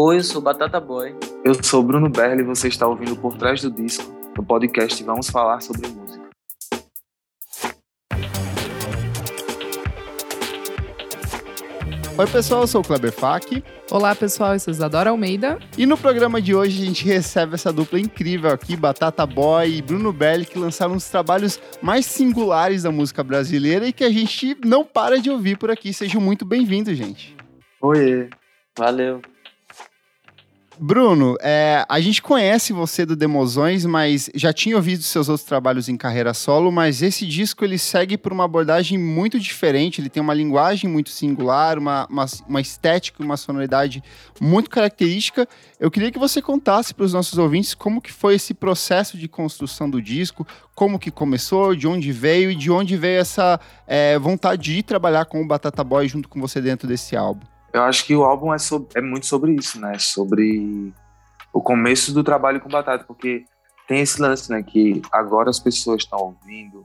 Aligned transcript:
Oi, 0.00 0.18
eu 0.18 0.22
sou 0.22 0.40
Batata 0.40 0.78
Boy. 0.78 1.12
Eu 1.44 1.60
sou 1.60 1.82
Bruno 1.82 2.08
Berli 2.08 2.42
e 2.42 2.44
você 2.44 2.68
está 2.68 2.86
ouvindo 2.86 3.16
Por 3.16 3.36
Trás 3.36 3.62
do 3.62 3.68
Disco, 3.68 4.04
no 4.36 4.44
podcast 4.44 5.02
Vamos 5.02 5.28
Falar 5.28 5.60
sobre 5.60 5.88
Música. 5.88 6.28
Oi, 12.16 12.26
pessoal, 12.28 12.60
eu 12.60 12.68
sou 12.68 12.80
o 12.80 12.84
Kleber 12.84 13.10
Fak. 13.10 13.60
Olá, 13.90 14.14
pessoal, 14.14 14.52
eu 14.52 14.60
sou 14.60 14.70
Isadora 14.70 15.10
Almeida. 15.10 15.58
E 15.76 15.84
no 15.84 15.98
programa 15.98 16.40
de 16.40 16.54
hoje 16.54 16.80
a 16.80 16.86
gente 16.86 17.04
recebe 17.04 17.54
essa 17.54 17.72
dupla 17.72 17.98
incrível 17.98 18.52
aqui, 18.52 18.76
Batata 18.76 19.26
Boy 19.26 19.78
e 19.78 19.82
Bruno 19.82 20.12
Belli, 20.12 20.46
que 20.46 20.60
lançaram 20.60 20.92
um 20.92 20.98
dos 20.98 21.10
trabalhos 21.10 21.60
mais 21.82 22.06
singulares 22.06 22.84
da 22.84 22.92
música 22.92 23.24
brasileira 23.24 23.88
e 23.88 23.92
que 23.92 24.04
a 24.04 24.10
gente 24.10 24.56
não 24.64 24.84
para 24.84 25.20
de 25.20 25.28
ouvir 25.28 25.58
por 25.58 25.72
aqui. 25.72 25.92
Sejam 25.92 26.20
muito 26.20 26.44
bem-vindos, 26.44 26.96
gente. 26.96 27.36
Oi. 27.82 28.30
Valeu. 28.78 29.20
Bruno, 30.80 31.36
é, 31.40 31.84
a 31.88 32.00
gente 32.00 32.22
conhece 32.22 32.72
você 32.72 33.04
do 33.04 33.16
Demozões, 33.16 33.84
mas 33.84 34.30
já 34.34 34.52
tinha 34.52 34.76
ouvido 34.76 35.02
seus 35.02 35.28
outros 35.28 35.46
trabalhos 35.46 35.88
em 35.88 35.96
carreira 35.96 36.32
solo, 36.32 36.70
mas 36.70 37.02
esse 37.02 37.26
disco 37.26 37.64
ele 37.64 37.76
segue 37.78 38.16
por 38.16 38.32
uma 38.32 38.44
abordagem 38.44 38.96
muito 38.96 39.40
diferente, 39.40 40.00
ele 40.00 40.08
tem 40.08 40.22
uma 40.22 40.34
linguagem 40.34 40.88
muito 40.88 41.10
singular, 41.10 41.78
uma, 41.78 42.06
uma, 42.08 42.26
uma 42.48 42.60
estética, 42.60 43.22
uma 43.22 43.36
sonoridade 43.36 44.02
muito 44.40 44.70
característica. 44.70 45.48
Eu 45.80 45.90
queria 45.90 46.12
que 46.12 46.18
você 46.18 46.40
contasse 46.40 46.94
para 46.94 47.04
os 47.04 47.12
nossos 47.12 47.38
ouvintes 47.38 47.74
como 47.74 48.00
que 48.00 48.12
foi 48.12 48.36
esse 48.36 48.54
processo 48.54 49.18
de 49.18 49.26
construção 49.26 49.90
do 49.90 50.00
disco, 50.00 50.46
como 50.76 50.98
que 50.98 51.10
começou, 51.10 51.74
de 51.74 51.88
onde 51.88 52.12
veio 52.12 52.52
e 52.52 52.54
de 52.54 52.70
onde 52.70 52.96
veio 52.96 53.20
essa 53.20 53.58
é, 53.86 54.18
vontade 54.18 54.74
de 54.74 54.82
trabalhar 54.82 55.24
com 55.24 55.42
o 55.42 55.46
Batata 55.46 55.82
Boy 55.82 56.06
junto 56.06 56.28
com 56.28 56.40
você 56.40 56.60
dentro 56.60 56.86
desse 56.86 57.16
álbum. 57.16 57.57
Eu 57.78 57.84
acho 57.84 58.04
que 58.04 58.14
o 58.14 58.24
álbum 58.24 58.52
é, 58.52 58.58
sobre, 58.58 58.88
é 58.96 59.00
muito 59.00 59.26
sobre 59.26 59.52
isso, 59.52 59.80
né? 59.80 59.96
Sobre 60.00 60.92
o 61.52 61.62
começo 61.62 62.12
do 62.12 62.24
trabalho 62.24 62.60
com 62.60 62.68
Batata, 62.68 63.04
porque 63.04 63.44
tem 63.86 64.00
esse 64.00 64.20
lance, 64.20 64.50
né? 64.50 64.64
Que 64.64 65.00
agora 65.12 65.48
as 65.48 65.60
pessoas 65.60 66.02
estão 66.02 66.18
ouvindo 66.18 66.82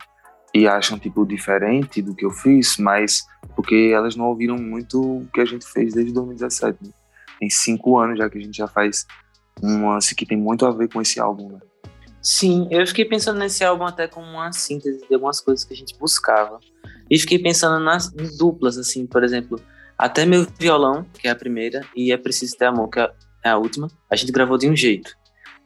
e 0.53 0.67
acham, 0.67 0.99
tipo, 0.99 1.25
diferente 1.25 1.99
do 1.99 2.14
que 2.14 2.23
eu 2.23 2.30
fiz, 2.30 2.77
mas 2.77 3.25
porque 3.55 3.91
elas 3.91 4.16
não 4.16 4.25
ouviram 4.25 4.55
muito 4.55 5.02
o 5.02 5.27
que 5.33 5.41
a 5.41 5.45
gente 5.45 5.66
fez 5.66 5.95
desde 5.95 6.14
2017. 6.14 6.77
Né? 6.83 6.91
Tem 7.39 7.49
cinco 7.49 7.97
anos 7.97 8.19
já 8.19 8.30
que 8.30 8.38
a 8.38 8.41
gente 8.41 8.55
já 8.55 8.67
faz 8.67 9.08
um 9.64 9.89
lance 9.89 10.14
que 10.14 10.27
tem 10.27 10.38
muito 10.38 10.64
a 10.64 10.71
ver 10.71 10.89
com 10.94 11.02
esse 11.02 11.19
álbum, 11.19 11.53
né? 11.53 11.59
Sim, 12.21 12.67
eu 12.69 12.86
fiquei 12.86 13.03
pensando 13.03 13.39
nesse 13.39 13.64
álbum 13.66 13.83
até 13.83 14.08
como 14.08 14.27
uma 14.27 14.52
síntese 14.53 15.05
de 15.08 15.14
algumas 15.14 15.41
coisas 15.41 15.66
que 15.66 15.73
a 15.73 15.77
gente 15.77 15.97
buscava. 15.97 16.59
E 17.09 17.17
fiquei 17.19 17.39
pensando 17.39 17.83
nas 17.83 18.11
duplas, 18.38 18.77
assim, 18.77 19.08
por 19.08 19.23
exemplo, 19.23 19.59
até 19.97 20.25
meu 20.25 20.45
violão, 20.59 21.05
que 21.13 21.27
é 21.27 21.31
a 21.31 21.36
primeira, 21.36 21.81
e 21.95 22.11
é 22.11 22.17
preciso 22.17 22.58
ter 22.58 22.66
amor, 22.66 22.89
que 22.89 22.99
é 22.99 23.49
a 23.49 23.58
última, 23.58 23.88
a 24.09 24.16
gente 24.16 24.31
gravou 24.31 24.58
de 24.58 24.69
um 24.69 24.75
jeito. 24.75 25.16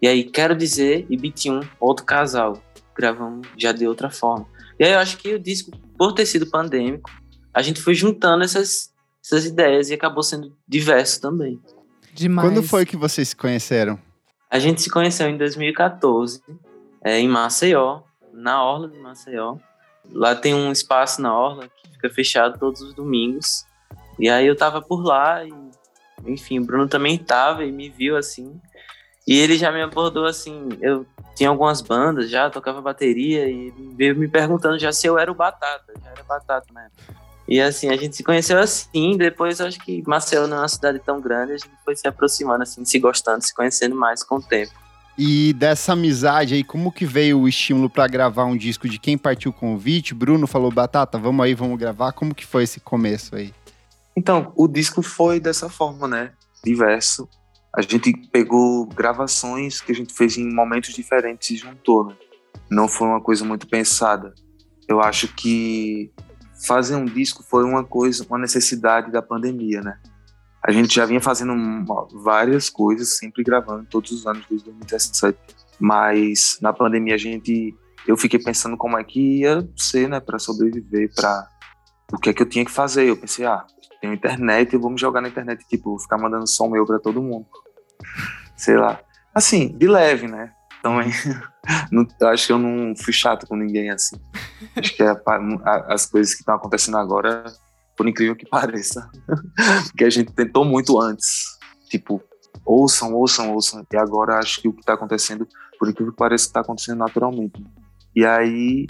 E 0.02 0.08
aí, 0.08 0.23
quero 0.23 0.56
dizer, 0.56 1.06
e 1.09 1.17
Beat 1.17 1.45
1, 1.45 1.61
outro 1.80 2.06
casal, 2.06 2.61
gravamos 2.95 3.48
já 3.58 3.72
de 3.72 3.88
outra 3.88 4.09
forma. 4.09 4.48
E 4.80 4.86
aí 4.86 4.92
eu 4.92 5.00
acho 5.00 5.17
que 5.17 5.33
o 5.33 5.39
disco, 5.39 5.72
por 5.98 6.14
ter 6.14 6.25
sido 6.25 6.50
pandêmico, 6.50 7.09
a 7.53 7.61
gente 7.61 7.81
foi 7.81 7.95
juntando 7.95 8.44
essas, 8.44 8.94
essas 9.23 9.45
ideias 9.45 9.89
e 9.89 9.94
acabou 9.94 10.22
sendo 10.22 10.55
diverso 10.67 11.20
também. 11.20 11.59
Demais. 12.14 12.48
Quando 12.48 12.64
foi 12.64 12.86
que 12.86 12.98
vocês 12.98 13.30
se 13.30 13.36
conheceram? 13.36 14.00
A 14.50 14.59
gente 14.59 14.81
se 14.81 14.89
conheceu 14.89 15.28
em 15.30 15.38
2014, 15.38 16.42
é, 17.03 17.20
em 17.20 17.28
Maceió, 17.28 18.02
na 18.33 18.64
Orla 18.64 18.88
de 18.88 18.98
Maceió. 19.00 19.58
Lá 20.11 20.36
tem 20.36 20.53
um 20.53 20.72
espaço 20.72 21.22
na 21.22 21.38
Orla 21.38 21.67
que 21.67 21.92
fica 21.92 22.09
fechado 22.09 22.58
todos 22.58 22.81
os 22.81 22.94
domingos. 22.94 23.66
E 24.20 24.30
aí 24.30 24.48
eu 24.48 24.56
tava 24.56 24.82
por 24.82 25.04
lá 25.04 25.44
e, 25.44 25.54
enfim, 26.26 26.60
o 26.60 26.66
Bruno 26.66 26.88
também 26.88 27.18
tava 27.18 27.64
e 27.64 27.72
me 27.72 27.90
viu 27.90 28.18
assim. 28.18 28.60
E 29.28 29.38
ele 29.38 29.58
já 29.58 29.72
me 29.72 29.82
abordou 29.82 30.26
assim, 30.26 30.70
eu 30.82 31.06
tinha 31.36 31.50
algumas 31.50 31.82
bandas 31.82 32.30
já, 32.30 32.50
tocava 32.50 32.82
bateria 32.82 33.48
e 33.48 33.73
veio 33.95 34.16
me 34.16 34.28
perguntando 34.28 34.80
já 34.80 34.92
se 34.92 35.06
eu 35.06 35.20
era 35.20 35.32
o 35.32 35.36
Batata, 35.36 35.94
já 36.02 36.11
era 36.11 36.23
Batata 36.23 36.66
né? 36.73 36.88
E 37.48 37.61
assim, 37.61 37.89
a 37.89 37.95
gente 37.95 38.16
se 38.16 38.23
conheceu 38.23 38.58
assim, 38.58 39.16
depois 39.17 39.61
acho 39.61 39.80
que 39.80 40.04
Maceió 40.08 40.48
não 40.48 40.58
é 40.58 40.61
uma 40.61 40.67
cidade 40.67 41.00
tão 41.00 41.22
grande, 41.22 41.54
a 41.54 41.58
gente 41.58 41.70
foi 41.83 41.95
se 41.95 42.08
aproximando 42.08 42.64
assim, 42.64 42.83
se 42.83 43.00
gostando, 43.00 43.44
se 43.44 43.54
conhecendo 43.54 43.95
mais 43.95 44.23
com 44.23 44.36
o 44.36 44.42
tempo. 44.42 44.72
E 45.17 45.52
dessa 45.54 45.94
amizade 45.94 46.54
aí, 46.54 46.64
como 46.64 46.92
que 46.92 47.06
veio 47.06 47.39
o 47.39 47.48
estímulo 47.48 47.89
para 47.89 48.08
gravar 48.08 48.45
um 48.45 48.56
disco 48.56 48.88
de 48.88 49.00
quem 49.00 49.17
partiu 49.17 49.50
o 49.50 49.54
convite? 49.54 50.14
Bruno 50.14 50.45
falou, 50.45 50.72
Batata, 50.72 51.17
vamos 51.17 51.44
aí, 51.44 51.56
vamos 51.56 51.80
gravar. 51.80 52.11
Como 52.11 52.36
que 52.36 52.45
foi 52.45 52.64
esse 52.64 52.80
começo 52.80 53.36
aí? 53.36 53.52
Então, 54.17 54.52
o 54.55 54.67
disco 54.67 55.04
foi 55.04 55.39
dessa 55.39 55.70
forma, 55.70 56.08
né? 56.08 56.33
Diverso. 56.64 57.30
A 57.72 57.83
gente 57.83 58.11
pegou 58.32 58.88
gravações 58.88 59.80
que 59.80 59.92
a 59.92 59.95
gente 59.95 60.11
fez 60.11 60.39
em 60.39 60.52
momentos 60.52 60.92
diferentes 60.92 61.52
e 61.52 61.55
juntou, 61.55 62.08
né? 62.08 62.16
Não 62.67 62.88
foi 62.88 63.08
uma 63.08 63.22
coisa 63.22 63.45
muito 63.45 63.67
pensada. 63.67 64.33
Eu 64.89 65.02
acho 65.02 65.27
que 65.36 66.11
fazer 66.66 66.95
um 66.95 67.06
disco 67.06 67.44
foi 67.44 67.64
uma 67.64 67.83
coisa, 67.83 68.26
uma 68.27 68.39
necessidade 68.39 69.11
da 69.11 69.22
pandemia, 69.22 69.82
né? 69.82 70.00
A 70.66 70.72
gente 70.72 70.95
já 70.95 71.06
vinha 71.06 71.22
fazendo 71.22 71.54
várias 72.23 72.72
coisas, 72.72 73.17
sempre 73.17 73.44
gravando 73.44 73.86
todos 73.88 74.11
os 74.11 74.26
anos 74.26 74.44
desde 74.50 74.66
2017. 74.66 75.38
Mas 75.80 76.58
na 76.60 76.73
pandemia 76.73 77.14
a 77.14 77.20
gente 77.20 77.76
eu 78.08 78.17
fiquei 78.17 78.39
pensando 78.39 78.76
como 78.76 78.98
é 78.98 79.04
que 79.04 79.42
ia 79.42 79.70
ser, 79.76 80.10
né, 80.10 80.20
para 80.20 80.39
sobreviver, 80.39 81.14
para 81.14 81.48
o 82.11 82.17
que 82.17 82.30
é 82.30 82.33
que 82.33 82.42
eu 82.42 82.50
tinha 82.50 82.66
que 82.66 82.72
fazer. 82.72 83.10
Eu 83.10 83.17
pensei, 83.17 83.45
ah, 83.45 83.66
tenho 84.02 84.13
internet, 84.13 84.73
eu 84.73 84.80
vou 84.80 84.89
me 84.89 84.99
jogar 84.99 85.21
na 85.21 85.27
internet, 85.27 85.65
tipo, 85.67 85.91
vou 85.91 85.99
ficar 85.99 86.17
mandando 86.17 86.47
som 86.47 86.67
meu 86.67 86.85
para 86.85 86.99
todo 86.99 87.21
mundo. 87.21 87.45
Sei 88.55 88.75
lá. 88.75 88.99
Assim, 89.33 89.77
de 89.77 89.87
leve, 89.87 90.27
né? 90.27 90.52
Também. 90.81 91.09
Não, 91.91 92.08
acho 92.30 92.47
que 92.47 92.53
eu 92.53 92.58
não 92.58 92.95
fui 92.95 93.11
chato 93.11 93.45
com 93.45 93.55
ninguém 93.55 93.89
assim. 93.89 94.15
Acho 94.73 94.95
que 94.95 95.03
é 95.03 95.09
a, 95.09 95.93
as 95.93 96.05
coisas 96.05 96.33
que 96.33 96.39
estão 96.39 96.55
acontecendo 96.55 96.97
agora, 96.97 97.43
por 97.95 98.08
incrível 98.08 98.37
que 98.37 98.45
pareça, 98.49 99.09
que 99.97 100.05
a 100.05 100.09
gente 100.09 100.31
tentou 100.31 100.64
muito 100.64 100.97
antes. 100.99 101.58
Tipo, 101.89 102.23
ouçam, 102.65 103.14
ouçam, 103.14 103.53
ouçam. 103.53 103.85
E 103.91 103.97
agora 103.97 104.39
acho 104.39 104.61
que 104.61 104.67
o 104.69 104.73
que 104.73 104.79
está 104.79 104.93
acontecendo, 104.93 105.45
por 105.77 105.89
incrível 105.89 106.14
que 106.14 106.17
pareça, 106.17 106.45
está 106.45 106.61
acontecendo 106.61 106.99
naturalmente. 106.99 107.61
E 108.15 108.25
aí 108.25 108.87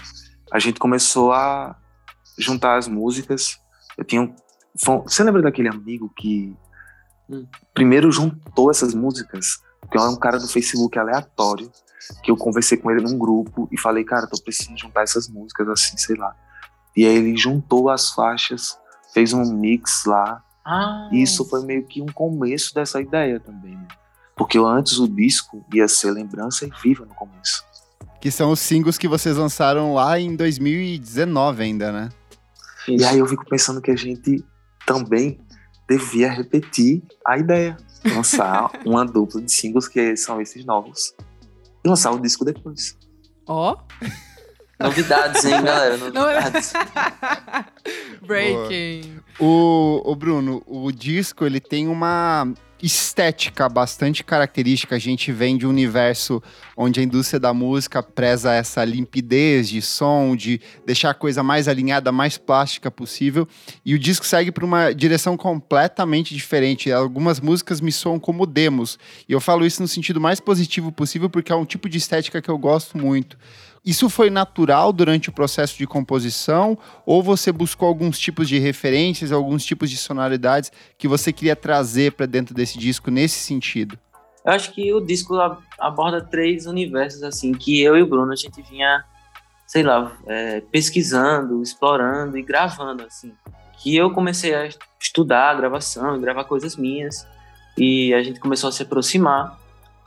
a 0.52 0.60
gente 0.60 0.78
começou 0.78 1.32
a 1.32 1.76
juntar 2.38 2.76
as 2.76 2.86
músicas. 2.86 3.58
Eu 3.96 4.04
tinha 4.04 4.32
você 4.74 5.22
lembra 5.22 5.42
daquele 5.42 5.68
amigo 5.68 6.12
que 6.16 6.56
hum. 7.28 7.46
primeiro 7.74 8.10
juntou 8.10 8.70
essas 8.70 8.94
músicas? 8.94 9.60
Que 9.90 9.96
é 9.96 10.00
um 10.00 10.16
cara 10.16 10.38
do 10.38 10.48
Facebook 10.48 10.98
aleatório, 10.98 11.70
que 12.22 12.30
eu 12.30 12.36
conversei 12.36 12.76
com 12.76 12.90
ele 12.90 13.02
num 13.02 13.18
grupo 13.18 13.68
e 13.72 13.78
falei, 13.78 14.04
cara, 14.04 14.26
tô 14.26 14.40
precisando 14.42 14.78
juntar 14.78 15.02
essas 15.02 15.28
músicas 15.28 15.68
assim, 15.68 15.96
sei 15.96 16.16
lá. 16.16 16.34
E 16.96 17.06
aí 17.06 17.16
ele 17.16 17.36
juntou 17.36 17.88
as 17.88 18.10
faixas, 18.10 18.78
fez 19.14 19.32
um 19.32 19.44
mix 19.54 20.04
lá. 20.04 20.42
Ah. 20.64 21.08
E 21.12 21.22
isso 21.22 21.44
foi 21.48 21.64
meio 21.64 21.86
que 21.86 22.02
um 22.02 22.06
começo 22.06 22.74
dessa 22.74 23.00
ideia 23.00 23.40
também, 23.40 23.76
né? 23.76 23.88
Porque 24.36 24.58
antes 24.58 24.98
o 24.98 25.08
disco 25.08 25.64
ia 25.72 25.88
ser 25.88 26.10
Lembrança 26.12 26.66
e 26.66 26.70
Viva 26.82 27.04
no 27.04 27.14
começo. 27.14 27.64
Que 28.20 28.30
são 28.30 28.52
os 28.52 28.60
singles 28.60 28.98
que 28.98 29.08
vocês 29.08 29.36
lançaram 29.36 29.94
lá 29.94 30.18
em 30.18 30.36
2019 30.36 31.62
ainda, 31.62 31.92
né? 31.92 32.08
E 32.86 33.04
aí 33.04 33.18
eu 33.18 33.26
fico 33.26 33.44
pensando 33.44 33.80
que 33.80 33.90
a 33.90 33.96
gente 33.96 34.44
também 34.88 35.38
devia 35.86 36.30
repetir 36.30 37.02
a 37.26 37.36
ideia. 37.36 37.76
Lançar 38.04 38.70
uma 38.86 39.04
dupla 39.04 39.42
de 39.42 39.52
singles 39.52 39.86
que 39.86 40.16
são 40.16 40.40
esses 40.40 40.64
novos. 40.64 41.14
E 41.84 41.88
lançar 41.88 42.10
o 42.12 42.18
disco 42.18 42.44
depois. 42.44 42.96
Ó. 43.46 43.76
Oh. 43.76 44.04
Novidades, 44.80 45.44
hein, 45.44 45.60
galera? 45.60 45.96
Novidades. 45.96 46.72
Breaking. 48.24 49.20
O, 49.40 50.02
o 50.04 50.14
Bruno, 50.14 50.62
o 50.66 50.92
disco 50.92 51.44
ele 51.44 51.60
tem 51.60 51.88
uma 51.88 52.46
estética 52.82 53.68
bastante 53.68 54.22
característica. 54.22 54.94
A 54.94 54.98
gente 54.98 55.32
vem 55.32 55.56
de 55.56 55.66
um 55.66 55.70
universo 55.70 56.42
onde 56.76 57.00
a 57.00 57.02
indústria 57.02 57.40
da 57.40 57.52
música 57.52 58.02
preza 58.02 58.54
essa 58.54 58.84
limpidez 58.84 59.68
de 59.68 59.82
som, 59.82 60.36
de 60.36 60.60
deixar 60.86 61.10
a 61.10 61.14
coisa 61.14 61.42
mais 61.42 61.68
alinhada, 61.68 62.12
mais 62.12 62.38
plástica 62.38 62.90
possível. 62.90 63.48
E 63.84 63.94
o 63.94 63.98
disco 63.98 64.26
segue 64.26 64.52
para 64.52 64.64
uma 64.64 64.92
direção 64.92 65.36
completamente 65.36 66.34
diferente. 66.34 66.92
Algumas 66.92 67.40
músicas 67.40 67.80
me 67.80 67.90
soam 67.90 68.18
como 68.18 68.46
demos. 68.46 68.98
E 69.28 69.32
eu 69.32 69.40
falo 69.40 69.66
isso 69.66 69.82
no 69.82 69.88
sentido 69.88 70.20
mais 70.20 70.40
positivo 70.40 70.92
possível, 70.92 71.28
porque 71.28 71.52
é 71.52 71.56
um 71.56 71.64
tipo 71.64 71.88
de 71.88 71.98
estética 71.98 72.40
que 72.40 72.50
eu 72.50 72.58
gosto 72.58 72.96
muito. 72.96 73.36
Isso 73.88 74.10
foi 74.10 74.28
natural 74.28 74.92
durante 74.92 75.30
o 75.30 75.32
processo 75.32 75.78
de 75.78 75.86
composição 75.86 76.76
ou 77.06 77.22
você 77.22 77.50
buscou 77.50 77.88
alguns 77.88 78.18
tipos 78.18 78.46
de 78.46 78.58
referências, 78.58 79.32
alguns 79.32 79.64
tipos 79.64 79.88
de 79.88 79.96
sonoridades 79.96 80.70
que 80.98 81.08
você 81.08 81.32
queria 81.32 81.56
trazer 81.56 82.12
para 82.12 82.26
dentro 82.26 82.54
desse 82.54 82.76
disco 82.76 83.10
nesse 83.10 83.36
sentido? 83.36 83.98
Eu 84.44 84.52
acho 84.52 84.72
que 84.72 84.92
o 84.92 85.00
disco 85.00 85.34
aborda 85.80 86.20
três 86.20 86.66
universos 86.66 87.22
assim 87.22 87.54
que 87.54 87.80
eu 87.80 87.96
e 87.96 88.02
o 88.02 88.06
Bruno 88.06 88.30
a 88.30 88.36
gente 88.36 88.60
vinha, 88.60 89.02
sei 89.66 89.82
lá, 89.82 90.12
é, 90.26 90.60
pesquisando, 90.60 91.62
explorando 91.62 92.36
e 92.36 92.42
gravando 92.42 93.04
assim. 93.04 93.32
Que 93.78 93.96
eu 93.96 94.10
comecei 94.10 94.54
a 94.54 94.68
estudar 95.00 95.48
a 95.48 95.54
gravação, 95.54 96.20
gravar 96.20 96.44
coisas 96.44 96.76
minhas. 96.76 97.26
e 97.78 98.12
a 98.12 98.22
gente 98.22 98.38
começou 98.38 98.68
a 98.68 98.72
se 98.72 98.82
aproximar. 98.82 99.58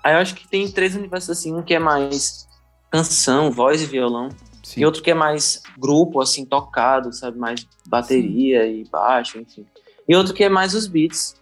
Aí 0.03 0.13
eu 0.13 0.19
acho 0.19 0.35
que 0.35 0.47
tem 0.47 0.69
três 0.71 0.95
universos 0.95 1.31
assim, 1.31 1.51
um 1.51 1.63
que 1.63 1.73
é 1.73 1.79
mais 1.79 2.50
canção, 2.91 3.49
voz 3.49 3.81
e 3.81 3.85
violão, 3.85 4.29
Sim. 4.61 4.81
e 4.81 4.85
outro 4.85 5.01
que 5.01 5.09
é 5.09 5.13
mais 5.13 5.63
grupo, 5.77 6.21
assim, 6.21 6.45
tocado, 6.45 7.13
sabe? 7.13 7.39
Mais 7.39 7.65
bateria 7.87 8.67
e 8.67 8.83
baixo, 8.89 9.39
enfim. 9.39 9.65
E 10.07 10.15
outro 10.15 10.33
que 10.33 10.43
é 10.43 10.49
mais 10.49 10.73
os 10.73 10.87
beats. 10.87 11.35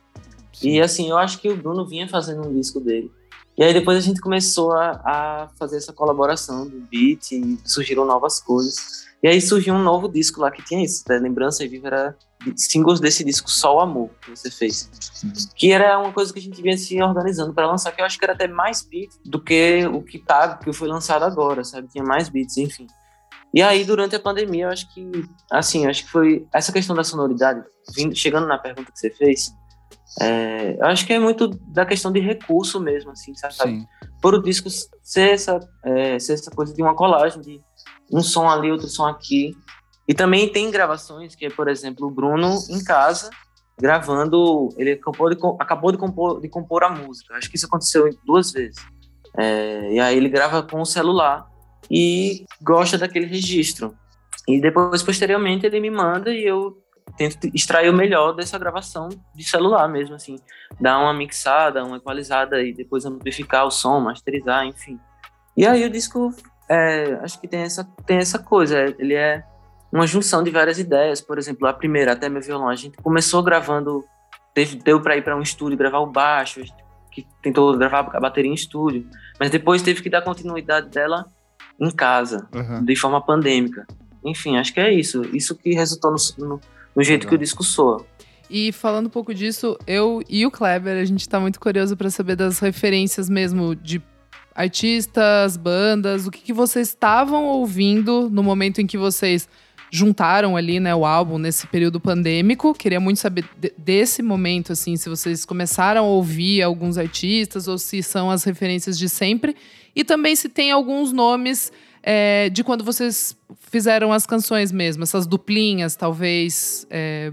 Sim. 0.53 0.69
E 0.69 0.81
assim, 0.81 1.09
eu 1.09 1.17
acho 1.17 1.39
que 1.39 1.49
o 1.49 1.57
Bruno 1.57 1.85
vinha 1.87 2.07
fazendo 2.07 2.47
um 2.47 2.53
disco 2.53 2.79
dele. 2.79 3.11
E 3.57 3.63
aí 3.63 3.73
depois 3.73 3.97
a 3.97 4.01
gente 4.01 4.21
começou 4.21 4.71
a, 4.71 4.91
a 5.03 5.49
fazer 5.57 5.77
essa 5.77 5.91
colaboração 5.91 6.67
do 6.67 6.79
beat 6.79 7.31
e 7.31 7.59
surgiram 7.65 8.05
novas 8.05 8.39
coisas. 8.39 9.08
E 9.21 9.27
aí 9.27 9.41
surgiu 9.41 9.73
um 9.73 9.83
novo 9.83 10.07
disco 10.07 10.39
lá 10.41 10.49
que 10.49 10.63
tinha 10.63 10.83
isso, 10.83 11.03
né? 11.07 11.17
Lembrança 11.17 11.63
e 11.63 11.67
Viva 11.67 11.87
era 11.87 12.17
singles 12.55 13.01
desse 13.01 13.23
disco 13.23 13.51
Só 13.51 13.75
o 13.75 13.79
Amor 13.81 14.09
que 14.21 14.29
você 14.29 14.49
fez. 14.49 14.89
Que 15.55 15.71
era 15.71 15.99
uma 15.99 16.13
coisa 16.13 16.31
que 16.31 16.39
a 16.39 16.41
gente 16.41 16.61
vinha 16.61 16.77
se 16.77 17.01
organizando 17.01 17.53
para 17.53 17.67
lançar, 17.67 17.91
que 17.91 18.01
eu 18.01 18.05
acho 18.05 18.17
que 18.17 18.23
era 18.23 18.33
até 18.33 18.47
mais 18.47 18.81
beat 18.81 19.09
do 19.25 19.41
que 19.41 19.85
o 19.87 20.01
que 20.01 20.19
tá, 20.19 20.55
que 20.55 20.71
foi 20.71 20.87
lançado 20.87 21.23
agora, 21.23 21.63
sabe? 21.63 21.89
Tinha 21.89 22.03
mais 22.03 22.29
beats, 22.29 22.57
enfim. 22.57 22.87
E 23.53 23.61
aí, 23.61 23.83
durante 23.83 24.15
a 24.15 24.19
pandemia, 24.19 24.65
eu 24.65 24.69
acho 24.69 24.93
que, 24.93 25.11
assim, 25.51 25.87
acho 25.87 26.05
que 26.05 26.11
foi 26.11 26.47
essa 26.53 26.71
questão 26.71 26.95
da 26.95 27.03
sonoridade, 27.03 27.63
vindo, 27.95 28.15
chegando 28.15 28.47
na 28.47 28.59
pergunta 28.59 28.91
que 28.91 28.99
você 28.99 29.09
fez, 29.09 29.51
é, 30.21 30.77
eu 30.79 30.85
acho 30.85 31.05
que 31.05 31.13
é 31.13 31.19
muito 31.19 31.47
da 31.47 31.85
questão 31.85 32.11
de 32.11 32.19
recurso 32.19 32.79
mesmo, 32.79 33.11
assim, 33.11 33.33
sabe? 33.35 33.53
Sim. 33.53 33.85
Por 34.21 34.35
o 34.35 34.41
disco 34.41 34.69
ser 35.01 35.31
essa, 35.31 35.59
é, 35.83 36.19
ser 36.19 36.33
essa 36.33 36.51
coisa 36.51 36.73
de 36.73 36.81
uma 36.81 36.95
colagem, 36.95 37.41
de 37.41 37.61
um 38.11 38.21
som 38.21 38.49
ali, 38.49 38.71
outro 38.71 38.87
som 38.87 39.05
aqui. 39.05 39.55
E 40.07 40.13
também 40.13 40.49
tem 40.49 40.71
gravações 40.71 41.35
que 41.35 41.45
é, 41.45 41.49
por 41.49 41.67
exemplo, 41.67 42.07
o 42.07 42.11
Bruno 42.11 42.57
em 42.69 42.83
casa, 42.83 43.29
gravando, 43.79 44.69
ele 44.77 44.93
acabou 44.93 45.29
de, 45.29 45.37
acabou 45.59 45.91
de, 45.91 45.97
compor, 45.97 46.41
de 46.41 46.49
compor 46.49 46.83
a 46.83 46.89
música. 46.89 47.35
Acho 47.35 47.49
que 47.49 47.55
isso 47.55 47.67
aconteceu 47.67 48.09
duas 48.25 48.51
vezes. 48.51 48.77
É, 49.37 49.93
e 49.93 49.99
aí 49.99 50.17
ele 50.17 50.29
grava 50.29 50.63
com 50.63 50.81
o 50.81 50.85
celular 50.85 51.47
e 51.89 52.45
gosta 52.61 52.97
daquele 52.97 53.25
registro. 53.25 53.95
E 54.47 54.59
depois, 54.59 55.03
posteriormente, 55.03 55.65
ele 55.65 55.79
me 55.79 55.91
manda 55.91 56.33
e 56.33 56.43
eu 56.43 56.81
tento 57.17 57.47
extrair 57.53 57.89
o 57.89 57.93
melhor 57.93 58.33
dessa 58.33 58.57
gravação 58.57 59.09
de 59.35 59.43
celular 59.43 59.87
mesmo, 59.87 60.15
assim. 60.15 60.37
Dar 60.79 60.99
uma 60.99 61.13
mixada, 61.13 61.83
uma 61.83 61.97
equalizada 61.97 62.61
e 62.61 62.73
depois 62.73 63.05
amplificar 63.05 63.65
o 63.65 63.71
som, 63.71 63.99
masterizar, 63.99 64.65
enfim. 64.65 64.99
E 65.55 65.65
aí 65.65 65.85
o 65.85 65.89
disco, 65.89 66.33
é, 66.69 67.19
acho 67.23 67.39
que 67.41 67.47
tem 67.47 67.61
essa, 67.61 67.83
tem 68.05 68.17
essa 68.17 68.37
coisa, 68.37 68.77
ele 68.99 69.15
é 69.15 69.43
uma 69.91 70.05
junção 70.05 70.43
de 70.43 70.51
várias 70.51 70.77
ideias. 70.77 71.19
Por 71.19 71.37
exemplo, 71.37 71.67
a 71.67 71.73
primeira, 71.73 72.13
Até 72.13 72.29
Meu 72.29 72.41
Violão, 72.41 72.69
a 72.69 72.75
gente 72.75 72.97
começou 72.97 73.41
gravando, 73.41 74.05
teve, 74.53 74.75
deu 74.77 75.01
para 75.01 75.17
ir 75.17 75.23
para 75.23 75.35
um 75.35 75.41
estúdio 75.41 75.77
gravar 75.77 75.99
o 75.99 76.07
baixo, 76.07 76.59
a 76.59 76.63
gente 76.63 76.89
que 77.11 77.25
tentou 77.41 77.75
gravar 77.75 78.07
a 78.13 78.19
bateria 78.19 78.51
em 78.51 78.53
estúdio, 78.53 79.07
mas 79.39 79.49
depois 79.49 79.81
teve 79.81 80.01
que 80.01 80.11
dar 80.11 80.21
continuidade 80.21 80.89
dela 80.89 81.25
em 81.79 81.89
casa, 81.89 82.47
Aham. 82.53 82.85
de 82.85 82.95
forma 82.95 83.19
pandêmica. 83.19 83.87
Enfim, 84.23 84.57
acho 84.57 84.71
que 84.73 84.79
é 84.79 84.93
isso. 84.93 85.23
Isso 85.35 85.55
que 85.55 85.73
resultou 85.73 86.11
no, 86.11 86.47
no, 86.47 86.61
no 86.95 87.03
jeito 87.03 87.21
Legal. 87.21 87.29
que 87.29 87.35
o 87.35 87.37
disco 87.39 87.63
soa. 87.63 88.05
E 88.49 88.71
falando 88.71 89.07
um 89.07 89.11
pouco 89.11 89.33
disso, 89.33 89.77
eu 89.87 90.21
e 90.29 90.45
o 90.45 90.51
Kleber, 90.51 90.97
a 90.97 91.05
gente 91.05 91.27
tá 91.27 91.39
muito 91.39 91.59
curioso 91.59 91.95
para 91.97 92.09
saber 92.09 92.35
das 92.35 92.59
referências 92.59 93.29
mesmo 93.29 93.75
de 93.75 94.01
artistas, 94.55 95.55
bandas, 95.57 96.27
o 96.27 96.31
que, 96.31 96.39
que 96.41 96.53
vocês 96.53 96.89
estavam 96.89 97.45
ouvindo 97.45 98.29
no 98.29 98.43
momento 98.43 98.79
em 98.81 98.87
que 98.87 98.97
vocês 98.97 99.47
juntaram 99.91 100.55
ali, 100.55 100.79
né, 100.79 100.93
o 100.93 101.03
álbum 101.05 101.37
nesse 101.39 101.65
período 101.65 101.99
pandêmico. 101.99 102.73
Queria 102.75 102.99
muito 102.99 103.19
saber 103.19 103.43
de- 103.57 103.73
desse 103.77 104.21
momento, 104.21 104.71
assim, 104.73 104.95
se 104.95 105.09
vocês 105.09 105.45
começaram 105.45 106.01
a 106.05 106.07
ouvir 106.07 106.61
alguns 106.61 106.97
artistas 106.97 107.67
ou 107.67 107.77
se 107.77 108.03
são 108.03 108.29
as 108.29 108.43
referências 108.43 108.97
de 108.99 109.09
sempre. 109.09 109.55
E 109.95 110.03
também 110.03 110.35
se 110.35 110.47
tem 110.47 110.71
alguns 110.71 111.11
nomes 111.11 111.71
é, 112.03 112.49
de 112.49 112.63
quando 112.63 112.83
vocês 112.83 113.35
fizeram 113.71 114.13
as 114.13 114.25
canções 114.27 114.71
mesmo, 114.71 115.03
essas 115.03 115.25
duplinhas, 115.25 115.95
talvez. 115.95 116.85
é, 116.89 117.31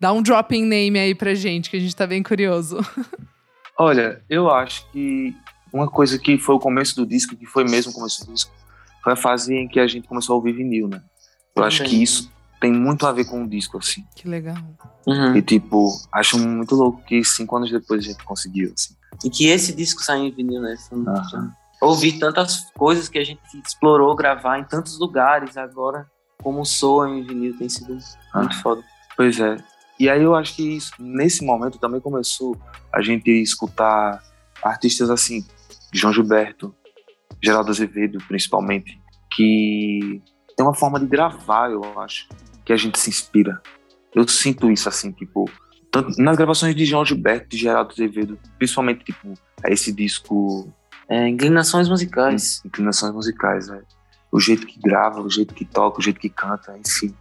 Dá 0.00 0.12
um 0.12 0.20
dropping 0.20 0.64
name 0.64 0.98
aí 0.98 1.14
pra 1.14 1.32
gente, 1.32 1.70
que 1.70 1.76
a 1.76 1.80
gente 1.80 1.94
tá 1.94 2.06
bem 2.06 2.22
curioso. 2.22 2.78
Olha, 3.78 4.20
eu 4.28 4.50
acho 4.50 4.84
que 4.90 5.34
uma 5.74 5.88
coisa 5.88 6.18
que 6.18 6.38
foi 6.38 6.54
o 6.54 6.58
começo 6.60 6.94
do 6.94 7.04
disco, 7.04 7.34
que 7.36 7.46
foi 7.46 7.64
mesmo 7.64 7.90
o 7.90 7.94
começo 7.94 8.24
do 8.24 8.32
disco, 8.32 8.52
foi 9.02 9.12
a 9.12 9.16
fase 9.16 9.54
em 9.54 9.66
que 9.68 9.80
a 9.80 9.86
gente 9.86 10.06
começou 10.06 10.34
a 10.34 10.36
ouvir 10.36 10.52
vinil, 10.52 10.88
né? 10.88 11.02
Eu 11.54 11.64
acho 11.64 11.78
que 11.82 11.90
Também. 11.90 12.02
isso 12.02 12.30
tem 12.60 12.72
muito 12.72 13.06
a 13.06 13.12
ver 13.12 13.24
com 13.26 13.42
o 13.44 13.48
disco, 13.48 13.76
assim. 13.78 14.04
Que 14.14 14.28
legal. 14.28 14.56
Uhum. 15.06 15.36
E, 15.36 15.42
tipo, 15.42 15.88
acho 16.12 16.38
muito 16.38 16.74
louco 16.74 17.02
que 17.02 17.22
cinco 17.24 17.56
anos 17.56 17.70
depois 17.70 18.04
a 18.04 18.08
gente 18.08 18.24
conseguiu, 18.24 18.72
assim. 18.74 18.94
E 19.24 19.28
que 19.28 19.46
esse 19.48 19.74
disco 19.74 20.02
saiu 20.02 20.24
em 20.26 20.30
vinil, 20.30 20.62
né? 20.62 20.76
Foi 20.88 20.96
muito- 20.98 21.10
Aham. 21.10 21.52
Ouvir 21.82 22.18
tantas 22.18 22.70
coisas 22.76 23.08
que 23.08 23.18
a 23.18 23.24
gente 23.24 23.40
explorou 23.66 24.14
gravar 24.16 24.58
em 24.58 24.64
tantos 24.64 24.98
lugares 24.98 25.56
agora, 25.56 26.06
como 26.42 26.64
soa 26.64 27.10
em 27.10 27.22
vinil, 27.22 27.56
tem 27.58 27.68
sido 27.68 27.92
muito 27.92 28.06
Ah. 28.32 28.62
foda. 28.62 28.82
Pois 29.16 29.38
é. 29.38 29.56
E 30.00 30.08
aí 30.08 30.22
eu 30.22 30.34
acho 30.34 30.54
que 30.56 30.76
isso, 30.76 30.92
nesse 30.98 31.44
momento 31.44 31.78
também 31.78 32.00
começou 32.00 32.56
a 32.92 33.02
gente 33.02 33.30
escutar 33.30 34.22
artistas 34.62 35.10
assim, 35.10 35.44
João 35.96 36.12
Gilberto, 36.12 36.74
Geraldo 37.42 37.70
Azevedo, 37.70 38.18
principalmente, 38.26 39.00
que 39.34 40.22
tem 40.56 40.64
uma 40.64 40.74
forma 40.74 40.98
de 40.98 41.06
gravar, 41.06 41.70
eu 41.70 42.00
acho, 42.00 42.28
que 42.64 42.72
a 42.72 42.76
gente 42.76 42.98
se 42.98 43.10
inspira. 43.10 43.60
Eu 44.14 44.26
sinto 44.28 44.70
isso 44.70 44.88
assim, 44.88 45.10
tipo, 45.12 45.50
tanto 45.90 46.10
nas 46.20 46.36
gravações 46.36 46.74
de 46.74 46.84
João 46.84 47.04
Gilberto, 47.04 47.48
de 47.48 47.58
Geraldo 47.58 47.92
Azevedo, 47.92 48.38
principalmente, 48.58 49.04
tipo, 49.04 49.34
esse 49.66 49.92
disco 49.92 50.72
É, 51.08 51.28
inclinações 51.28 51.88
musicais. 51.88 52.62
inclinações 52.64 53.12
musicais, 53.12 53.68
né? 53.68 53.82
O 54.32 54.40
jeito 54.40 54.66
que 54.66 54.78
grava, 54.80 55.20
o 55.20 55.30
jeito 55.30 55.54
que 55.54 55.64
toca, 55.64 55.98
o 55.98 56.02
jeito 56.02 56.18
que 56.18 56.28
canta, 56.28 56.76
enfim. 56.78 57.14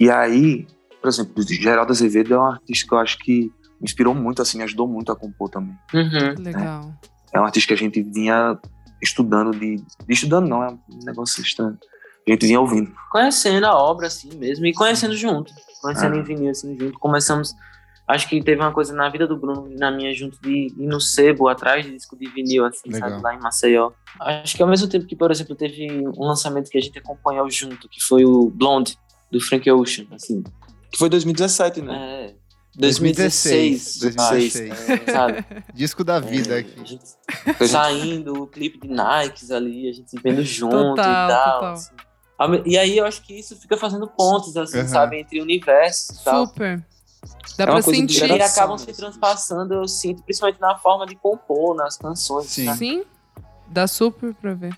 E 0.00 0.10
aí, 0.10 0.66
por 1.00 1.08
exemplo, 1.08 1.42
Geraldo 1.42 1.92
Azevedo 1.92 2.34
é 2.34 2.38
um 2.38 2.46
artista 2.46 2.86
que 2.88 2.94
eu 2.94 2.98
acho 2.98 3.18
que 3.18 3.52
me 3.80 3.84
inspirou 3.84 4.14
muito, 4.14 4.42
assim, 4.42 4.58
me 4.58 4.64
ajudou 4.64 4.88
muito 4.88 5.12
a 5.12 5.16
compor 5.16 5.48
também. 5.50 5.76
Uhum. 5.94 6.34
Que 6.34 6.42
legal. 6.42 6.92
É 7.32 7.40
um 7.40 7.44
artista 7.44 7.68
que 7.68 7.74
a 7.74 7.76
gente 7.76 8.02
vinha 8.02 8.58
estudando 9.02 9.52
de... 9.52 9.76
de 9.76 9.84
estudando 10.14 10.48
não, 10.48 10.62
é 10.62 10.68
um 10.70 11.04
negócio 11.04 11.42
estranho. 11.42 11.78
A 12.26 12.30
gente 12.30 12.46
vinha 12.46 12.60
ouvindo. 12.60 12.92
Conhecendo 13.10 13.64
a 13.64 13.74
obra 13.74 14.06
assim 14.06 14.34
mesmo 14.36 14.66
e 14.66 14.72
conhecendo 14.74 15.16
junto. 15.16 15.52
Conhecendo 15.80 16.14
Ah. 16.14 16.18
em 16.18 16.22
vinil 16.22 16.50
assim 16.50 16.78
junto. 16.78 16.98
Começamos. 16.98 17.54
Acho 18.06 18.28
que 18.28 18.42
teve 18.42 18.60
uma 18.60 18.72
coisa 18.72 18.94
na 18.94 19.08
vida 19.08 19.26
do 19.26 19.36
Bruno 19.36 19.70
e 19.70 19.76
na 19.76 19.90
minha 19.90 20.12
junto 20.14 20.40
de 20.40 20.68
ir 20.68 20.72
no 20.76 21.00
sebo 21.00 21.46
atrás 21.48 21.84
de 21.84 21.92
disco 21.92 22.16
de 22.16 22.26
vinil, 22.28 22.64
assim, 22.64 22.90
Legal. 22.90 23.10
sabe? 23.10 23.22
Lá 23.22 23.34
em 23.34 23.38
Maceió. 23.38 23.92
Acho 24.20 24.56
que 24.56 24.62
ao 24.62 24.68
mesmo 24.68 24.88
tempo 24.88 25.06
que, 25.06 25.14
por 25.14 25.30
exemplo, 25.30 25.54
teve 25.54 25.86
um 26.08 26.24
lançamento 26.24 26.70
que 26.70 26.78
a 26.78 26.80
gente 26.80 26.98
acompanhou 26.98 27.48
junto, 27.50 27.86
que 27.88 28.02
foi 28.02 28.24
o 28.24 28.50
Blonde, 28.50 28.96
do 29.30 29.38
Frank 29.40 29.70
Ocean, 29.70 30.06
assim. 30.12 30.42
Que 30.90 30.98
foi 30.98 31.10
2017, 31.10 31.82
né? 31.82 31.94
É. 32.30 32.34
2016, 32.78 33.98
2016, 34.00 34.70
2016. 34.78 35.08
é, 35.08 35.12
sabe? 35.12 35.44
Disco 35.74 36.04
da 36.04 36.18
vida 36.20 36.56
É, 36.56 36.60
aqui. 36.60 36.84
gente 36.84 37.04
saindo, 37.68 38.42
o 38.42 38.46
clipe 38.46 38.78
de 38.78 38.88
Nikes 38.88 39.50
ali, 39.50 39.88
a 39.88 39.92
gente 39.92 40.10
se 40.10 40.18
vendo 40.22 40.42
junto 40.44 40.76
Total, 40.96 41.24
e 41.24 41.28
tal. 41.28 41.64
assim. 41.72 41.92
E 42.66 42.78
aí 42.78 42.96
eu 42.96 43.04
acho 43.04 43.20
que 43.22 43.36
isso 43.38 43.56
fica 43.56 43.76
fazendo 43.76 44.06
pontos, 44.06 44.56
assim, 44.56 44.78
Uhum. 44.78 44.88
sabe, 44.88 45.18
entre 45.18 45.40
universos 45.40 46.20
e 46.20 46.24
tal. 46.24 46.46
Super. 46.46 46.84
Dá 47.56 47.64
É 47.64 47.66
pra 47.66 47.78
E 47.80 47.82
sentir. 47.82 48.22
aí 48.22 48.28
geração, 48.28 48.62
acabam 48.62 48.78
se 48.78 48.92
transpassando, 48.92 49.74
eu 49.74 49.88
sinto, 49.88 50.22
principalmente 50.22 50.60
na 50.60 50.78
forma 50.78 51.04
de 51.04 51.16
compor, 51.16 51.74
nas 51.74 51.96
canções. 51.96 52.46
Sim. 52.46 52.66
sabe? 52.66 52.78
Sim, 52.78 53.04
dá 53.66 53.88
super 53.88 54.32
pra 54.34 54.54
ver. 54.54 54.72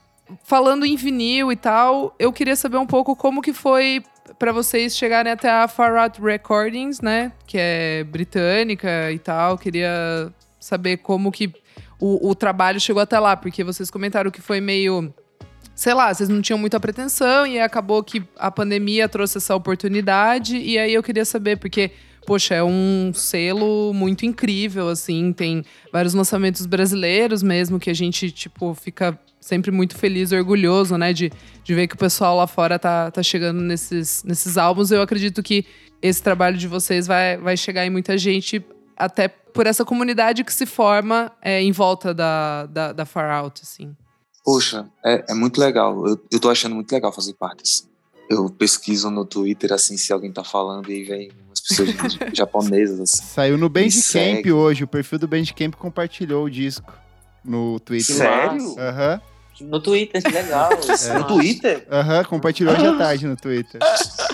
Falando 0.44 0.86
em 0.86 0.96
vinil 0.96 1.52
e 1.52 1.56
tal, 1.56 2.14
eu 2.18 2.32
queria 2.32 2.56
saber 2.56 2.78
um 2.78 2.86
pouco 2.86 3.14
como 3.14 3.42
que 3.42 3.52
foi 3.52 4.02
pra 4.40 4.52
vocês 4.52 4.96
chegarem 4.96 5.30
até 5.30 5.50
a 5.50 5.68
Far 5.68 5.94
Out 5.96 6.18
Recordings, 6.18 7.02
né? 7.02 7.30
Que 7.46 7.58
é 7.60 8.04
britânica 8.04 9.12
e 9.12 9.18
tal. 9.18 9.58
Queria 9.58 10.32
saber 10.58 10.96
como 10.96 11.30
que 11.30 11.52
o, 12.00 12.30
o 12.30 12.34
trabalho 12.34 12.80
chegou 12.80 13.02
até 13.02 13.18
lá, 13.18 13.36
porque 13.36 13.62
vocês 13.62 13.90
comentaram 13.90 14.30
que 14.30 14.40
foi 14.40 14.58
meio. 14.58 15.12
Sei 15.74 15.92
lá, 15.92 16.12
vocês 16.12 16.30
não 16.30 16.40
tinham 16.40 16.58
muita 16.58 16.80
pretensão 16.80 17.46
e 17.46 17.60
acabou 17.60 18.02
que 18.02 18.22
a 18.38 18.50
pandemia 18.50 19.10
trouxe 19.10 19.36
essa 19.36 19.54
oportunidade. 19.54 20.56
E 20.56 20.78
aí 20.78 20.94
eu 20.94 21.02
queria 21.02 21.26
saber, 21.26 21.58
porque, 21.58 21.90
poxa, 22.26 22.54
é 22.54 22.64
um 22.64 23.12
selo 23.14 23.92
muito 23.92 24.24
incrível, 24.24 24.88
assim, 24.88 25.34
tem 25.34 25.62
vários 25.92 26.14
lançamentos 26.14 26.64
brasileiros 26.64 27.42
mesmo, 27.42 27.78
que 27.78 27.90
a 27.90 27.94
gente, 27.94 28.30
tipo, 28.30 28.74
fica 28.74 29.18
sempre 29.40 29.70
muito 29.70 29.96
feliz 29.96 30.30
e 30.30 30.36
orgulhoso, 30.36 30.96
né, 30.98 31.12
de, 31.12 31.32
de 31.64 31.74
ver 31.74 31.88
que 31.88 31.94
o 31.94 31.98
pessoal 31.98 32.36
lá 32.36 32.46
fora 32.46 32.78
tá, 32.78 33.10
tá 33.10 33.22
chegando 33.22 33.60
nesses, 33.60 34.22
nesses 34.22 34.58
álbuns. 34.58 34.90
Eu 34.90 35.02
acredito 35.02 35.42
que 35.42 35.64
esse 36.02 36.22
trabalho 36.22 36.56
de 36.56 36.68
vocês 36.68 37.06
vai, 37.06 37.36
vai 37.38 37.56
chegar 37.56 37.86
em 37.86 37.90
muita 37.90 38.16
gente, 38.16 38.64
até 38.96 39.28
por 39.28 39.66
essa 39.66 39.84
comunidade 39.84 40.44
que 40.44 40.52
se 40.52 40.66
forma 40.66 41.32
é, 41.42 41.60
em 41.60 41.72
volta 41.72 42.14
da, 42.14 42.66
da, 42.66 42.92
da 42.92 43.04
Far 43.04 43.30
Out, 43.30 43.62
assim. 43.62 43.96
Poxa, 44.44 44.88
é, 45.04 45.24
é 45.28 45.34
muito 45.34 45.60
legal. 45.60 46.06
Eu, 46.06 46.20
eu 46.30 46.40
tô 46.40 46.48
achando 46.50 46.74
muito 46.74 46.90
legal 46.92 47.12
fazer 47.12 47.34
parte, 47.34 47.62
assim. 47.62 47.88
Eu 48.28 48.48
pesquiso 48.48 49.10
no 49.10 49.24
Twitter, 49.24 49.72
assim, 49.72 49.96
se 49.96 50.12
alguém 50.12 50.32
tá 50.32 50.44
falando 50.44 50.90
e 50.90 51.02
vem 51.02 51.30
umas 51.44 51.60
as 51.60 51.60
pessoas 51.60 51.90
japonesas, 52.32 53.00
assim. 53.00 53.22
Saiu 53.22 53.58
no 53.58 53.68
Bandcamp 53.68 54.46
hoje. 54.46 54.84
O 54.84 54.86
perfil 54.86 55.18
do 55.18 55.28
Bandcamp 55.28 55.74
compartilhou 55.74 56.44
o 56.44 56.50
disco 56.50 56.92
no 57.44 57.80
Twitter. 57.80 58.16
Sério? 58.16 58.76
Aham, 58.78 59.20
No 59.60 59.80
Twitter, 59.80 60.22
que 60.22 60.30
legal. 60.30 60.70
É. 61.08 61.18
No. 61.18 61.26
Twitter? 61.26 61.86
aham, 61.90 62.24
compartilhou 62.24 62.74
hoje 62.74 62.86
à 62.86 62.96
tarde 62.98 63.26
no 63.26 63.36
Twitter. 63.36 63.80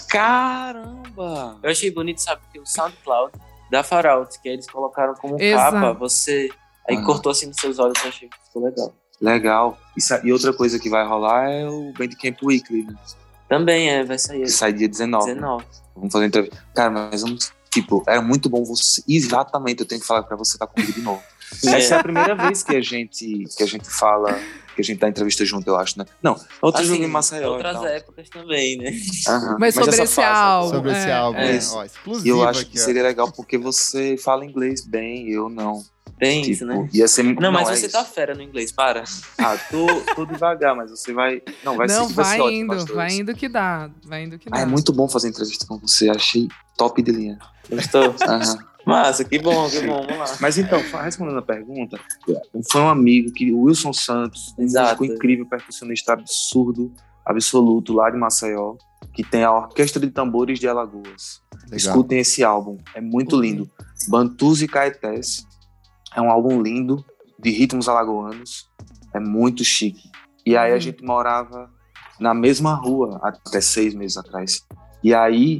Caramba! 0.08 1.58
Eu 1.62 1.70
achei 1.70 1.90
bonito, 1.90 2.18
sabe, 2.20 2.40
que 2.52 2.58
o 2.58 2.66
SoundCloud 2.66 3.32
da 3.70 3.82
Farout, 3.82 4.40
que 4.40 4.48
eles 4.48 4.68
colocaram 4.68 5.14
como 5.14 5.40
Exato. 5.40 5.72
capa, 5.76 5.92
você. 5.92 6.48
Aí 6.88 6.96
Ah. 6.96 7.02
cortou 7.04 7.32
assim 7.32 7.46
nos 7.46 7.56
seus 7.56 7.78
olhos, 7.78 7.98
eu 8.02 8.08
achei 8.08 8.28
que 8.28 8.36
ficou 8.46 8.64
legal. 8.64 8.94
Legal. 9.20 9.78
E, 9.96 10.26
e 10.28 10.32
outra 10.32 10.52
coisa 10.52 10.78
que 10.78 10.88
vai 10.88 11.06
rolar 11.06 11.50
é 11.50 11.66
o 11.68 11.92
Bandcamp 11.98 12.36
Weekly, 12.42 12.84
né? 12.84 12.94
Também 13.48 13.90
é, 13.90 14.04
vai 14.04 14.18
sair 14.18 14.42
Que 14.42 14.48
sai 14.50 14.72
dia 14.72 14.88
19. 14.88 15.26
19. 15.34 15.64
Vamos 15.94 16.12
fazer 16.12 16.26
entrevista. 16.26 16.56
Cara, 16.74 16.90
mas 16.90 17.22
vamos. 17.22 17.52
Tipo, 17.70 18.02
era 18.06 18.20
muito 18.22 18.48
bom 18.48 18.64
você. 18.64 19.02
Exatamente, 19.08 19.80
eu 19.80 19.86
tenho 19.86 20.00
que 20.00 20.06
falar 20.06 20.22
pra 20.22 20.36
você 20.36 20.54
estar 20.54 20.66
comigo 20.66 20.92
de 20.92 21.00
novo. 21.00 21.22
Essa 21.66 21.94
é 21.94 21.98
a 21.98 22.02
primeira 22.02 22.34
vez 22.34 22.62
que 22.62 22.74
a 22.74 22.80
gente, 22.80 23.44
que 23.56 23.62
a 23.62 23.66
gente 23.66 23.88
fala, 23.88 24.32
que 24.74 24.80
a 24.80 24.84
gente 24.84 24.98
dá 24.98 25.08
entrevista 25.08 25.44
junto, 25.44 25.66
eu 25.68 25.76
acho, 25.76 25.98
né? 25.98 26.04
Não, 26.22 26.36
outro 26.60 26.80
Assim, 26.82 26.90
jogo 26.92 27.04
em 27.04 27.08
Maceió. 27.08 27.52
Outras 27.52 27.72
e 27.76 27.78
tal. 27.78 27.86
épocas 27.86 28.28
também, 28.28 28.76
né? 28.78 28.92
Aham. 29.28 29.56
Mas 29.58 29.74
sobre 29.74 29.90
esse 30.02 30.14
fase 30.14 30.20
álbum. 30.40 30.70
Sobre 30.70 30.92
esse 30.92 31.08
É, 31.08 31.12
álbum, 31.12 31.38
é. 31.38 31.56
Isso. 31.56 31.74
Ó, 31.76 31.82
E 31.82 31.86
exclusivo 31.86 32.38
eu 32.38 32.48
acho 32.48 32.60
aqui, 32.60 32.70
que 32.72 32.80
ó. 32.80 32.84
seria 32.84 33.02
legal 33.02 33.30
porque 33.32 33.56
você 33.56 34.16
fala 34.16 34.44
inglês 34.44 34.84
bem, 34.86 35.28
eu 35.30 35.48
não. 35.48 35.82
Tem 36.18 36.40
Tipo, 36.40 36.52
isso, 36.54 36.64
né? 36.64 36.88
ia 36.94 37.06
ser 37.08 37.22
Não, 37.38 37.52
mas 37.52 37.68
é 37.68 37.76
você 37.76 37.86
isso. 37.86 37.92
tá 37.92 38.02
fera 38.02 38.34
no 38.34 38.40
inglês, 38.40 38.72
para. 38.72 39.04
Ah, 39.38 39.54
tô, 39.70 39.86
tô 40.14 40.24
devagar, 40.24 40.74
mas 40.74 40.90
você 40.90 41.12
vai. 41.12 41.42
Não, 41.62 41.76
vai 41.76 41.86
não, 41.86 42.08
ser, 42.08 42.14
vai 42.14 42.24
vai 42.24 42.36
ser 42.36 42.40
ótimo, 42.42 42.74
indo, 42.74 42.94
vai 42.94 43.12
indo 43.12 43.34
que 43.34 43.48
dá. 43.50 43.90
Vai 44.02 44.24
indo 44.24 44.38
que 44.38 44.48
dá. 44.48 44.56
Ah, 44.56 44.60
é 44.62 44.64
muito 44.64 44.94
bom 44.94 45.06
fazer 45.08 45.28
entrevista 45.28 45.66
com 45.66 45.76
você, 45.78 46.08
achei 46.08 46.48
top 46.78 47.02
de 47.02 47.12
linha. 47.12 47.38
Gostou? 47.68 48.14
Aham. 48.26 48.58
Massa, 48.86 49.24
que 49.24 49.38
bom, 49.38 49.68
que 49.68 49.80
bom, 49.80 50.06
vamos 50.06 50.18
lá. 50.30 50.36
Mas 50.40 50.56
então, 50.58 50.80
respondendo 51.02 51.38
a 51.38 51.42
pergunta, 51.42 51.98
foi 52.70 52.80
um 52.80 52.88
amigo 52.88 53.32
que 53.32 53.50
o 53.52 53.62
Wilson 53.62 53.92
Santos, 53.92 54.54
um 54.56 54.62
Exato. 54.62 55.02
músico 55.02 55.16
incrível, 55.16 55.44
percussionista 55.46 56.12
absurdo, 56.12 56.92
absoluto, 57.24 57.92
lá 57.92 58.08
de 58.10 58.16
Maceió, 58.16 58.76
que 59.12 59.24
tem 59.24 59.42
a 59.42 59.52
Orquestra 59.52 60.00
de 60.00 60.10
Tambores 60.12 60.60
de 60.60 60.68
Alagoas. 60.68 61.40
Legal. 61.64 61.76
Escutem 61.76 62.20
esse 62.20 62.44
álbum, 62.44 62.78
é 62.94 63.00
muito 63.00 63.36
Ok. 63.36 63.48
lindo. 63.50 63.68
Bantus 64.08 64.62
e 64.62 64.68
Caetés 64.68 65.44
é 66.14 66.20
um 66.20 66.30
álbum 66.30 66.62
lindo, 66.62 67.04
de 67.40 67.50
ritmos 67.50 67.88
alagoanos, 67.88 68.70
é 69.12 69.18
muito 69.18 69.64
chique. 69.64 70.08
E 70.46 70.56
aí 70.56 70.70
a 70.70 70.74
Uhum. 70.74 70.80
gente 70.80 71.02
morava 71.04 71.68
na 72.20 72.32
mesma 72.32 72.74
rua 72.74 73.18
até 73.22 73.60
seis 73.60 73.94
meses 73.94 74.16
atrás. 74.16 74.62
E 75.02 75.12
aí 75.12 75.58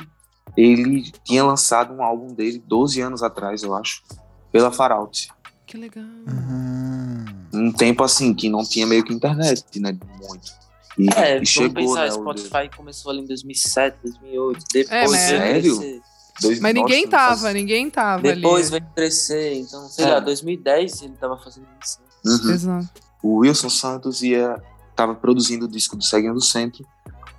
ele 0.57 1.11
tinha 1.25 1.45
lançado 1.45 1.93
um 1.93 2.03
álbum 2.03 2.33
dele 2.35 2.63
12 2.67 3.01
anos 3.01 3.23
atrás, 3.23 3.63
eu 3.63 3.75
acho, 3.75 4.03
pela 4.51 4.71
Faraut. 4.73 5.29
Que 5.67 5.77
legal. 5.77 6.05
Aham. 6.29 7.25
Um 7.53 7.73
tempo 7.73 8.03
assim 8.05 8.33
que 8.35 8.49
não 8.49 8.63
tinha 8.65 8.87
meio 8.87 9.05
que 9.05 9.13
internet, 9.13 9.65
né? 9.81 9.97
Muito. 10.21 10.53
E, 10.99 11.09
É, 11.15 11.43
e 11.43 11.47
chegou, 11.47 11.75
pensar, 11.75 12.07
né? 12.07 12.09
o- 12.11 12.13
Spotify 12.15 12.71
começou 12.75 13.11
ali 13.11 13.21
em 13.21 13.27
2007, 13.27 13.99
2008. 14.03 14.65
Depois 14.73 15.11
mas- 15.11 15.29
veio 15.29 15.41
Sério? 15.41 15.77
crescer. 15.79 16.01
dois- 16.41 16.61
Mas 16.61 16.75
ninguém 16.75 17.05
nossa, 17.05 17.17
tava, 17.17 17.41
faz- 17.43 17.55
ninguém 17.55 17.91
tava 17.91 18.23
Depois 18.23 18.71
ali. 18.73 18.81
veio 18.81 18.93
crescer, 18.95 19.55
então, 19.55 19.89
sei 19.89 20.05
É. 20.05 20.09
lá, 20.11 20.21
2010 20.21 21.03
ele 21.03 21.15
tava 21.15 21.37
fazendo 21.39 21.67
isso. 21.83 21.99
Uhum. 22.25 22.51
Exato. 22.53 22.89
o 23.23 23.39
Wilson 23.39 23.69
Santos 23.71 24.23
ia 24.23 24.63
tava 24.95 25.15
produzindo 25.15 25.65
o 25.65 25.69
disco 25.69 25.97
do 25.97 26.05
Seguindo 26.05 26.35
do 26.35 26.45
Centro 26.45 26.87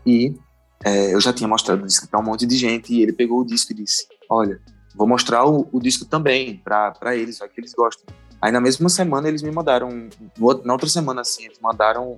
e 0.05 0.35
é, 0.83 1.13
eu 1.13 1.19
já 1.21 1.33
tinha 1.33 1.47
mostrado 1.47 1.83
o 1.83 1.85
disco 1.87 2.07
para 2.07 2.19
um 2.19 2.23
monte 2.23 2.45
de 2.45 2.55
gente 2.57 2.93
e 2.93 3.01
ele 3.01 3.13
pegou 3.13 3.41
o 3.41 3.45
disco 3.45 3.71
e 3.71 3.75
disse: 3.75 4.05
Olha, 4.29 4.59
vou 4.95 5.07
mostrar 5.07 5.45
o, 5.45 5.67
o 5.71 5.79
disco 5.79 6.05
também 6.05 6.57
para 6.63 7.15
eles, 7.15 7.39
vai 7.39 7.49
que 7.49 7.59
eles 7.59 7.73
gostam. 7.73 8.05
Aí 8.41 8.51
na 8.51 8.61
mesma 8.61 8.87
semana 8.89 9.27
eles 9.27 9.41
me 9.41 9.51
mandaram, 9.51 9.89
no 10.37 10.63
na 10.63 10.73
outra 10.73 10.87
semana 10.89 11.21
assim, 11.21 11.45
eles 11.45 11.59
mandaram 11.61 12.15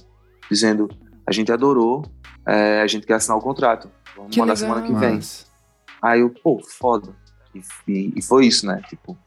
dizendo: 0.52 0.90
A 1.26 1.32
gente 1.32 1.52
adorou, 1.52 2.06
é, 2.48 2.82
a 2.82 2.88
gente 2.88 3.06
quer 3.08 3.14
assinar 3.16 3.38
o 3.38 3.42
contrato, 3.42 3.90
vamos 4.16 4.32
Que 4.32 4.40
mandar 4.40 4.54
legal. 4.54 4.70
semana 4.70 4.88
que 4.88 4.94
vem. 5.00 5.16
Massa. 5.16 5.46
Aí 6.02 6.20
eu, 6.22 6.30
pô, 6.30 6.62
foda. 6.80 7.16
E, 7.56 7.62
e- 7.92 8.14
e 8.18 8.22
foi 8.22 8.46
isso, 8.48 8.66
né? 8.66 8.82
Tipo, 8.90 9.18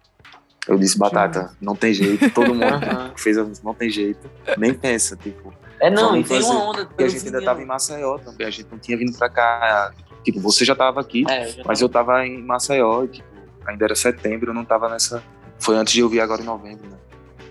eu 0.68 0.78
disse, 0.78 0.96
Batata, 0.98 1.56
não 1.60 1.74
tem 1.74 1.92
jeito, 1.92 2.30
todo 2.30 2.54
mundo 2.54 2.62
fez 3.16 3.36
a 3.36 3.44
música 3.44 3.66
não 3.66 3.74
tem 3.74 3.90
jeito, 3.90 4.30
nem 4.58 4.72
pensa, 4.74 5.16
tipo. 5.16 5.52
É, 5.82 5.90
não, 5.90 6.16
e 6.16 6.22
tem 6.24 6.40
fazer, 6.40 6.50
uma 6.52 6.70
onda. 6.70 6.86
Porque 6.86 7.02
a 7.04 7.08
gente 7.08 7.26
ainda 7.26 7.42
tava 7.42 7.60
em 7.60 7.66
Maceió 7.66 8.16
também, 8.18 8.46
a 8.46 8.50
gente 8.50 8.68
não 8.70 8.78
tinha 8.78 8.96
vindo 8.96 9.16
pra 9.18 9.28
cá. 9.28 9.92
Tipo, 10.24 10.40
você 10.40 10.64
já 10.64 10.74
tava 10.76 11.00
aqui, 11.00 11.24
É, 11.28 11.44
eu 11.44 11.48
já 11.48 11.62
mas 11.66 11.80
tava- 11.80 11.84
eu 11.84 11.88
tava 11.88 12.26
em 12.26 12.40
Maceió, 12.42 13.02
e, 13.04 13.08
tipo, 13.08 13.26
ainda 13.66 13.84
era 13.84 13.94
setembro, 13.96 14.50
eu 14.50 14.54
não 14.54 14.64
tava 14.64 14.88
nessa. 14.88 15.22
Foi 15.58 15.76
antes 15.76 15.92
de 15.92 16.00
eu 16.00 16.08
vir 16.08 16.20
agora 16.20 16.40
em 16.40 16.44
novembro, 16.44 16.88
né? 16.88 16.96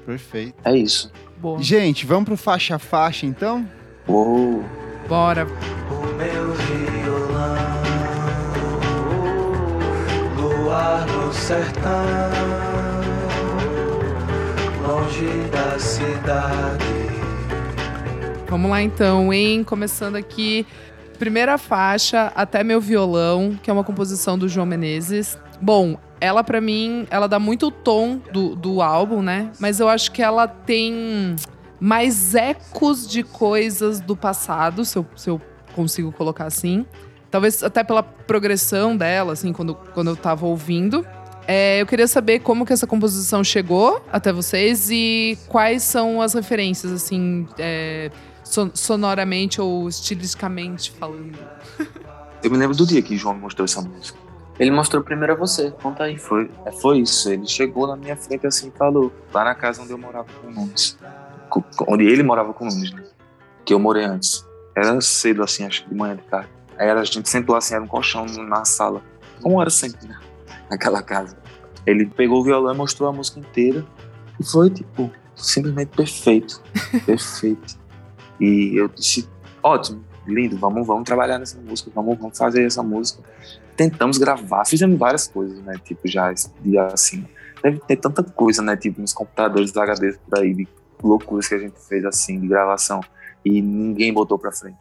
Perfeito. 0.05 0.55
É 0.63 0.75
isso. 0.75 1.11
Boa. 1.37 1.61
Gente, 1.61 2.05
vamos 2.05 2.25
pro 2.25 2.37
faixa 2.37 2.75
a 2.75 2.79
faixa 2.79 3.25
então? 3.25 3.67
Uou. 4.07 4.63
Bora. 5.09 5.45
O 5.45 6.05
meu 6.15 6.53
violão, 6.53 7.81
luar 10.37 11.05
no 11.07 11.33
sertão, 11.33 12.05
longe 14.87 15.25
da 15.51 15.77
cidade. 15.79 17.20
Vamos 18.51 18.69
lá 18.69 18.81
então, 18.81 19.31
hein? 19.31 19.63
Começando 19.63 20.17
aqui. 20.17 20.67
Primeira 21.17 21.57
faixa, 21.57 22.33
Até 22.35 22.65
Meu 22.65 22.81
Violão, 22.81 23.57
que 23.63 23.69
é 23.69 23.73
uma 23.73 23.81
composição 23.81 24.37
do 24.37 24.49
João 24.49 24.65
Menezes. 24.65 25.39
Bom, 25.61 25.97
ela 26.19 26.43
pra 26.43 26.59
mim, 26.59 27.07
ela 27.09 27.27
dá 27.27 27.39
muito 27.39 27.67
o 27.67 27.71
tom 27.71 28.19
do, 28.33 28.53
do 28.53 28.81
álbum, 28.81 29.21
né? 29.21 29.53
Mas 29.57 29.79
eu 29.79 29.87
acho 29.87 30.11
que 30.11 30.21
ela 30.21 30.49
tem 30.49 31.33
mais 31.79 32.35
ecos 32.35 33.09
de 33.09 33.23
coisas 33.23 34.01
do 34.01 34.17
passado, 34.17 34.83
se 34.83 34.97
eu, 34.97 35.05
se 35.15 35.29
eu 35.29 35.41
consigo 35.73 36.11
colocar 36.11 36.43
assim. 36.43 36.85
Talvez 37.29 37.63
até 37.63 37.85
pela 37.85 38.03
progressão 38.03 38.97
dela, 38.97 39.31
assim, 39.31 39.53
quando, 39.53 39.75
quando 39.93 40.09
eu 40.09 40.15
tava 40.17 40.45
ouvindo. 40.45 41.07
É, 41.47 41.81
eu 41.81 41.85
queria 41.85 42.05
saber 42.05 42.39
como 42.39 42.65
que 42.65 42.73
essa 42.73 42.85
composição 42.85 43.45
chegou 43.45 44.05
até 44.11 44.33
vocês 44.33 44.89
e 44.91 45.37
quais 45.47 45.83
são 45.83 46.21
as 46.21 46.33
referências, 46.33 46.91
assim, 46.91 47.47
é, 47.57 48.11
son- 48.51 48.71
sonoramente 48.73 49.59
ou 49.61 49.87
estilisticamente 49.87 50.91
falando. 50.91 51.37
Eu 52.43 52.51
me 52.51 52.57
lembro 52.57 52.75
do 52.75 52.85
dia 52.85 53.01
que 53.01 53.15
o 53.15 53.17
João 53.17 53.35
me 53.35 53.41
mostrou 53.41 53.65
essa 53.65 53.81
música. 53.81 54.17
Ele 54.59 54.69
mostrou 54.71 55.01
primeiro 55.03 55.33
a 55.33 55.35
você, 55.35 55.71
conta 55.71 56.03
aí. 56.03 56.17
Foi, 56.17 56.49
é, 56.65 56.71
foi 56.71 56.99
isso. 56.99 57.29
Ele 57.31 57.47
chegou 57.47 57.87
na 57.87 57.95
minha 57.95 58.15
frente 58.15 58.45
assim 58.45 58.67
e 58.67 58.77
falou. 58.77 59.11
Lá 59.33 59.43
na 59.43 59.55
casa 59.55 59.81
onde 59.81 59.91
eu 59.91 59.97
morava 59.97 60.27
com 60.41 60.47
o 60.47 60.51
Nunes. 60.51 60.97
Onde 61.87 62.03
ele 62.05 62.21
morava 62.23 62.53
com 62.53 62.65
o 62.65 62.67
Nunes, 62.67 62.91
né? 62.91 63.03
Que 63.65 63.73
eu 63.73 63.79
morei 63.79 64.03
antes. 64.03 64.45
Era 64.75 64.99
cedo, 65.01 65.43
assim, 65.43 65.65
acho 65.65 65.83
que 65.83 65.89
de 65.89 65.95
manhã 65.95 66.15
de 66.15 66.21
tarde. 66.23 66.49
Aí 66.77 66.89
a 66.89 67.03
gente 67.03 67.27
sentou 67.29 67.55
assim, 67.55 67.73
era 67.75 67.83
um 67.83 67.87
colchão 67.87 68.25
na 68.25 68.63
sala. 68.65 69.01
Como 69.41 69.59
era 69.61 69.69
sempre, 69.69 70.07
né? 70.07 70.19
Naquela 70.69 71.01
casa. 71.01 71.37
Ele 71.85 72.05
pegou 72.05 72.41
o 72.41 72.43
violão 72.43 72.73
e 72.73 72.77
mostrou 72.77 73.09
a 73.09 73.13
música 73.13 73.39
inteira. 73.39 73.85
E 74.39 74.43
foi, 74.45 74.69
tipo, 74.69 75.11
simplesmente 75.35 75.89
perfeito. 75.95 76.61
perfeito. 77.05 77.79
E 78.41 78.75
eu 78.75 78.87
disse, 78.89 79.29
ótimo, 79.63 80.03
lindo, 80.27 80.57
vamos, 80.57 80.85
vamos 80.85 81.03
trabalhar 81.05 81.39
nessa 81.39 81.57
música, 81.61 81.89
vamos, 81.93 82.17
vamos 82.17 82.37
fazer 82.37 82.65
essa 82.65 82.83
música 82.83 83.23
tentamos 83.75 84.17
gravar, 84.17 84.65
fizemos 84.65 84.97
várias 84.99 85.27
coisas, 85.27 85.57
né? 85.63 85.75
Tipo, 85.83 86.07
já 86.07 86.31
assim. 86.93 87.25
Deve 87.63 87.79
ter 87.79 87.95
tanta 87.95 88.23
coisa, 88.23 88.61
né? 88.61 88.75
Tipo, 88.77 89.01
nos 89.01 89.13
computadores 89.13 89.71
da 89.71 89.83
HD 89.83 90.13
por 90.13 90.39
aí, 90.39 90.53
de 90.53 90.67
loucuras 91.01 91.47
que 91.47 91.55
a 91.55 91.59
gente 91.59 91.79
fez 91.87 92.05
assim, 92.05 92.39
de 92.39 92.47
gravação. 92.47 93.01
E 93.43 93.61
ninguém 93.61 94.13
botou 94.13 94.37
pra 94.37 94.51
frente. 94.51 94.77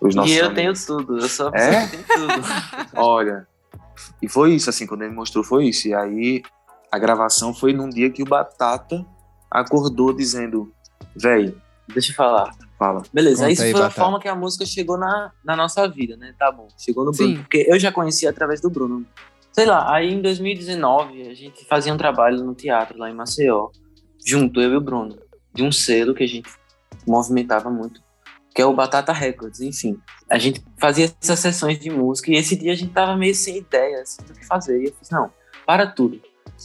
Os 0.00 0.14
nossos 0.14 0.30
E 0.30 0.36
eu 0.36 0.46
amigos. 0.46 0.84
tenho 0.86 0.98
tudo, 0.98 1.18
eu 1.18 1.28
sou 1.28 1.50
a 1.52 1.58
É? 1.58 1.86
que 1.88 1.96
tem 1.96 2.04
tudo. 2.04 2.46
Olha. 2.94 3.46
E 4.22 4.28
foi 4.28 4.52
isso, 4.54 4.70
assim, 4.70 4.86
quando 4.86 5.02
ele 5.02 5.14
mostrou, 5.14 5.42
foi 5.42 5.66
isso. 5.66 5.88
E 5.88 5.94
aí 5.94 6.42
a 6.90 6.98
gravação 6.98 7.52
foi 7.52 7.72
num 7.72 7.88
dia 7.88 8.10
que 8.10 8.22
o 8.22 8.26
Batata 8.26 9.04
acordou 9.50 10.12
dizendo: 10.12 10.72
Véi, 11.16 11.54
Deixa 11.92 12.12
eu 12.12 12.16
falar. 12.16 12.50
Fala. 12.78 13.02
Beleza, 13.12 13.42
Conta 13.42 13.52
isso 13.52 13.62
aí, 13.62 13.72
foi 13.72 13.82
a 13.82 13.90
forma 13.90 14.20
que 14.20 14.28
a 14.28 14.34
música 14.34 14.64
chegou 14.66 14.98
na, 14.98 15.32
na 15.44 15.56
nossa 15.56 15.86
vida, 15.88 16.16
né? 16.16 16.34
Tá 16.38 16.50
bom, 16.50 16.68
chegou 16.78 17.04
no 17.04 17.12
Sim. 17.14 17.24
Bruno. 17.24 17.38
Porque 17.42 17.66
eu 17.68 17.78
já 17.78 17.92
conhecia 17.92 18.30
através 18.30 18.60
do 18.60 18.70
Bruno. 18.70 19.06
Sei 19.52 19.66
lá, 19.66 19.94
aí 19.94 20.12
em 20.12 20.20
2019 20.20 21.28
a 21.28 21.34
gente 21.34 21.64
fazia 21.64 21.94
um 21.94 21.96
trabalho 21.96 22.42
no 22.42 22.54
teatro 22.54 22.98
lá 22.98 23.08
em 23.08 23.14
Maceió, 23.14 23.68
junto, 24.26 24.60
eu 24.60 24.72
e 24.72 24.76
o 24.76 24.80
Bruno, 24.80 25.16
de 25.54 25.62
um 25.62 25.70
selo 25.70 26.14
que 26.14 26.24
a 26.24 26.26
gente 26.26 26.50
movimentava 27.06 27.70
muito, 27.70 28.02
que 28.54 28.60
é 28.60 28.66
o 28.66 28.74
Batata 28.74 29.12
Records, 29.12 29.60
enfim. 29.60 29.96
A 30.28 30.38
gente 30.38 30.60
fazia 30.78 31.12
essas 31.22 31.38
sessões 31.38 31.78
de 31.78 31.90
música 31.90 32.30
e 32.30 32.34
esse 32.34 32.56
dia 32.56 32.72
a 32.72 32.74
gente 32.74 32.92
tava 32.92 33.16
meio 33.16 33.34
sem 33.34 33.58
ideia 33.58 34.02
assim, 34.02 34.22
do 34.24 34.32
que 34.32 34.44
fazer. 34.44 34.80
E 34.80 34.86
eu 34.86 34.94
fiz, 34.94 35.10
não, 35.10 35.30
para 35.64 35.86
tudo. 35.86 36.20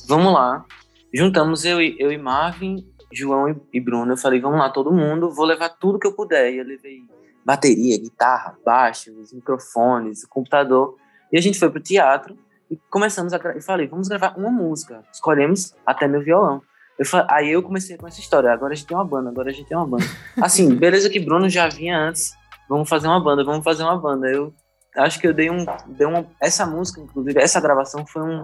Vamos 0.08 0.34
lá. 0.34 0.66
Juntamos 1.14 1.66
eu 1.66 1.82
e, 1.82 1.96
eu 2.00 2.12
e 2.12 2.18
Marvin, 2.18 2.88
João 3.12 3.50
e, 3.50 3.56
e 3.74 3.80
Bruno. 3.80 4.12
Eu 4.14 4.18
falei, 4.18 4.40
vamos 4.40 4.60
lá, 4.60 4.70
todo 4.70 4.92
mundo, 4.92 5.32
vou 5.34 5.46
levar 5.46 5.70
tudo 5.70 6.00
que 6.00 6.08
eu 6.08 6.14
puder. 6.14 6.54
E 6.54 6.58
eu 6.58 6.66
levei 6.66 7.04
bateria, 7.46 7.98
guitarra, 8.00 8.58
baixo, 8.66 9.12
os 9.20 9.34
microfones, 9.34 10.24
o 10.24 10.30
computador. 10.30 10.96
E 11.32 11.38
a 11.38 11.42
gente 11.42 11.58
foi 11.60 11.70
pro 11.70 11.80
teatro 11.82 12.38
e 12.70 12.78
começamos 12.90 13.34
a 13.34 13.38
eu 13.38 13.62
falei, 13.62 13.88
vamos 13.88 14.08
gravar 14.08 14.36
uma 14.38 14.50
música. 14.52 15.04
Escolhemos 15.12 15.74
até 15.86 16.08
meu 16.08 16.22
violão. 16.22 16.62
Eu 16.98 17.06
aí 17.30 17.50
eu 17.50 17.64
comecei 17.64 17.96
com 17.98 18.08
essa 18.08 18.20
história, 18.20 18.52
agora 18.52 18.74
a 18.74 18.76
gente 18.76 18.86
tem 18.88 18.96
uma 18.98 19.06
banda, 19.06 19.30
agora 19.30 19.50
a 19.50 19.54
gente 19.54 19.68
tem 19.68 19.78
uma 19.78 19.88
banda. 19.88 20.04
Assim, 20.42 20.76
beleza 20.76 21.10
que 21.10 21.20
Bruno 21.20 21.48
já 21.48 21.70
vinha 21.70 21.98
antes, 21.98 22.34
vamos 22.68 22.90
fazer 22.90 23.08
uma 23.08 23.24
banda, 23.24 23.42
vamos 23.44 23.64
fazer 23.64 23.84
uma 23.84 23.98
banda. 23.98 24.28
Eu 24.28 24.54
acho 24.98 25.18
que 25.20 25.26
eu 25.26 25.34
dei 25.34 25.50
um, 25.50 25.66
dei 25.88 26.06
uma, 26.06 26.26
essa 26.42 26.66
música, 26.66 27.00
inclusive, 27.00 27.40
essa 27.40 27.62
gravação 27.62 28.06
foi 28.06 28.22
um, 28.22 28.44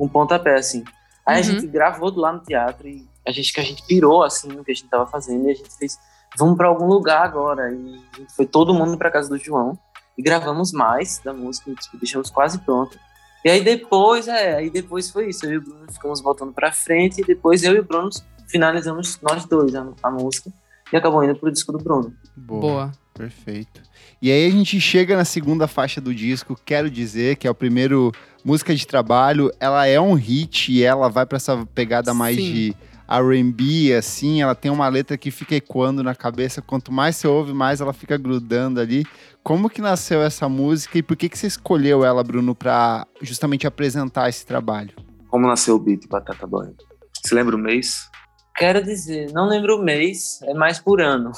um 0.00 0.08
pontapé, 0.08 0.54
assim. 0.54 0.84
Aí 1.26 1.34
a 1.34 1.38
Uhum. 1.38 1.42
gente 1.42 1.66
gravou 1.66 2.14
lá 2.14 2.32
no 2.32 2.40
teatro 2.44 2.86
e 2.86 3.04
a 3.26 3.32
gente 3.32 3.52
que 3.52 3.60
a 3.60 3.64
gente 3.64 3.82
pirou, 3.86 4.22
assim, 4.22 4.48
no 4.48 4.64
que 4.64 4.70
a 4.70 4.74
gente 4.74 4.88
tava 4.88 5.06
fazendo 5.06 5.48
e 5.48 5.50
a 5.50 5.54
gente 5.54 5.70
fez, 5.76 5.98
vamos 6.38 6.56
pra 6.56 6.68
algum 6.68 6.86
lugar 6.86 7.22
agora. 7.22 7.72
E 7.72 8.00
foi 8.34 8.46
todo 8.46 8.74
mundo 8.74 8.96
pra 8.96 9.10
casa 9.10 9.28
do 9.28 9.38
João 9.38 9.78
e 10.16 10.22
gravamos 10.22 10.72
mais 10.72 11.20
da 11.24 11.32
música, 11.32 11.74
tipo, 11.74 11.96
deixamos 11.98 12.30
quase 12.30 12.58
pronto. 12.60 12.98
E 13.44 13.50
aí 13.50 13.62
depois, 13.62 14.28
é, 14.28 14.56
aí 14.56 14.70
depois 14.70 15.10
foi 15.10 15.28
isso. 15.28 15.44
Eu 15.46 15.52
e 15.52 15.56
o 15.58 15.62
Bruno 15.62 15.92
ficamos 15.92 16.20
voltando 16.20 16.52
pra 16.52 16.72
frente 16.72 17.20
e 17.20 17.24
depois 17.24 17.62
eu 17.62 17.74
e 17.74 17.80
o 17.80 17.84
Bruno 17.84 18.10
finalizamos 18.48 19.18
nós 19.20 19.44
dois 19.44 19.74
a, 19.74 19.86
a 20.02 20.10
música 20.10 20.50
e 20.92 20.96
acabou 20.96 21.22
indo 21.22 21.36
pro 21.36 21.50
disco 21.50 21.72
do 21.72 21.78
Bruno. 21.78 22.14
Boa. 22.36 22.92
Perfeito. 23.16 23.80
E 24.20 24.30
aí 24.30 24.46
a 24.46 24.50
gente 24.50 24.78
chega 24.80 25.16
na 25.16 25.24
segunda 25.24 25.66
faixa 25.66 26.00
do 26.00 26.14
disco, 26.14 26.58
quero 26.64 26.90
dizer 26.90 27.36
que 27.36 27.46
é 27.46 27.50
o 27.50 27.54
primeiro 27.54 28.12
música 28.44 28.74
de 28.74 28.86
trabalho, 28.86 29.50
ela 29.58 29.86
é 29.86 30.00
um 30.00 30.12
hit 30.12 30.70
e 30.70 30.82
ela 30.82 31.08
vai 31.08 31.24
pra 31.24 31.36
essa 31.36 31.66
pegada 31.74 32.12
mais 32.12 32.36
Sim. 32.36 32.52
de 32.52 32.76
R&B, 33.08 33.94
assim, 33.94 34.42
ela 34.42 34.54
tem 34.54 34.70
uma 34.70 34.88
letra 34.88 35.16
que 35.16 35.30
fica 35.30 35.54
ecoando 35.54 36.02
na 36.02 36.14
cabeça, 36.14 36.60
quanto 36.60 36.90
mais 36.92 37.16
você 37.16 37.28
ouve, 37.28 37.52
mais 37.52 37.80
ela 37.80 37.92
fica 37.92 38.16
grudando 38.16 38.80
ali. 38.80 39.04
Como 39.42 39.70
que 39.70 39.80
nasceu 39.80 40.20
essa 40.22 40.48
música 40.48 40.98
e 40.98 41.02
por 41.02 41.16
que 41.16 41.28
que 41.28 41.38
você 41.38 41.46
escolheu 41.46 42.04
ela, 42.04 42.24
Bruno, 42.24 42.54
pra 42.54 43.06
justamente 43.22 43.66
apresentar 43.66 44.28
esse 44.28 44.44
trabalho? 44.44 44.90
Como 45.28 45.46
nasceu 45.46 45.76
o 45.76 45.78
beat 45.78 46.08
Batata 46.08 46.46
Boy? 46.46 46.74
Você 47.22 47.34
lembra 47.34 47.54
o 47.54 47.58
mês? 47.58 48.08
Quero 48.56 48.82
dizer, 48.82 49.30
não 49.32 49.46
lembro 49.48 49.76
o 49.76 49.82
mês, 49.82 50.40
é 50.42 50.54
mais 50.54 50.78
por 50.78 51.00
ano. 51.00 51.30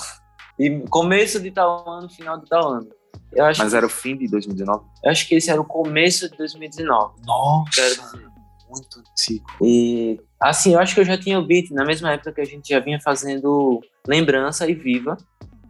E 0.58 0.80
começo 0.88 1.40
de 1.40 1.50
tal 1.50 1.88
ano, 1.88 2.08
final 2.08 2.38
de 2.38 2.46
tal 2.46 2.72
ano. 2.74 2.88
Eu 3.32 3.44
acho, 3.44 3.60
Mas 3.62 3.74
era 3.74 3.84
o 3.84 3.90
fim 3.90 4.16
de 4.16 4.26
2019? 4.28 4.84
eu 5.04 5.10
acho 5.10 5.28
que 5.28 5.34
esse 5.34 5.50
era 5.50 5.60
o 5.60 5.64
começo 5.64 6.30
de 6.30 6.36
2019. 6.38 7.14
Nossa! 7.26 7.70
Quero 7.74 7.94
dizer. 8.00 8.27
Muito 8.68 9.00
antigo. 9.00 9.46
E 9.62 10.20
assim, 10.40 10.74
eu 10.74 10.80
acho 10.80 10.94
que 10.94 11.00
eu 11.00 11.04
já 11.04 11.16
tinha 11.16 11.38
o 11.38 11.46
beat 11.46 11.70
na 11.70 11.84
mesma 11.84 12.12
época 12.12 12.32
que 12.32 12.40
a 12.40 12.44
gente 12.44 12.68
já 12.68 12.80
vinha 12.80 13.00
fazendo 13.00 13.80
Lembrança 14.06 14.68
e 14.68 14.74
Viva. 14.74 15.16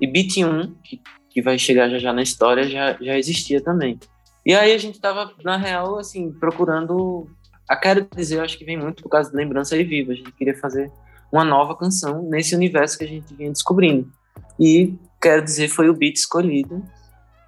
E 0.00 0.06
Beat 0.06 0.36
1, 0.38 0.74
que, 0.84 1.00
que 1.30 1.42
vai 1.42 1.58
chegar 1.58 1.88
já 1.88 1.98
já 1.98 2.12
na 2.12 2.22
história, 2.22 2.64
já, 2.68 2.96
já 3.00 3.18
existia 3.18 3.60
também. 3.60 3.98
E 4.46 4.54
aí 4.54 4.72
a 4.72 4.78
gente 4.78 5.00
tava, 5.00 5.32
na 5.44 5.56
real, 5.56 5.98
assim, 5.98 6.30
procurando. 6.32 7.28
A 7.68 7.76
quero 7.76 8.06
dizer, 8.16 8.36
eu 8.36 8.42
acho 8.42 8.56
que 8.56 8.64
vem 8.64 8.78
muito 8.78 9.02
por 9.02 9.10
causa 9.10 9.30
de 9.30 9.36
Lembrança 9.36 9.76
e 9.76 9.84
Viva. 9.84 10.12
A 10.12 10.14
gente 10.14 10.32
queria 10.32 10.56
fazer 10.56 10.90
uma 11.30 11.44
nova 11.44 11.76
canção 11.76 12.22
nesse 12.22 12.54
universo 12.54 12.96
que 12.96 13.04
a 13.04 13.08
gente 13.08 13.34
vinha 13.34 13.50
descobrindo. 13.50 14.10
E 14.58 14.94
quero 15.20 15.44
dizer, 15.44 15.68
foi 15.68 15.90
o 15.90 15.94
beat 15.94 16.16
escolhido. 16.16 16.82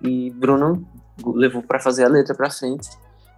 E 0.03 0.31
Bruno 0.31 0.87
levou 1.25 1.63
para 1.63 1.79
fazer 1.79 2.05
a 2.05 2.09
letra 2.09 2.35
para 2.35 2.51
frente. 2.51 2.89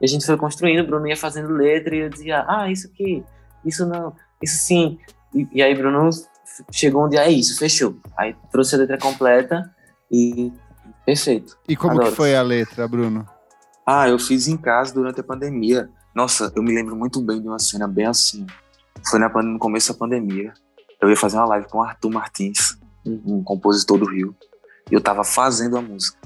E 0.03 0.05
a 0.05 0.09
gente 0.09 0.27
foi 0.27 0.37
construindo, 0.37 0.81
o 0.81 0.87
Bruno 0.87 1.07
ia 1.07 1.17
fazendo 1.17 1.53
letra 1.53 1.95
e 1.95 2.01
eu 2.01 2.11
dizia, 2.11 2.45
ah, 2.49 2.69
isso 2.69 2.89
aqui, 2.89 3.23
isso 3.65 3.87
não, 3.87 4.13
isso 4.43 4.57
sim. 4.57 4.99
E, 5.33 5.47
e 5.53 5.63
aí 5.63 5.73
Bruno 5.77 6.11
chegou 6.73 7.07
um 7.07 7.09
dia, 7.09 7.25
é 7.25 7.31
isso, 7.31 7.57
fechou. 7.57 7.97
Aí 8.19 8.35
trouxe 8.51 8.75
a 8.75 8.79
letra 8.79 8.99
completa 8.99 9.73
e 10.11 10.53
perfeito. 11.07 11.57
E 11.69 11.77
como 11.77 11.93
Adoro. 11.93 12.11
que 12.11 12.17
foi 12.17 12.35
a 12.35 12.43
letra, 12.43 12.89
Bruno? 12.89 13.25
Ah, 13.87 14.09
eu 14.09 14.19
fiz 14.19 14.49
em 14.49 14.57
casa 14.57 14.93
durante 14.93 15.21
a 15.21 15.25
pandemia. 15.25 15.89
Nossa, 16.13 16.53
eu 16.57 16.65
me 16.65 16.75
lembro 16.75 16.97
muito 16.97 17.23
bem 17.23 17.41
de 17.41 17.47
uma 17.47 17.61
cena 17.61 17.87
bem 17.87 18.07
assim. 18.07 18.45
Foi 19.09 19.21
na, 19.21 19.29
no 19.29 19.59
começo 19.59 19.93
da 19.93 19.99
pandemia. 19.99 20.53
Eu 21.01 21.11
ia 21.11 21.17
fazer 21.17 21.37
uma 21.37 21.47
live 21.47 21.69
com 21.69 21.79
o 21.79 21.83
Arthur 21.83 22.11
Martins, 22.11 22.77
um, 23.07 23.37
um 23.37 23.45
compositor 23.45 23.99
do 23.99 24.05
Rio. 24.07 24.35
E 24.91 24.95
eu 24.95 25.01
tava 25.01 25.23
fazendo 25.23 25.77
a 25.77 25.81
música. 25.81 26.19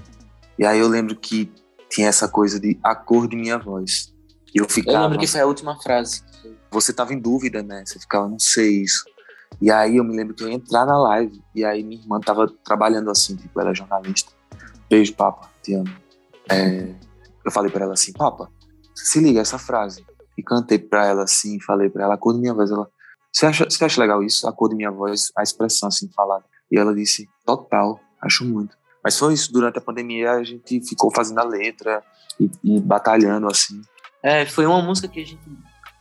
E 0.59 0.65
aí 0.65 0.79
eu 0.79 0.89
lembro 0.89 1.15
que 1.15 1.53
tinha 1.91 2.09
essa 2.09 2.29
coisa 2.29 2.59
de 2.61 2.79
a 2.83 2.95
cor 2.95 3.29
de 3.29 3.37
minha 3.37 3.59
voz. 3.59 4.13
E 4.55 4.59
eu 4.59 4.65
Eu 4.65 4.69
ficava. 4.71 5.03
lembro 5.05 5.19
que 5.19 5.27
foi 5.27 5.41
a 5.41 5.47
última 5.47 5.81
frase. 5.81 6.23
Você 6.71 6.93
tava 6.93 7.13
em 7.15 7.19
dúvida, 7.19 7.63
né? 7.63 7.85
Você 7.87 7.99
ficava, 7.99 8.29
não 8.29 8.39
sei 8.39 8.83
isso. 8.83 9.05
E 9.61 9.71
aí 9.71 9.97
eu 9.97 10.05
me 10.05 10.17
lembro 10.17 10.35
que 10.35 10.43
eu 10.43 10.49
ia 10.49 10.55
entrar 10.55 10.85
na 10.85 10.99
live. 10.99 11.41
E 11.55 11.65
aí 11.65 11.83
minha 11.83 12.01
irmã 12.01 12.21
tava 12.21 12.47
trabalhando 12.65 13.11
assim, 13.11 13.37
tipo, 13.37 13.59
ela 13.61 13.71
é 13.71 13.75
jornalista. 13.75 14.31
Beijo, 14.91 15.15
papa, 15.15 15.51
te 15.63 15.75
amo. 15.75 15.91
É, 16.51 16.95
eu 17.45 17.51
falei 17.51 17.71
pra 17.71 17.85
ela 17.85 17.95
assim, 17.95 18.13
papa, 18.13 18.51
se 18.95 19.21
liga 19.21 19.41
essa 19.41 19.59
frase. 19.59 20.05
E 20.37 20.43
cantei 20.43 20.79
pra 20.79 21.07
ela 21.07 21.23
assim, 21.23 21.59
falei 21.61 21.89
pra 21.89 22.05
ela 22.05 22.15
a 22.15 22.19
cor 22.19 22.35
de 22.35 22.41
minha 22.41 22.53
voz. 22.53 22.71
Ela, 22.71 22.89
você 23.33 23.47
acha, 23.47 23.65
você 23.65 23.85
acha 23.85 24.01
legal 24.01 24.23
isso? 24.23 24.47
A 24.47 24.53
cor 24.53 24.69
de 24.69 24.77
minha 24.77 24.91
voz, 24.91 25.33
a 25.37 25.43
expressão 25.43 25.89
assim 25.89 26.11
falada. 26.15 26.45
E 26.71 26.79
ela 26.79 26.95
disse, 26.95 27.27
total, 27.45 28.01
acho 28.21 28.45
muito. 28.45 28.77
Mas 29.07 29.17
foi 29.17 29.35
isso, 29.35 29.53
durante 29.53 29.79
a 29.79 29.81
pandemia 29.81 30.33
a 30.33 30.43
gente 30.43 30.81
ficou 30.81 31.15
fazendo 31.15 31.39
a 31.39 31.45
letra 31.45 32.03
e, 32.41 32.51
e 32.65 32.81
batalhando 32.81 33.47
assim. 33.47 33.81
É, 34.21 34.45
foi 34.45 34.67
uma 34.67 34.83
música 34.83 35.07
que 35.07 35.23
a 35.23 35.25
gente, 35.25 35.41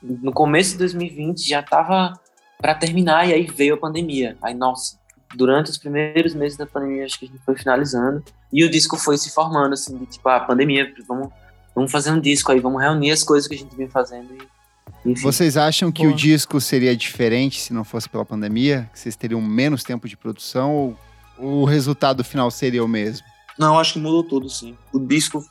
no 0.01 0.33
começo 0.33 0.71
de 0.71 0.79
2020, 0.79 1.47
já 1.47 1.61
tava 1.61 2.19
pra 2.59 2.73
terminar 2.73 3.29
e 3.29 3.33
aí 3.35 3.45
veio 3.45 3.75
a 3.75 3.77
pandemia. 3.77 4.35
Aí, 4.41 4.55
nossa, 4.55 4.97
durante 5.35 5.69
os 5.69 5.77
primeiros 5.77 6.33
meses 6.33 6.57
da 6.57 6.65
pandemia, 6.65 7.05
acho 7.05 7.19
que 7.19 7.25
a 7.25 7.27
gente 7.27 7.45
foi 7.45 7.55
finalizando 7.55 8.23
e 8.51 8.63
o 8.63 8.71
disco 8.71 8.97
foi 8.97 9.19
se 9.19 9.29
formando, 9.29 9.73
assim, 9.73 9.95
de 9.99 10.07
tipo, 10.07 10.27
ah, 10.27 10.39
pandemia, 10.39 10.91
vamos, 11.07 11.29
vamos 11.75 11.91
fazer 11.91 12.09
um 12.09 12.19
disco 12.19 12.51
aí, 12.51 12.59
vamos 12.59 12.81
reunir 12.81 13.11
as 13.11 13.21
coisas 13.21 13.47
que 13.47 13.53
a 13.53 13.57
gente 13.59 13.75
vinha 13.75 13.87
fazendo 13.87 14.33
e, 14.33 15.11
enfim. 15.11 15.21
Vocês 15.21 15.57
acham 15.57 15.91
que 15.91 16.01
Boa. 16.01 16.11
o 16.11 16.17
disco 16.17 16.59
seria 16.59 16.97
diferente 16.97 17.61
se 17.61 17.71
não 17.71 17.83
fosse 17.83 18.09
pela 18.09 18.25
pandemia? 18.25 18.89
Que 18.91 18.97
vocês 18.97 19.15
teriam 19.15 19.39
menos 19.39 19.83
tempo 19.83 20.09
de 20.09 20.17
produção 20.17 20.73
ou 20.73 20.97
o 21.37 21.65
resultado 21.65 22.23
final 22.23 22.49
seria 22.51 22.83
o 22.83 22.87
mesmo? 22.87 23.25
Não, 23.57 23.79
acho 23.79 23.93
que 23.93 23.99
mudou 23.99 24.23
tudo, 24.23 24.49
sim. 24.49 24.77
O 24.93 24.99
disco 24.99 25.43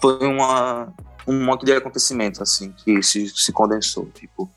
foi 0.00 0.26
uma, 0.26 0.92
um 1.26 1.44
monte 1.44 1.64
de 1.64 1.72
acontecimentos, 1.72 2.40
assim, 2.40 2.72
que 2.84 3.02
se, 3.02 3.28
se 3.28 3.52
condensou. 3.52 4.06
Tipo, 4.14 4.50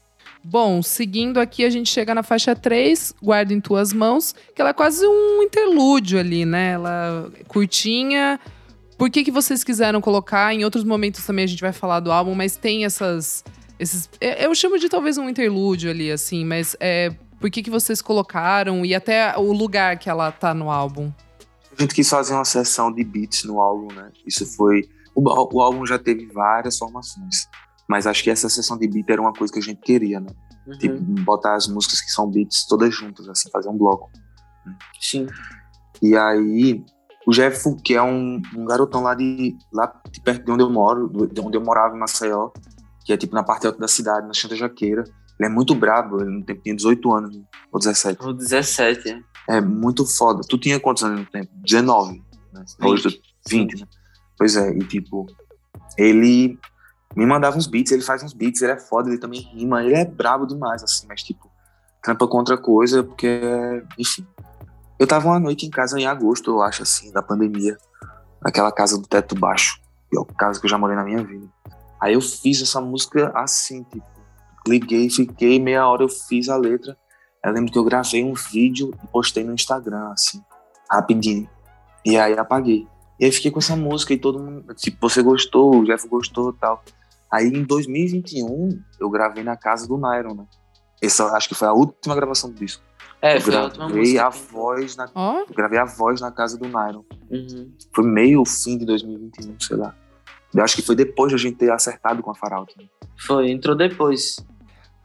Bom, 0.48 0.84
seguindo 0.84 1.40
aqui, 1.40 1.66
a 1.66 1.70
gente 1.72 1.90
chega 1.90 2.14
na 2.14 2.22
faixa 2.22 2.56
3, 2.56 3.16
Guarda 3.22 3.52
em 3.52 3.60
Tuas 3.60 3.92
Mãos, 3.92 4.36
que 4.56 4.62
ela 4.62 4.70
é 4.70 4.74
quase 4.74 5.06
um 5.08 5.42
interlúdio 5.42 6.20
ali, 6.20 6.46
né? 6.46 6.74
Ela 6.74 7.32
é 7.40 7.44
curtinha. 7.46 8.40
Por 8.96 9.10
que, 9.10 9.24
que 9.24 9.32
vocês 9.32 9.64
quiseram 9.64 10.00
colocar? 10.00 10.54
Em 10.54 10.64
outros 10.64 10.84
momentos 10.84 11.26
também 11.26 11.46
a 11.46 11.48
gente 11.48 11.62
vai 11.62 11.74
falar 11.74 12.00
do 12.00 12.12
álbum, 12.12 12.36
mas 12.36 12.56
tem 12.56 12.86
essas. 12.86 13.44
Esses, 13.80 14.08
é- 14.22 14.46
eu 14.46 14.54
chamo 14.54 14.78
de 14.78 14.88
talvez 14.88 15.18
um 15.18 15.28
interlúdio 15.28 15.90
ali, 15.90 16.12
assim, 16.12 16.46
mas 16.46 16.76
é, 16.80 17.12
por 17.40 17.50
que, 17.50 17.64
que 17.64 17.70
vocês 17.70 18.02
colocaram 18.02 18.86
e 18.86 18.96
até 18.96 19.38
o 19.38 19.52
lugar 19.52 19.98
que 19.98 20.10
ela 20.10 20.32
tá 20.32 20.54
no 20.54 20.70
álbum? 20.72 21.12
a 21.78 21.82
gente 21.82 21.94
quis 21.94 22.10
fazer 22.10 22.34
uma 22.34 22.46
sessão 22.46 22.92
de 22.92 23.04
beats 23.04 23.44
no 23.44 23.60
álbum, 23.60 23.94
né? 23.94 24.12
Isso 24.26 24.46
foi. 24.46 24.90
O, 25.14 25.22
o 25.56 25.62
álbum 25.62 25.86
já 25.86 26.00
teve 26.00 26.26
várias 26.28 26.78
formações. 26.78 27.48
Mas 27.88 28.08
acho 28.08 28.24
que 28.24 28.30
essa 28.30 28.50
sessão 28.50 28.78
de 28.78 28.88
beat 28.88 29.10
era 29.10 29.22
uma 29.22 29.34
coisa 29.34 29.54
que 29.54 29.60
a 29.60 29.62
gente 29.62 29.82
queria, 29.82 30.20
né? 30.20 30.30
Uhum, 30.66 30.78
Tipo, 30.78 31.00
botar 31.24 31.56
as 31.56 31.68
músicas 31.68 32.02
que 32.02 32.10
são 32.10 32.30
beats 32.30 32.66
todas 32.66 32.96
juntas, 32.96 33.28
assim, 33.30 33.50
fazer 33.52 33.70
um 33.70 33.78
bloco. 33.78 34.10
sim. 35.00 35.28
E 36.02 36.16
aí, 36.18 36.84
o 37.28 37.32
Jeff, 37.32 37.76
que 37.84 37.94
é 37.94 38.02
um, 38.02 38.42
um 38.56 38.66
garotão 38.66 39.02
lá 39.02 39.14
de, 39.14 39.56
lá 39.72 39.94
de 40.10 40.20
perto 40.22 40.46
de 40.46 40.52
onde 40.52 40.64
eu 40.64 40.70
moro, 40.70 41.28
de 41.28 41.42
onde 41.42 41.58
eu 41.58 41.62
morava 41.62 41.96
em 41.96 42.00
Maceió, 42.00 42.50
que 43.06 43.14
é 43.14 43.18
tipo 43.18 43.36
na 43.36 43.44
parte 43.44 43.68
alta 43.68 43.80
da 43.80 43.88
cidade, 43.88 44.28
na 44.28 44.34
Chanta 44.34 44.56
Jaqueira. 44.56 45.04
Ele 45.40 45.48
é 45.48 45.52
muito 45.52 45.76
brabo, 45.76 46.22
ele 46.22 46.30
no 46.32 46.44
tempo 46.46 46.62
tinha 46.62 46.76
18 46.76 47.12
anos, 47.14 47.40
ou 47.72 47.80
17. 47.80 48.24
O 48.24 48.34
17, 48.34 49.10
é. 49.10 49.58
É 49.58 49.62
muito 49.62 50.06
foda. 50.06 50.42
Tu 50.48 50.58
tinha 50.58 50.80
quantos 50.80 51.04
anos 51.04 51.20
no 51.20 51.26
tempo? 51.26 51.50
19, 51.56 52.24
né? 52.54 52.66
Hoje 52.82 53.04
tu- 53.12 53.22
20, 53.50 53.80
né? 53.82 53.88
Pois 54.38 54.56
é, 54.56 54.70
e 54.72 54.80
tipo, 54.80 55.28
ele 55.98 56.58
me 57.16 57.26
mandava 57.26 57.58
uns 57.58 57.68
beats, 57.68 57.92
ele 57.92 58.02
faz 58.02 58.24
uns 58.24 58.34
beats, 58.34 58.62
ele 58.62 58.74
é 58.74 58.78
foda, 58.80 59.10
ele 59.10 59.18
também 59.20 59.40
rima, 59.42 59.84
ele 59.84 59.94
é 59.94 60.04
brabo 60.06 60.46
demais, 60.46 60.84
assim, 60.84 61.06
mas 61.08 61.22
tipo, 61.22 61.50
trampa 62.02 62.28
com 62.28 62.38
outra 62.38 62.58
coisa, 62.58 63.04
porque, 63.04 63.42
enfim. 63.98 64.26
Eu 64.98 65.06
tava 65.06 65.28
uma 65.28 65.40
noite 65.40 65.66
em 65.66 65.70
casa 65.70 66.00
em 66.00 66.06
agosto, 66.06 66.52
eu 66.52 66.62
acho, 66.62 66.82
assim, 66.84 67.12
da 67.12 67.22
pandemia, 67.22 67.78
naquela 68.42 68.72
casa 68.72 68.98
do 68.98 69.08
teto 69.08 69.36
baixo, 69.36 69.80
que 70.10 70.18
é 70.18 70.22
a 70.22 70.26
casa 70.36 70.60
que 70.60 70.66
eu 70.66 70.70
já 70.70 70.78
morei 70.78 70.96
na 70.96 71.04
minha 71.04 71.24
vida. 71.24 71.46
Aí 72.02 72.14
eu 72.14 72.22
fiz 72.22 72.62
essa 72.62 72.80
música 72.82 73.32
assim, 73.36 73.84
tipo, 73.84 74.06
liguei, 74.68 75.10
fiquei, 75.10 75.60
meia 75.60 75.88
hora 75.88 76.04
eu 76.04 76.10
fiz 76.10 76.50
a 76.50 76.58
letra. 76.58 76.98
Eu 77.44 77.52
lembro 77.52 77.72
que 77.72 77.78
eu 77.78 77.84
gravei 77.84 78.24
um 78.24 78.34
vídeo 78.34 78.92
e 79.04 79.08
postei 79.08 79.44
no 79.44 79.54
Instagram, 79.54 80.10
assim, 80.12 80.42
rapidinho. 80.90 81.48
E 82.06 82.18
aí 82.18 82.38
apaguei. 82.38 82.88
E 83.20 83.26
aí 83.26 83.32
fiquei 83.32 83.52
com 83.52 83.60
essa 83.60 83.76
música 83.76 84.14
e 84.14 84.18
todo 84.18 84.40
mundo, 84.40 84.74
tipo, 84.76 84.98
você 85.10 85.22
gostou, 85.22 85.78
o 85.78 85.86
Jeff 85.86 86.08
gostou 86.08 86.50
e 86.50 86.54
tal. 86.54 86.84
Aí 87.32 87.48
em 87.48 87.64
2021, 87.64 88.82
eu 89.00 89.10
gravei 89.10 89.44
na 89.44 89.56
casa 89.56 89.88
do 89.88 89.98
Nairon, 89.98 90.34
né? 90.36 90.46
Essa 91.02 91.26
acho 91.36 91.50
que 91.50 91.56
foi 91.56 91.68
a 91.68 91.74
última 91.74 92.16
gravação 92.16 92.50
do 92.50 92.56
disco. 92.56 92.84
É, 93.22 93.38
eu 93.38 93.42
foi 93.42 93.56
a 93.56 93.64
última 93.64 93.86
gravei 93.86 94.02
música. 94.02 94.26
a 94.26 94.30
voz 94.30 94.96
na, 94.96 95.12
eu 95.16 95.56
gravei 95.56 95.80
a 95.80 95.86
voz 95.86 96.22
na 96.22 96.32
casa 96.32 96.58
do 96.58 96.68
Nairon. 96.68 97.04
Uhum. 97.30 97.72
Foi 97.94 98.06
meio 98.06 98.44
fim 98.46 98.78
de 98.78 98.86
2021, 98.86 99.60
sei 99.60 99.78
lá. 99.78 99.96
Eu 100.54 100.64
acho 100.64 100.76
que 100.76 100.82
foi 100.82 100.96
depois 100.96 101.30
de 101.30 101.36
a 101.36 101.38
gente 101.38 101.58
ter 101.58 101.72
acertado 101.72 102.22
com 102.22 102.32
a 102.32 102.36
Faralto. 102.36 102.74
Né? 102.78 102.86
Foi, 103.20 103.50
entrou 103.50 103.76
depois. 103.76 104.38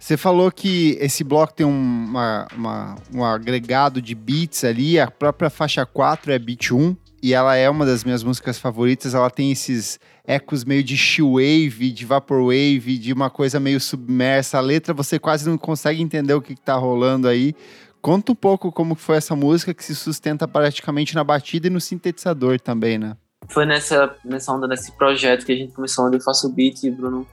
Você 0.00 0.16
falou 0.16 0.50
que 0.50 0.96
esse 0.98 1.22
bloco 1.22 1.52
tem 1.52 1.66
uma, 1.66 2.48
uma, 2.56 2.96
um 3.14 3.22
agregado 3.22 4.00
de 4.00 4.14
beats 4.14 4.64
ali, 4.64 4.98
a 4.98 5.10
própria 5.10 5.50
faixa 5.50 5.84
4 5.84 6.32
é 6.32 6.38
beat 6.38 6.72
1, 6.72 6.96
e 7.22 7.34
ela 7.34 7.54
é 7.54 7.68
uma 7.68 7.84
das 7.84 8.02
minhas 8.02 8.24
músicas 8.24 8.58
favoritas. 8.58 9.12
Ela 9.12 9.28
tem 9.28 9.52
esses 9.52 10.00
ecos 10.26 10.64
meio 10.64 10.82
de 10.82 10.96
wave, 11.20 11.92
de 11.92 12.06
vaporwave, 12.06 12.96
de 12.96 13.12
uma 13.12 13.28
coisa 13.28 13.60
meio 13.60 13.78
submersa. 13.78 14.56
A 14.56 14.62
letra 14.62 14.94
você 14.94 15.18
quase 15.18 15.46
não 15.46 15.58
consegue 15.58 16.00
entender 16.00 16.32
o 16.32 16.40
que, 16.40 16.54
está 16.54 16.76
rolando 16.76 17.28
aí. 17.28 17.54
Conta 18.00 18.32
um 18.32 18.34
pouco 18.34 18.72
como 18.72 18.94
foi 18.94 19.18
essa 19.18 19.36
música 19.36 19.74
que 19.74 19.84
se 19.84 19.94
sustenta 19.94 20.48
praticamente 20.48 21.14
na 21.14 21.22
batida 21.22 21.66
e 21.66 21.70
no 21.70 21.78
sintetizador 21.80 22.58
também, 22.58 22.98
né? 22.98 23.18
Foi 23.50 23.66
nessa, 23.66 24.16
nessa 24.24 24.50
onda, 24.50 24.66
nesse 24.66 24.92
projeto 24.92 25.44
que 25.44 25.52
a 25.52 25.56
gente 25.56 25.74
começou, 25.74 26.06
onde 26.06 26.16
eu 26.16 26.22
faço 26.22 26.46
o 26.46 26.50
beat 26.50 26.84
e 26.84 26.88
o 26.88 26.96
Bruno 26.96 27.26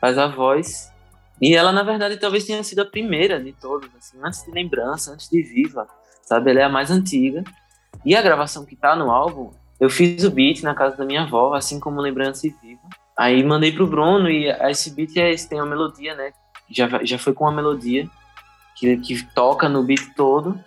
faz 0.00 0.16
a 0.16 0.26
voz. 0.26 0.93
E 1.40 1.54
ela, 1.54 1.72
na 1.72 1.82
verdade, 1.82 2.16
talvez 2.16 2.44
tenha 2.44 2.62
sido 2.62 2.80
a 2.80 2.84
primeira 2.84 3.42
de 3.42 3.52
todas, 3.52 3.90
assim, 3.96 4.18
antes 4.22 4.44
de 4.44 4.50
Lembrança, 4.50 5.12
antes 5.12 5.28
de 5.28 5.42
Viva, 5.42 5.86
sabe? 6.22 6.50
Ela 6.50 6.60
é 6.60 6.64
a 6.64 6.68
mais 6.68 6.90
antiga. 6.90 7.42
E 8.04 8.14
a 8.14 8.22
gravação 8.22 8.64
que 8.64 8.76
tá 8.76 8.94
no 8.94 9.10
álbum, 9.10 9.50
eu 9.80 9.90
fiz 9.90 10.24
o 10.24 10.30
beat 10.30 10.62
na 10.62 10.74
casa 10.74 10.96
da 10.96 11.04
minha 11.04 11.22
avó, 11.22 11.54
assim 11.54 11.80
como 11.80 12.00
Lembrança 12.00 12.46
e 12.46 12.50
Viva. 12.50 12.82
Aí 13.16 13.42
mandei 13.42 13.72
pro 13.72 13.86
Bruno 13.86 14.28
e 14.28 14.48
esse 14.48 14.90
beat 14.90 15.16
é, 15.16 15.34
tem 15.34 15.60
uma 15.60 15.68
melodia, 15.68 16.14
né? 16.14 16.32
Já, 16.70 16.88
já 17.04 17.18
foi 17.18 17.32
com 17.32 17.44
uma 17.44 17.52
melodia 17.52 18.08
que, 18.76 18.96
que 18.98 19.34
toca 19.34 19.68
no 19.68 19.82
beat 19.82 20.14
todo. 20.16 20.58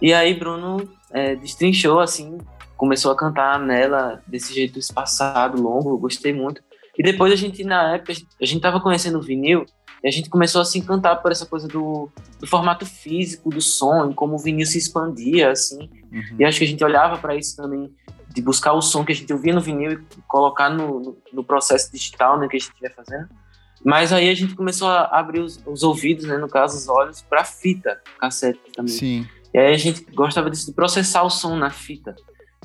E 0.00 0.12
aí 0.12 0.34
Bruno 0.34 0.88
é, 1.10 1.36
destrinchou, 1.36 2.00
assim, 2.00 2.38
começou 2.76 3.12
a 3.12 3.16
cantar 3.16 3.58
nela 3.58 4.22
desse 4.26 4.54
jeito 4.54 4.78
espaçado, 4.78 5.60
longo, 5.60 5.98
gostei 5.98 6.32
muito. 6.32 6.62
E 6.98 7.02
depois 7.02 7.32
a 7.32 7.36
gente, 7.36 7.64
na 7.64 7.94
época, 7.94 8.12
a 8.40 8.44
gente 8.44 8.60
tava 8.60 8.80
conhecendo 8.80 9.18
o 9.18 9.22
vinil 9.22 9.64
e 10.02 10.08
a 10.08 10.10
gente 10.10 10.28
começou 10.28 10.60
a 10.60 10.64
se 10.64 10.78
encantar 10.78 11.22
por 11.22 11.30
essa 11.30 11.46
coisa 11.46 11.68
do, 11.68 12.10
do 12.40 12.46
formato 12.46 12.84
físico 12.84 13.50
do 13.50 13.60
som, 13.60 14.12
como 14.12 14.34
o 14.34 14.38
vinil 14.38 14.66
se 14.66 14.76
expandia, 14.76 15.52
assim. 15.52 15.88
Uhum. 16.12 16.36
E 16.40 16.44
acho 16.44 16.58
que 16.58 16.64
a 16.64 16.68
gente 16.68 16.82
olhava 16.82 17.18
para 17.18 17.36
isso 17.36 17.56
também, 17.56 17.94
de 18.28 18.42
buscar 18.42 18.72
o 18.72 18.82
som 18.82 19.04
que 19.04 19.12
a 19.12 19.14
gente 19.14 19.32
ouvia 19.32 19.54
no 19.54 19.60
vinil 19.60 19.92
e 19.92 19.98
colocar 20.26 20.70
no, 20.70 20.98
no, 20.98 21.18
no 21.32 21.44
processo 21.44 21.92
digital 21.92 22.38
né, 22.38 22.48
que 22.48 22.56
a 22.56 22.60
gente 22.60 22.72
ia 22.82 22.90
fazendo. 22.90 23.28
Mas 23.84 24.12
aí 24.12 24.28
a 24.28 24.34
gente 24.34 24.56
começou 24.56 24.88
a 24.88 25.04
abrir 25.04 25.40
os, 25.40 25.60
os 25.66 25.84
ouvidos, 25.84 26.24
né, 26.24 26.36
no 26.36 26.48
caso 26.48 26.76
os 26.76 26.88
olhos, 26.88 27.22
para 27.22 27.44
fita, 27.44 28.00
cassete 28.18 28.60
também. 28.74 28.92
Sim. 28.92 29.28
E 29.54 29.58
aí 29.58 29.72
a 29.72 29.78
gente 29.78 30.04
gostava 30.12 30.50
disso, 30.50 30.66
de 30.66 30.72
processar 30.72 31.22
o 31.22 31.30
som 31.30 31.56
na 31.56 31.70
fita. 31.70 32.14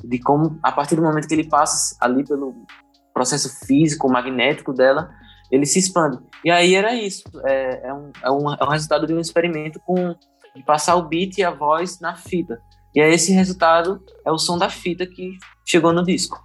De 0.02 0.18
como, 0.18 0.58
a 0.62 0.72
partir 0.72 0.96
do 0.96 1.02
momento 1.02 1.28
que 1.28 1.34
ele 1.34 1.48
passa 1.48 1.96
ali 2.00 2.24
pelo 2.24 2.66
processo 3.12 3.64
físico, 3.66 4.08
magnético 4.08 4.72
dela, 4.72 5.10
ele 5.50 5.66
se 5.66 5.78
expande. 5.78 6.18
E 6.44 6.50
aí 6.50 6.74
era 6.74 6.94
isso. 6.94 7.24
É, 7.44 7.88
é, 7.88 7.94
um, 7.94 8.10
é, 8.22 8.30
um, 8.30 8.54
é 8.54 8.64
um 8.64 8.68
resultado 8.68 9.06
de 9.06 9.14
um 9.14 9.20
experimento 9.20 9.80
com 9.80 10.14
de 10.54 10.64
passar 10.64 10.96
o 10.96 11.02
beat 11.02 11.38
e 11.38 11.44
a 11.44 11.50
voz 11.50 12.00
na 12.00 12.14
fita. 12.16 12.60
E 12.94 13.00
aí 13.00 13.12
esse 13.12 13.32
resultado 13.32 14.02
é 14.26 14.32
o 14.32 14.38
som 14.38 14.58
da 14.58 14.68
fita 14.68 15.06
que 15.06 15.38
chegou 15.64 15.92
no 15.92 16.04
disco. 16.04 16.42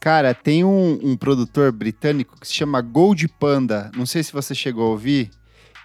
Cara, 0.00 0.34
tem 0.34 0.62
um, 0.64 0.98
um 1.02 1.16
produtor 1.16 1.72
britânico 1.72 2.38
que 2.38 2.46
se 2.46 2.52
chama 2.52 2.82
Gold 2.82 3.26
Panda. 3.28 3.90
Não 3.96 4.04
sei 4.04 4.22
se 4.22 4.32
você 4.32 4.54
chegou 4.54 4.84
a 4.84 4.90
ouvir. 4.90 5.30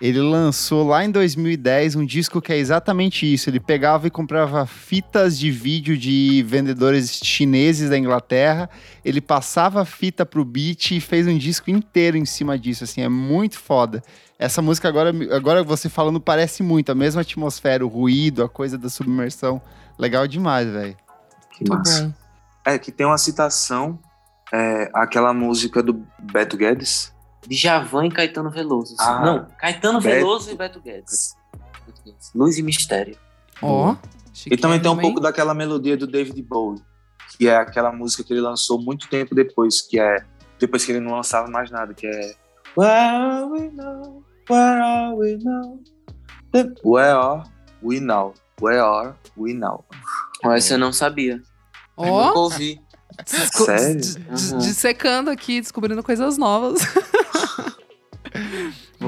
Ele 0.02 0.22
lançou 0.22 0.88
lá 0.88 1.04
em 1.04 1.12
2010 1.12 1.96
um 1.96 2.06
disco 2.06 2.42
que 2.42 2.54
é 2.54 2.58
exatamente 2.58 3.32
isso. 3.32 3.50
Ele 3.50 3.60
pegava 3.60 4.08
e 4.08 4.10
comprava 4.10 4.66
fitas 4.66 5.38
de 5.38 5.52
vídeo 5.52 5.98
de 5.98 6.42
vendedores 6.48 7.20
chineses 7.22 7.90
da 7.90 7.98
Inglaterra. 7.98 8.70
Ele 9.04 9.20
passava 9.20 9.82
a 9.82 9.86
fita 9.86 10.26
pro 10.26 10.46
beat 10.46 10.92
e 10.92 11.02
fez 11.02 11.28
um 11.28 11.38
disco 11.38 11.70
inteiro 11.70 12.16
em 12.16 12.24
cima 12.24 12.58
disso. 12.58 12.86
Assim, 12.86 13.02
é 13.02 13.10
muito 13.10 13.60
foda. 13.60 14.02
Essa 14.38 14.62
música 14.62 14.88
agora, 14.88 15.12
agora 15.36 15.64
você 15.64 15.90
falando 15.90 16.22
parece 16.22 16.64
muito 16.64 16.94
a 16.94 16.96
mesma 16.96 17.20
atmosfera, 17.22 17.86
o 17.86 17.90
ruído, 17.90 18.42
a 18.42 18.48
coisa 18.48 18.78
da 18.78 18.90
submersão. 18.90 19.62
Legal 19.98 20.26
demais, 20.28 20.70
velho. 20.70 20.96
Que 21.52 21.70
massa. 21.70 22.16
É 22.64 22.78
que 22.78 22.90
tem 22.90 23.06
uma 23.06 23.18
citação, 23.18 24.00
é, 24.54 24.90
aquela 24.94 25.34
música 25.34 25.84
do 25.84 26.06
Beto 26.18 26.56
Guedes 26.56 27.12
Djavan 27.48 28.08
e 28.08 28.12
Caetano 28.12 28.50
Veloso. 28.50 28.96
Assim. 29.00 29.10
Ah, 29.10 29.26
não, 29.26 29.48
Caetano 29.58 30.02
Beto. 30.02 30.16
Veloso 30.16 30.52
e 30.52 30.56
Beto 30.56 30.82
Guedes. 30.82 31.36
Luz 32.36 32.58
e 32.58 32.64
Mistério. 32.64 33.18
Ó. 33.62 33.92
Oh, 33.92 33.98
e 34.50 34.58
também 34.58 34.80
tem 34.80 34.90
um 34.90 34.98
pouco 34.98 35.20
daquela 35.20 35.54
melodia 35.54 35.98
do 35.98 36.08
David 36.08 36.42
Bowie, 36.42 36.82
que 37.38 37.48
é 37.48 37.56
aquela 37.58 37.92
música 37.92 38.24
que 38.24 38.34
ele 38.34 38.42
lançou 38.42 38.82
muito 38.82 39.10
tempo 39.10 39.36
depois, 39.36 39.82
que 39.82 40.00
é 40.00 40.24
depois 40.60 40.86
que 40.86 40.92
ele 40.92 41.00
não 41.00 41.16
lançava 41.16 41.50
mais 41.50 41.72
nada, 41.72 41.94
que 41.94 42.06
é 42.08 42.36
Where 42.78 42.92
are 42.92 43.46
we 43.46 43.70
now? 43.72 44.24
Where 44.50 44.82
are 44.82 45.16
we 45.16 45.38
now? 45.44 45.80
Where 46.84 47.12
are 47.12 47.44
we 47.82 48.00
now? 48.00 48.34
Where 48.62 48.80
are 48.80 49.14
we 49.38 49.54
now? 49.54 49.86
Essa 50.44 50.76
eu 50.76 50.78
não 50.78 50.92
sabia. 50.94 51.42
Oh. 51.96 52.28
Nunca 52.28 52.40
ouvi. 52.40 52.82
Sério? 53.26 54.02
Uhum. 54.30 54.58
Dissecando 54.60 55.30
aqui, 55.30 55.60
descobrindo 55.60 56.02
coisas 56.04 56.38
novas. 56.38 56.80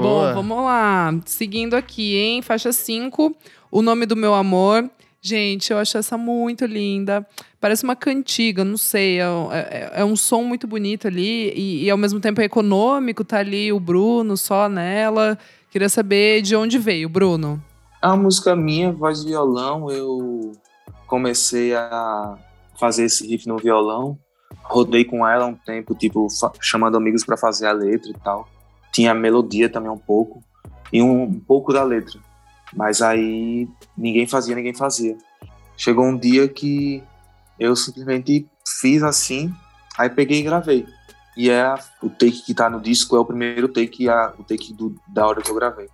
Bom, 0.02 0.34
vamos 0.34 0.64
lá. 0.64 1.14
Seguindo 1.24 1.74
aqui, 1.74 2.16
hein? 2.16 2.42
Faixa 2.42 2.72
5, 2.72 3.34
O 3.70 3.82
Nome 3.82 4.06
do 4.06 4.16
Meu 4.16 4.34
Amor. 4.34 4.90
Gente, 5.20 5.70
eu 5.70 5.78
acho 5.78 5.96
essa 5.96 6.18
muito 6.18 6.66
linda. 6.66 7.24
Parece 7.60 7.84
uma 7.84 7.94
cantiga, 7.94 8.64
não 8.64 8.76
sei. 8.76 9.20
É, 9.20 9.24
é, 9.52 9.92
é 10.00 10.04
um 10.04 10.16
som 10.16 10.42
muito 10.42 10.66
bonito 10.66 11.06
ali 11.06 11.52
e, 11.54 11.84
e, 11.84 11.90
ao 11.90 11.96
mesmo 11.96 12.18
tempo 12.18 12.40
é 12.40 12.44
econômico. 12.44 13.24
Tá 13.24 13.38
ali 13.38 13.72
o 13.72 13.78
Bruno 13.78 14.36
só 14.36 14.68
nela. 14.68 15.38
Queria 15.70 15.88
saber 15.88 16.42
de 16.42 16.56
onde 16.56 16.76
veio, 16.76 17.08
Bruno. 17.08 17.62
É 18.02 18.06
uma 18.08 18.16
música 18.16 18.56
minha, 18.56 18.90
voz 18.90 19.22
e 19.22 19.26
violão. 19.26 19.88
Eu 19.88 20.52
comecei 21.06 21.72
a 21.72 22.36
fazer 22.80 23.04
esse 23.04 23.24
riff 23.24 23.46
no 23.46 23.58
violão. 23.58 24.18
Rodei 24.64 25.04
com 25.04 25.26
ela 25.26 25.46
um 25.46 25.54
tempo, 25.54 25.94
tipo, 25.94 26.26
chamando 26.60 26.96
amigos 26.96 27.24
para 27.24 27.36
fazer 27.36 27.66
a 27.66 27.72
letra 27.72 28.10
e 28.10 28.14
tal 28.24 28.48
tinha 28.92 29.12
a 29.12 29.14
melodia 29.14 29.68
também 29.68 29.90
um 29.90 29.98
pouco 29.98 30.42
e 30.92 31.02
um, 31.02 31.22
um 31.22 31.40
pouco 31.40 31.72
da 31.72 31.82
letra. 31.82 32.20
Mas 32.74 33.02
aí 33.02 33.68
ninguém 33.96 34.26
fazia, 34.26 34.54
ninguém 34.54 34.74
fazia. 34.74 35.16
Chegou 35.76 36.04
um 36.04 36.16
dia 36.16 36.46
que 36.46 37.02
eu 37.58 37.74
simplesmente 37.74 38.46
fiz 38.80 39.02
assim, 39.02 39.52
aí 39.98 40.08
peguei 40.10 40.40
e 40.40 40.42
gravei. 40.42 40.86
E 41.36 41.48
é 41.48 41.74
o 42.02 42.10
take 42.10 42.44
que 42.44 42.54
tá 42.54 42.68
no 42.68 42.80
disco 42.80 43.16
é 43.16 43.18
o 43.18 43.24
primeiro 43.24 43.68
take, 43.68 44.08
a, 44.08 44.34
o 44.38 44.44
take 44.44 44.72
do, 44.74 44.94
da 45.08 45.26
hora 45.26 45.40
que 45.40 45.50
eu 45.50 45.54
gravei. 45.54 45.88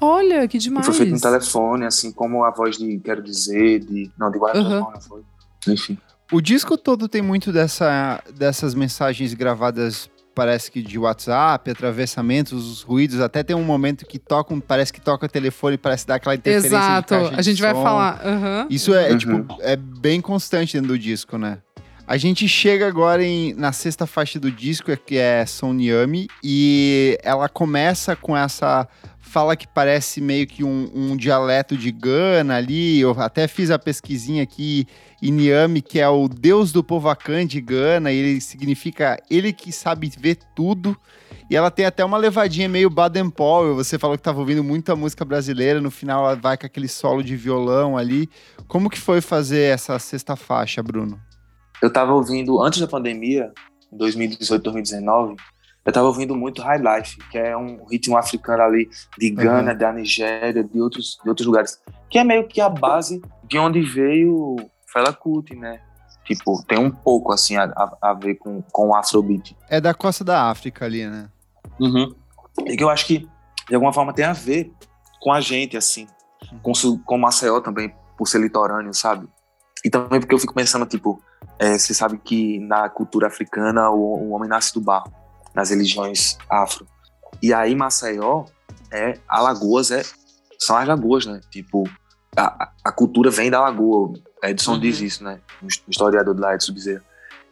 Olha, 0.00 0.46
que 0.48 0.58
demais. 0.58 0.86
E 0.86 0.90
foi 0.90 0.98
feito 0.98 1.14
no 1.14 1.20
telefone, 1.20 1.84
assim 1.84 2.12
como 2.12 2.44
a 2.44 2.50
voz 2.50 2.76
de 2.76 2.98
Quero 2.98 3.22
Dizer, 3.22 3.80
de. 3.80 4.10
Não, 4.18 4.30
de 4.30 4.38
Guarda 4.38 4.60
uhum. 4.60 5.00
foi. 5.00 5.22
Enfim. 5.68 5.98
O 6.32 6.40
disco 6.40 6.76
todo 6.76 7.08
tem 7.08 7.22
muito 7.22 7.52
dessa, 7.52 8.22
dessas 8.34 8.74
mensagens 8.74 9.34
gravadas 9.34 10.10
parece 10.34 10.70
que 10.70 10.82
de 10.82 10.98
WhatsApp, 10.98 11.70
atravessamentos, 11.70 12.52
os 12.52 12.82
ruídos, 12.82 13.20
até 13.20 13.42
tem 13.42 13.54
um 13.54 13.64
momento 13.64 14.04
que 14.04 14.18
toca, 14.18 14.54
parece 14.66 14.92
que 14.92 15.00
toca 15.00 15.26
o 15.26 15.28
telefone, 15.28 15.78
parece 15.78 16.06
dar 16.06 16.16
aquela 16.16 16.34
interferência 16.34 16.76
Exato, 16.76 17.14
a 17.14 17.42
gente 17.42 17.62
vai 17.62 17.72
falar. 17.72 18.20
Uhum. 18.24 18.66
Isso 18.68 18.94
é, 18.94 19.10
uhum. 19.10 19.18
tipo, 19.18 19.58
é 19.60 19.76
bem 19.76 20.20
constante 20.20 20.74
dentro 20.74 20.88
do 20.88 20.98
disco, 20.98 21.38
né? 21.38 21.58
A 22.06 22.18
gente 22.18 22.46
chega 22.46 22.86
agora 22.86 23.24
em, 23.24 23.54
na 23.54 23.72
sexta 23.72 24.06
faixa 24.06 24.38
do 24.38 24.50
disco, 24.50 24.94
que 24.94 25.16
é 25.16 25.46
Sonyami, 25.46 26.28
e 26.42 27.18
ela 27.22 27.48
começa 27.48 28.14
com 28.14 28.36
essa 28.36 28.86
fala 29.34 29.56
que 29.56 29.66
parece 29.66 30.20
meio 30.20 30.46
que 30.46 30.62
um, 30.62 30.88
um 30.94 31.16
dialeto 31.16 31.76
de 31.76 31.90
Gana 31.90 32.54
ali. 32.54 33.00
Eu 33.00 33.20
até 33.20 33.48
fiz 33.48 33.68
a 33.68 33.76
pesquisinha 33.80 34.44
aqui 34.44 34.86
Niami, 35.20 35.82
que 35.82 35.98
é 35.98 36.08
o 36.08 36.28
deus 36.28 36.70
do 36.70 36.84
povo 36.84 37.08
Akan 37.08 37.44
de 37.44 37.60
Gana, 37.60 38.12
ele 38.12 38.40
significa 38.40 39.20
ele 39.28 39.52
que 39.52 39.72
sabe 39.72 40.08
ver 40.16 40.38
tudo. 40.54 40.96
E 41.50 41.56
ela 41.56 41.68
tem 41.68 41.84
até 41.84 42.04
uma 42.04 42.16
levadinha 42.16 42.68
meio 42.68 42.88
Baden 42.88 43.28
Powell. 43.28 43.74
Você 43.74 43.98
falou 43.98 44.16
que 44.16 44.20
estava 44.20 44.38
ouvindo 44.38 44.62
muita 44.62 44.94
música 44.94 45.24
brasileira, 45.24 45.80
no 45.80 45.90
final 45.90 46.24
ela 46.26 46.36
vai 46.36 46.56
com 46.56 46.66
aquele 46.66 46.86
solo 46.86 47.20
de 47.20 47.34
violão 47.34 47.98
ali. 47.98 48.30
Como 48.68 48.88
que 48.88 49.00
foi 49.00 49.20
fazer 49.20 49.62
essa 49.62 49.98
sexta 49.98 50.36
faixa, 50.36 50.80
Bruno? 50.80 51.20
Eu 51.82 51.88
estava 51.88 52.14
ouvindo 52.14 52.62
antes 52.62 52.78
da 52.78 52.86
pandemia, 52.86 53.50
em 53.92 53.96
2018, 53.96 54.62
2019, 54.62 55.34
eu 55.84 55.90
estava 55.90 56.06
ouvindo 56.06 56.34
muito 56.34 56.62
High 56.62 56.78
Life, 56.78 57.18
que 57.30 57.36
é 57.36 57.56
um 57.56 57.84
ritmo 57.84 58.16
africano 58.16 58.62
ali 58.62 58.88
de 59.18 59.30
Gana, 59.30 59.72
uhum. 59.72 59.78
da 59.78 59.92
Nigéria, 59.92 60.64
de 60.64 60.80
outros, 60.80 61.18
de 61.22 61.28
outros 61.28 61.46
lugares, 61.46 61.78
que 62.08 62.18
é 62.18 62.24
meio 62.24 62.48
que 62.48 62.60
a 62.60 62.68
base 62.68 63.20
de 63.44 63.58
onde 63.58 63.82
veio 63.82 64.56
Fela 64.90 65.12
Kuti, 65.12 65.54
né? 65.54 65.80
Tipo, 66.24 66.64
tem 66.66 66.78
um 66.78 66.90
pouco, 66.90 67.32
assim, 67.32 67.56
a, 67.56 67.70
a, 68.00 68.14
ver 68.14 68.36
com, 68.36 68.62
com 68.72 68.88
o 68.88 68.96
Afrobeat. 68.96 69.54
É 69.68 69.78
da 69.78 69.92
costa 69.92 70.24
da 70.24 70.48
África 70.48 70.86
ali, 70.86 71.06
né? 71.06 71.28
Uhum. 71.78 72.14
E 72.66 72.76
que 72.76 72.82
eu 72.82 72.88
acho 72.88 73.06
que, 73.06 73.28
de 73.68 73.74
alguma 73.74 73.92
forma, 73.92 74.14
tem 74.14 74.24
a 74.24 74.32
ver 74.32 74.72
com 75.20 75.32
a 75.32 75.40
gente, 75.42 75.76
assim. 75.76 76.06
Uhum. 76.50 76.60
Com, 76.62 76.98
com 77.04 77.18
Maceió 77.18 77.60
também, 77.60 77.94
por 78.16 78.26
ser 78.26 78.38
litorâneo, 78.38 78.94
sabe? 78.94 79.28
E 79.84 79.90
também 79.90 80.18
porque 80.18 80.34
eu 80.34 80.38
fico 80.38 80.54
pensando, 80.54 80.86
tipo, 80.86 81.22
é, 81.58 81.76
você 81.76 81.92
sabe 81.92 82.16
que 82.16 82.58
na 82.60 82.88
cultura 82.88 83.26
africana 83.26 83.90
o, 83.90 84.28
o 84.28 84.30
homem 84.30 84.48
nasce 84.48 84.72
do 84.72 84.80
barro. 84.80 85.12
Nas 85.54 85.70
religiões 85.70 86.36
afro. 86.50 86.86
E 87.42 87.52
aí 87.52 87.74
Maceió 87.74 88.44
é 88.92 89.18
Alagoas 89.28 89.90
é 89.90 90.02
são 90.58 90.76
as 90.76 90.86
lagoas, 90.88 91.26
né? 91.26 91.40
Tipo 91.50 91.84
a, 92.36 92.70
a 92.84 92.92
cultura 92.92 93.30
vem 93.30 93.50
da 93.50 93.60
lagoa. 93.60 94.12
Edson 94.42 94.72
Uhum. 94.74 94.80
diz 94.80 95.00
isso, 95.00 95.24
né? 95.24 95.40
O 95.62 95.66
historiador 95.88 96.34
de 96.34 96.40
lá, 96.40 96.54
Edson 96.54 96.72
Bezerra. 96.72 97.02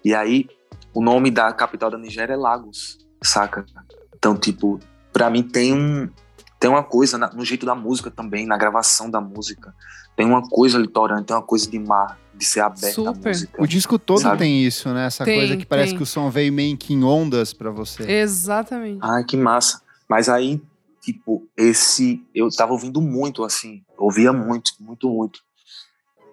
E 0.05 0.15
aí 0.15 0.49
o 0.95 1.03
nome 1.03 1.31
da 1.31 1.53
capital 1.53 1.91
da 1.91 1.99
Nigéria 1.99 2.35
é 2.35 2.37
Lagos, 2.37 2.99
saca? 3.23 3.65
Então 4.17 4.37
tipo 4.37 4.79
pra 5.13 5.31
mim 5.31 5.43
tem 5.43 5.73
um 5.75 6.09
tem 6.59 6.71
uma 6.71 6.83
coisa 6.85 7.19
no 7.19 7.45
jeito 7.45 7.67
da 7.67 7.75
música 7.75 8.09
também, 8.11 8.47
na 8.47 8.57
gravação 8.57 9.11
da 9.11 9.21
música. 9.21 9.75
Tem 10.17 10.25
uma 10.25 10.49
coisa 10.49 10.79
litorânea, 10.79 11.25
tem 11.25 11.35
uma 11.35 11.43
coisa 11.43 11.69
de 11.69 11.79
mar, 11.79 12.17
de 12.35 12.45
ser 12.45 12.61
aberta 12.61 12.87
a 12.89 12.93
Super. 12.93 13.29
música. 13.29 13.63
O 13.63 13.67
disco 13.67 13.99
todo 13.99 14.21
Sabe? 14.21 14.39
tem 14.39 14.65
isso, 14.65 14.89
né? 14.93 15.07
Essa 15.07 15.25
Tem, 15.25 15.39
coisa 15.39 15.57
que 15.57 15.67
parece 15.67 15.91
tem. 15.91 15.97
que 15.99 16.03
o 16.03 16.07
som 16.07 16.31
veio 16.31 16.53
meio 16.53 16.77
que 16.77 16.95
em 16.95 17.05
ondas 17.05 17.53
pra 17.53 17.71
você. 17.71 18.03
Exatamente. 18.11 18.99
Ai, 19.03 19.25
que 19.25 19.37
massa. 19.37 19.83
Mas 20.09 20.29
aí, 20.29 20.61
tipo, 21.01 21.47
esse. 21.57 22.25
Eu 22.35 22.49
tava 22.51 22.73
ouvindo 22.73 23.01
muito, 23.01 23.45
assim. 23.45 23.83
Ouvia 23.99 24.33
muito, 24.33 24.73
muito, 24.81 25.09
muito. 25.09 25.41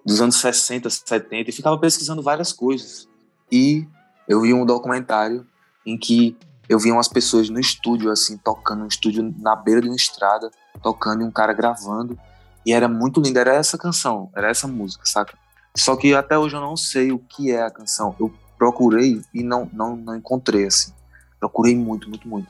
Dos 0.06 0.22
anos 0.22 0.38
60, 0.38 0.90
70, 0.90 1.50
e 1.50 1.54
ficava 1.54 1.78
pesquisando 1.78 2.22
várias 2.22 2.52
coisas. 2.54 3.08
E 3.52 3.86
eu 4.28 4.42
vi 4.42 4.54
um 4.54 4.66
documentário 4.66 5.46
em 5.86 5.98
que 5.98 6.36
eu 6.68 6.78
via 6.78 6.94
umas 6.94 7.08
pessoas 7.08 7.50
no 7.50 7.60
estúdio, 7.60 8.12
assim, 8.12 8.38
tocando, 8.38 8.84
um 8.84 8.88
estúdio 8.88 9.34
na 9.40 9.56
beira 9.56 9.82
de 9.82 9.88
uma 9.88 9.96
estrada, 9.96 10.52
tocando 10.84 11.24
e 11.24 11.26
um 11.26 11.32
cara 11.32 11.52
gravando. 11.52 12.18
E 12.66 12.72
era 12.72 12.88
muito 12.88 13.20
lindo, 13.20 13.40
era 13.40 13.56
essa 13.56 13.78
canção, 13.78 14.30
era 14.36 14.50
essa 14.50 14.68
música, 14.68 15.04
saca? 15.06 15.36
Só 15.76 15.96
que 15.96 16.14
até 16.14 16.38
hoje 16.38 16.56
eu 16.56 16.62
não 16.62 16.76
sei 16.76 17.12
o 17.12 17.20
que 17.20 17.52
é 17.52 17.62
a 17.62 17.72
canção. 17.72 18.16
Eu 18.20 18.34
procurei 18.58 19.22
e 19.34 19.44
não, 19.44 19.70
não, 19.72 19.96
não 19.96 20.16
encontrei, 20.16 20.66
assim. 20.66 20.94
Procurei 21.40 21.76
muito, 21.76 22.10
muito, 22.10 22.28
muito. 22.28 22.48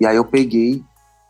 E 0.00 0.06
aí 0.06 0.16
eu 0.16 0.24
peguei 0.24 0.82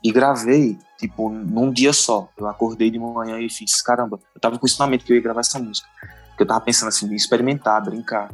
e 0.02 0.10
gravei, 0.10 0.78
tipo, 0.98 1.28
num 1.28 1.70
dia 1.70 1.92
só. 1.92 2.28
Eu 2.36 2.46
acordei 2.48 2.90
de 2.90 2.98
manhã 2.98 3.38
e 3.38 3.50
fiz, 3.50 3.82
caramba, 3.82 4.18
eu 4.34 4.40
tava 4.40 4.58
com 4.58 4.66
isso 4.66 4.78
na 4.78 4.86
mente 4.86 5.04
que 5.04 5.12
eu 5.12 5.16
ia 5.16 5.22
gravar 5.22 5.40
essa 5.40 5.58
música. 5.58 5.86
Porque 6.28 6.42
eu 6.42 6.46
tava 6.46 6.60
pensando 6.60 6.88
assim, 6.88 7.06
em 7.06 7.14
experimentar, 7.14 7.84
brincar. 7.84 8.30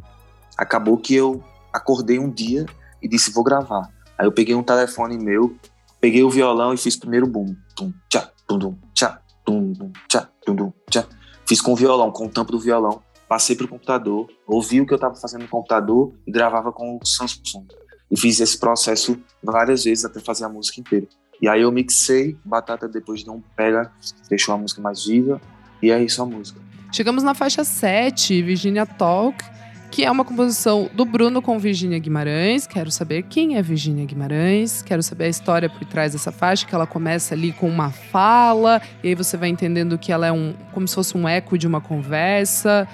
Acabou 0.57 0.97
que 0.97 1.13
eu 1.13 1.43
acordei 1.73 2.17
um 2.17 2.29
dia 2.29 2.65
e 3.01 3.07
disse, 3.07 3.31
vou 3.31 3.43
gravar. 3.43 3.89
Aí 4.17 4.25
eu 4.25 4.31
peguei 4.31 4.55
um 4.55 4.63
telefone 4.63 5.17
meu, 5.17 5.55
peguei 5.99 6.23
o 6.23 6.29
violão 6.29 6.73
e 6.73 6.77
fiz 6.77 6.95
primeiro 6.95 7.27
boom. 7.27 7.55
Tum, 7.75 7.93
tchá, 8.09 8.29
tum, 8.47 8.59
tum, 8.59 8.77
tchá, 8.93 9.21
tum, 9.45 9.73
tum, 9.73 9.91
tchá, 10.07 10.27
tum, 10.45 10.55
tum, 10.55 10.73
tchá. 10.89 11.05
Fiz 11.49 11.61
com 11.61 11.73
o 11.73 11.75
violão, 11.75 12.11
com 12.11 12.27
o 12.27 12.29
tampo 12.29 12.51
do 12.51 12.59
violão. 12.59 13.01
Passei 13.27 13.55
pro 13.55 13.67
computador, 13.67 14.27
ouvi 14.45 14.81
o 14.81 14.85
que 14.85 14.93
eu 14.93 14.99
tava 14.99 15.15
fazendo 15.15 15.41
no 15.41 15.47
computador 15.47 16.13
e 16.27 16.31
gravava 16.31 16.71
com 16.71 16.99
o 17.01 17.03
Samsung. 17.03 17.65
E 18.11 18.19
fiz 18.19 18.39
esse 18.39 18.59
processo 18.59 19.19
várias 19.41 19.83
vezes 19.83 20.05
até 20.05 20.19
fazer 20.19 20.45
a 20.45 20.49
música 20.49 20.79
inteira. 20.79 21.07
E 21.41 21.47
aí 21.47 21.63
eu 21.63 21.71
mixei, 21.71 22.37
Batata 22.45 22.87
depois 22.87 23.23
de 23.23 23.31
um 23.31 23.41
pega, 23.55 23.91
deixou 24.29 24.53
a 24.53 24.59
música 24.59 24.79
mais 24.79 25.03
viva, 25.03 25.41
e 25.81 25.89
é 25.89 25.99
isso 26.03 26.21
a 26.21 26.25
música. 26.27 26.61
Chegamos 26.91 27.23
na 27.23 27.33
faixa 27.33 27.63
7, 27.63 28.43
Virginia 28.43 28.85
Talk, 28.85 29.43
que 29.91 30.05
é 30.05 30.11
uma 30.11 30.23
composição 30.23 30.89
do 30.93 31.03
Bruno 31.05 31.41
com 31.41 31.57
Virginia 31.57 31.99
Guimarães. 31.99 32.67
Quero 32.67 32.91
saber 32.91 33.23
quem 33.23 33.57
é 33.57 33.61
Virginia 33.61 34.05
Guimarães, 34.05 34.81
quero 34.81 35.01
saber 35.01 35.25
a 35.25 35.29
história 35.29 35.69
por 35.69 35.85
trás 35.85 36.13
dessa 36.13 36.31
faixa, 36.31 36.65
que 36.65 36.73
ela 36.73 36.87
começa 36.87 37.33
ali 37.33 37.51
com 37.51 37.67
uma 37.67 37.89
fala, 37.89 38.81
e 39.03 39.09
aí 39.09 39.15
você 39.15 39.35
vai 39.35 39.49
entendendo 39.49 39.97
que 39.97 40.11
ela 40.11 40.27
é 40.27 40.31
um 40.31 40.53
como 40.71 40.87
se 40.87 40.95
fosse 40.95 41.17
um 41.17 41.27
eco 41.27 41.57
de 41.57 41.67
uma 41.67 41.81
conversa. 41.81 42.87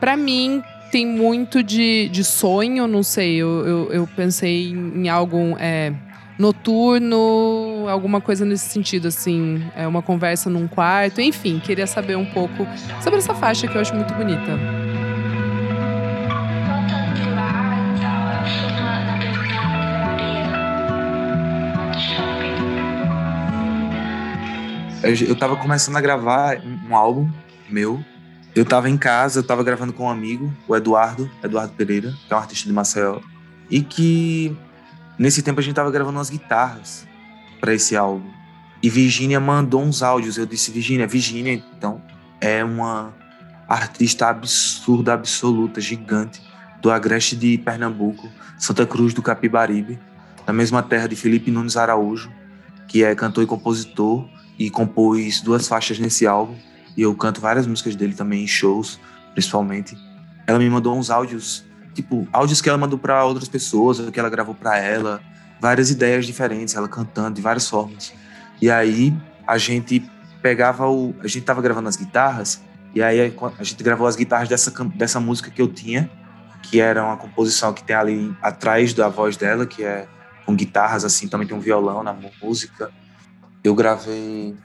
Pra 0.00 0.16
mim, 0.16 0.62
tem 0.90 1.06
muito 1.06 1.62
de, 1.62 2.08
de 2.08 2.24
sonho, 2.24 2.86
não 2.86 3.02
sei, 3.02 3.36
eu, 3.36 3.66
eu, 3.66 3.92
eu 3.92 4.08
pensei 4.16 4.70
em, 4.70 5.02
em 5.02 5.08
algo 5.08 5.56
é, 5.58 5.92
noturno, 6.38 7.86
alguma 7.88 8.20
coisa 8.20 8.44
nesse 8.44 8.70
sentido, 8.70 9.08
assim, 9.08 9.62
é 9.76 9.86
uma 9.86 10.00
conversa 10.00 10.48
num 10.48 10.66
quarto, 10.66 11.20
enfim, 11.20 11.58
queria 11.58 11.86
saber 11.86 12.16
um 12.16 12.26
pouco 12.26 12.66
sobre 13.02 13.18
essa 13.18 13.34
faixa 13.34 13.66
que 13.66 13.76
eu 13.76 13.80
acho 13.80 13.94
muito 13.94 14.14
bonita. 14.14 14.87
Eu, 25.08 25.34
tava 25.34 25.56
começando 25.56 25.96
a 25.96 26.02
gravar 26.02 26.58
um, 26.58 26.90
um 26.90 26.96
álbum 26.96 27.30
meu. 27.70 28.04
Eu 28.54 28.62
tava 28.62 28.90
em 28.90 28.98
casa, 28.98 29.38
eu 29.38 29.42
tava 29.42 29.64
gravando 29.64 29.90
com 29.90 30.04
um 30.04 30.10
amigo, 30.10 30.52
o 30.66 30.76
Eduardo, 30.76 31.30
Eduardo 31.42 31.72
Pereira, 31.72 32.12
que 32.26 32.32
é 32.32 32.36
um 32.36 32.38
artista 32.38 32.68
de 32.68 32.74
Maceió. 32.74 33.20
E 33.70 33.80
que 33.80 34.54
nesse 35.18 35.42
tempo 35.42 35.60
a 35.60 35.62
gente 35.62 35.74
tava 35.74 35.90
gravando 35.90 36.18
umas 36.18 36.28
guitarras 36.28 37.06
para 37.58 37.72
esse 37.72 37.96
álbum. 37.96 38.28
E 38.82 38.90
Virginia 38.90 39.40
mandou 39.40 39.80
uns 39.80 40.02
áudios. 40.02 40.36
Eu 40.36 40.44
disse, 40.44 40.70
Virginia, 40.70 41.06
Virginia, 41.06 41.54
então, 41.54 42.02
é 42.38 42.62
uma 42.62 43.14
artista 43.66 44.28
absurda, 44.28 45.14
absoluta, 45.14 45.80
gigante, 45.80 46.42
do 46.82 46.90
Agreste 46.90 47.34
de 47.34 47.56
Pernambuco, 47.56 48.28
Santa 48.58 48.84
Cruz 48.84 49.14
do 49.14 49.22
Capibaribe, 49.22 49.98
na 50.46 50.52
mesma 50.52 50.82
terra 50.82 51.06
de 51.06 51.16
Felipe 51.16 51.50
Nunes 51.50 51.78
Araújo, 51.78 52.30
que 52.86 53.02
é 53.02 53.14
cantor 53.14 53.44
e 53.44 53.46
compositor 53.46 54.28
e 54.58 54.70
compôs 54.70 55.40
duas 55.40 55.68
faixas 55.68 55.98
nesse 55.98 56.26
álbum. 56.26 56.56
E 56.96 57.02
eu 57.02 57.14
canto 57.14 57.40
várias 57.40 57.66
músicas 57.66 57.94
dele 57.94 58.14
também 58.14 58.42
em 58.42 58.46
shows, 58.46 58.98
principalmente. 59.32 59.96
Ela 60.46 60.58
me 60.58 60.68
mandou 60.68 60.96
uns 60.96 61.10
áudios, 61.10 61.64
tipo, 61.94 62.26
áudios 62.32 62.60
que 62.60 62.68
ela 62.68 62.78
mandou 62.78 62.98
para 62.98 63.24
outras 63.24 63.48
pessoas, 63.48 64.00
que 64.10 64.18
ela 64.18 64.28
gravou 64.28 64.54
para 64.54 64.78
ela, 64.78 65.20
várias 65.60 65.90
ideias 65.90 66.26
diferentes, 66.26 66.74
ela 66.74 66.88
cantando 66.88 67.36
de 67.36 67.42
várias 67.42 67.68
formas. 67.68 68.12
E 68.60 68.70
aí 68.70 69.14
a 69.46 69.58
gente 69.58 70.10
pegava 70.42 70.88
o, 70.88 71.14
a 71.20 71.28
gente 71.28 71.44
tava 71.44 71.62
gravando 71.62 71.88
as 71.88 71.96
guitarras, 71.96 72.60
e 72.94 73.02
aí 73.02 73.20
a 73.20 73.62
gente 73.62 73.82
gravou 73.82 74.06
as 74.06 74.16
guitarras 74.16 74.48
dessa 74.48 74.70
dessa 74.94 75.20
música 75.20 75.50
que 75.50 75.60
eu 75.60 75.68
tinha, 75.68 76.10
que 76.62 76.80
era 76.80 77.04
uma 77.04 77.16
composição 77.16 77.72
que 77.72 77.84
tem 77.84 77.94
ali 77.94 78.34
atrás 78.42 78.92
da 78.92 79.08
voz 79.08 79.36
dela, 79.36 79.66
que 79.66 79.84
é 79.84 80.08
com 80.44 80.54
guitarras 80.54 81.04
assim, 81.04 81.28
também 81.28 81.46
tem 81.46 81.56
um 81.56 81.60
violão 81.60 82.02
na 82.02 82.16
música. 82.42 82.90
Eu 83.62 83.74
gravei 83.74 84.56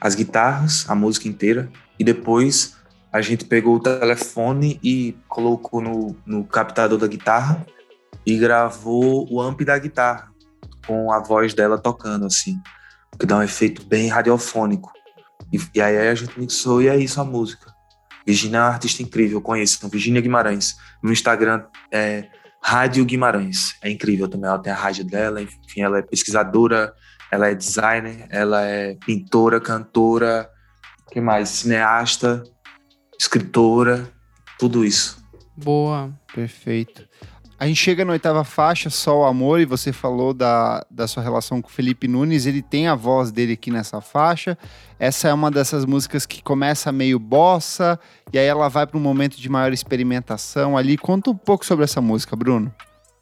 as 0.00 0.14
guitarras, 0.14 0.88
a 0.88 0.94
música 0.94 1.28
inteira, 1.28 1.70
e 1.98 2.04
depois 2.04 2.76
a 3.12 3.20
gente 3.20 3.44
pegou 3.44 3.76
o 3.76 3.80
telefone 3.80 4.78
e 4.82 5.16
colocou 5.28 5.80
no, 5.80 6.16
no 6.24 6.44
captador 6.44 6.98
da 6.98 7.06
guitarra 7.06 7.66
e 8.24 8.36
gravou 8.38 9.26
o 9.30 9.40
amp 9.40 9.62
da 9.62 9.78
guitarra 9.78 10.30
com 10.86 11.12
a 11.12 11.18
voz 11.20 11.52
dela 11.52 11.78
tocando 11.78 12.26
assim, 12.26 12.58
que 13.18 13.26
dá 13.26 13.38
um 13.38 13.42
efeito 13.42 13.84
bem 13.84 14.08
radiofônico. 14.08 14.92
E, 15.52 15.58
e 15.74 15.80
aí 15.80 16.08
a 16.08 16.14
gente 16.14 16.38
mixou 16.38 16.80
e 16.80 16.88
é 16.88 16.96
isso 16.96 17.20
a 17.20 17.24
música. 17.24 17.70
Virginia 18.26 18.58
é 18.58 18.60
uma 18.60 18.68
artista 18.68 19.02
incrível, 19.02 19.42
então, 19.56 19.90
Virginia 19.90 20.20
Guimarães. 20.20 20.76
No 21.02 21.12
Instagram 21.12 21.64
é 21.90 22.28
Rádio 22.62 23.04
Guimarães. 23.04 23.74
É 23.82 23.90
incrível 23.90 24.28
também, 24.28 24.48
ela 24.48 24.58
tem 24.58 24.72
a 24.72 24.76
rádio 24.76 25.04
dela, 25.04 25.42
enfim, 25.42 25.80
ela 25.80 25.98
é 25.98 26.02
pesquisadora, 26.02 26.92
ela 27.30 27.48
é 27.48 27.54
designer, 27.54 28.26
ela 28.30 28.62
é 28.62 28.94
pintora, 29.06 29.60
cantora, 29.60 30.50
que 31.10 31.20
mais? 31.20 31.48
Cineasta, 31.48 32.42
escritora, 33.18 34.10
tudo 34.58 34.84
isso. 34.84 35.22
Boa. 35.56 36.12
Perfeito. 36.34 37.08
A 37.58 37.66
gente 37.66 37.76
chega 37.76 38.06
na 38.06 38.12
oitava 38.12 38.42
faixa, 38.42 38.88
Só 38.88 39.20
o 39.20 39.24
Amor, 39.24 39.60
e 39.60 39.66
você 39.66 39.92
falou 39.92 40.32
da, 40.32 40.82
da 40.90 41.06
sua 41.06 41.22
relação 41.22 41.60
com 41.60 41.68
o 41.68 41.70
Felipe 41.70 42.08
Nunes, 42.08 42.46
ele 42.46 42.62
tem 42.62 42.88
a 42.88 42.94
voz 42.94 43.30
dele 43.30 43.52
aqui 43.52 43.70
nessa 43.70 44.00
faixa. 44.00 44.56
Essa 44.98 45.28
é 45.28 45.34
uma 45.34 45.50
dessas 45.50 45.84
músicas 45.84 46.24
que 46.24 46.42
começa 46.42 46.90
meio 46.90 47.18
bossa, 47.18 48.00
e 48.32 48.38
aí 48.38 48.46
ela 48.46 48.68
vai 48.68 48.86
para 48.86 48.96
um 48.96 49.00
momento 49.02 49.38
de 49.38 49.46
maior 49.50 49.74
experimentação 49.74 50.74
ali. 50.74 50.96
Conta 50.96 51.30
um 51.30 51.36
pouco 51.36 51.66
sobre 51.66 51.84
essa 51.84 52.00
música, 52.00 52.34
Bruno. 52.34 52.74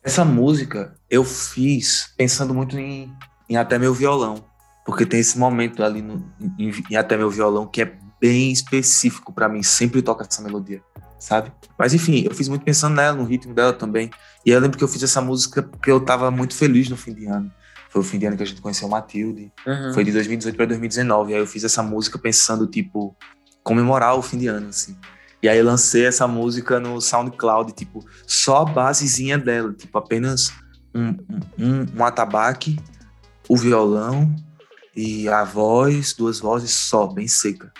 Essa 0.05 0.25
música 0.25 0.95
eu 1.11 1.25
fiz 1.25 2.15
pensando 2.17 2.55
muito 2.55 2.79
em, 2.79 3.13
em 3.49 3.57
Até 3.57 3.79
Meu 3.79 3.95
Violão, 3.95 4.45
porque 4.85 5.07
tem 5.07 5.21
esse 5.21 5.39
momento 5.39 5.83
ali 5.83 6.03
no, 6.03 6.25
em, 6.59 6.73
em 6.91 6.97
Até 6.97 7.17
Meu 7.17 7.31
Violão 7.31 7.67
que 7.67 7.83
é 7.83 7.99
bem 8.21 8.53
específico 8.53 9.33
para 9.33 9.49
mim, 9.49 9.63
sempre 9.63 10.03
toca 10.03 10.27
essa 10.29 10.43
melodia, 10.43 10.83
sabe? 11.19 11.53
Mas 11.79 11.95
enfim, 11.95 12.25
eu 12.25 12.35
fiz 12.35 12.49
muito 12.49 12.65
pensando 12.65 12.97
nela, 12.97 13.17
no 13.17 13.25
ritmo 13.25 13.55
dela 13.55 13.73
também. 13.73 14.11
E 14.45 14.51
eu 14.51 14.61
lembro 14.61 14.77
que 14.77 14.85
eu 14.85 14.89
fiz 14.89 15.03
essa 15.03 15.21
música 15.21 15.63
porque 15.63 15.91
eu 15.91 16.01
tava 16.01 16.31
muito 16.31 16.55
feliz 16.55 16.89
no 16.89 16.97
fim 16.97 17.15
de 17.15 17.27
ano. 17.27 17.51
Foi 17.91 18.03
o 18.03 18.05
fim 18.05 18.19
de 18.19 18.27
ano 18.27 18.37
que 18.37 18.43
a 18.43 18.47
gente 18.47 18.61
conheceu 18.61 18.89
Matilde. 18.89 19.53
Uhum. 19.67 19.95
Foi 19.95 20.05
de 20.05 20.13
2018 20.13 20.57
para 20.57 20.67
2019. 20.67 21.35
Aí 21.35 21.41
eu 21.41 21.47
fiz 21.47 21.65
essa 21.65 21.83
música 21.83 22.19
pensando, 22.19 22.67
tipo, 22.67 23.17
comemorar 23.63 24.15
o 24.15 24.23
fim 24.23 24.39
de 24.39 24.47
ano, 24.47 24.69
assim. 24.69 24.97
E 25.43 25.49
aí 25.49 25.59
eu 25.59 25.65
lancei 25.65 26.05
essa 26.05 26.27
música 26.27 26.81
no 26.81 27.01
SoundCloud, 27.01 27.73
tipo, 27.73 28.05
só 28.27 28.63
a 28.63 28.65
basezinha 28.65 29.39
dela, 29.39 29.73
tipo, 29.73 29.97
apenas 29.97 30.53
um, 30.95 31.17
um, 31.59 31.87
um 31.97 32.05
atabaque, 32.05 32.79
o 33.49 33.57
violão 33.57 34.35
e 34.95 35.29
a 35.29 35.45
voz, 35.45 36.13
duas 36.13 36.41
vozes 36.41 36.73
só, 36.73 37.07
bem 37.07 37.27
seca. 37.27 37.73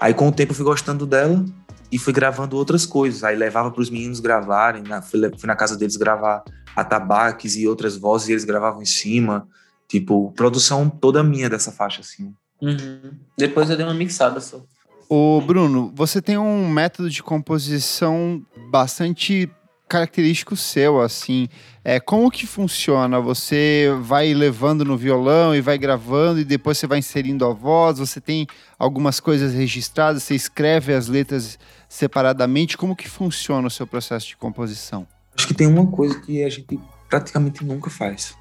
Aí 0.00 0.14
com 0.14 0.28
o 0.28 0.32
tempo 0.32 0.52
eu 0.52 0.56
fui 0.56 0.64
gostando 0.64 1.06
dela 1.06 1.44
e 1.90 1.98
fui 1.98 2.12
gravando 2.12 2.56
outras 2.56 2.86
coisas. 2.86 3.22
Aí 3.22 3.36
levava 3.36 3.70
para 3.70 3.82
os 3.82 3.90
meninos 3.90 4.20
gravarem, 4.20 4.82
na, 4.82 5.02
fui, 5.02 5.20
fui 5.38 5.46
na 5.46 5.54
casa 5.54 5.76
deles 5.76 5.96
gravar 5.96 6.42
atabaques 6.74 7.56
e 7.56 7.68
outras 7.68 7.96
vozes 7.96 8.28
e 8.28 8.32
eles 8.32 8.44
gravavam 8.44 8.82
em 8.82 8.86
cima. 8.86 9.46
Tipo, 9.86 10.32
produção 10.32 10.88
toda 10.88 11.22
minha 11.22 11.50
dessa 11.50 11.70
faixa, 11.70 12.00
assim. 12.00 12.34
Uhum. 12.60 13.12
Depois 13.36 13.68
eu 13.68 13.76
dei 13.76 13.84
uma 13.84 13.92
mixada 13.92 14.40
só. 14.40 14.64
Ô, 15.08 15.42
Bruno, 15.42 15.92
você 15.94 16.22
tem 16.22 16.38
um 16.38 16.66
método 16.66 17.10
de 17.10 17.22
composição 17.22 18.42
bastante 18.70 19.50
característico 19.92 20.56
seu, 20.56 21.02
assim. 21.02 21.48
É, 21.84 22.00
como 22.00 22.30
que 22.30 22.46
funciona? 22.46 23.20
Você 23.20 23.90
vai 24.00 24.32
levando 24.32 24.86
no 24.86 24.96
violão 24.96 25.54
e 25.54 25.60
vai 25.60 25.76
gravando 25.76 26.40
e 26.40 26.44
depois 26.44 26.78
você 26.78 26.86
vai 26.86 26.98
inserindo 26.98 27.44
a 27.44 27.52
voz? 27.52 27.98
Você 27.98 28.18
tem 28.18 28.46
algumas 28.78 29.20
coisas 29.20 29.52
registradas? 29.52 30.22
Você 30.22 30.34
escreve 30.34 30.94
as 30.94 31.08
letras 31.08 31.58
separadamente? 31.90 32.78
Como 32.78 32.96
que 32.96 33.06
funciona 33.06 33.68
o 33.68 33.70
seu 33.70 33.86
processo 33.86 34.28
de 34.28 34.36
composição? 34.38 35.06
Acho 35.36 35.46
que 35.46 35.52
tem 35.52 35.66
uma 35.66 35.86
coisa 35.86 36.18
que 36.20 36.42
a 36.42 36.48
gente 36.48 36.80
praticamente 37.10 37.62
nunca 37.62 37.90
faz, 37.90 38.34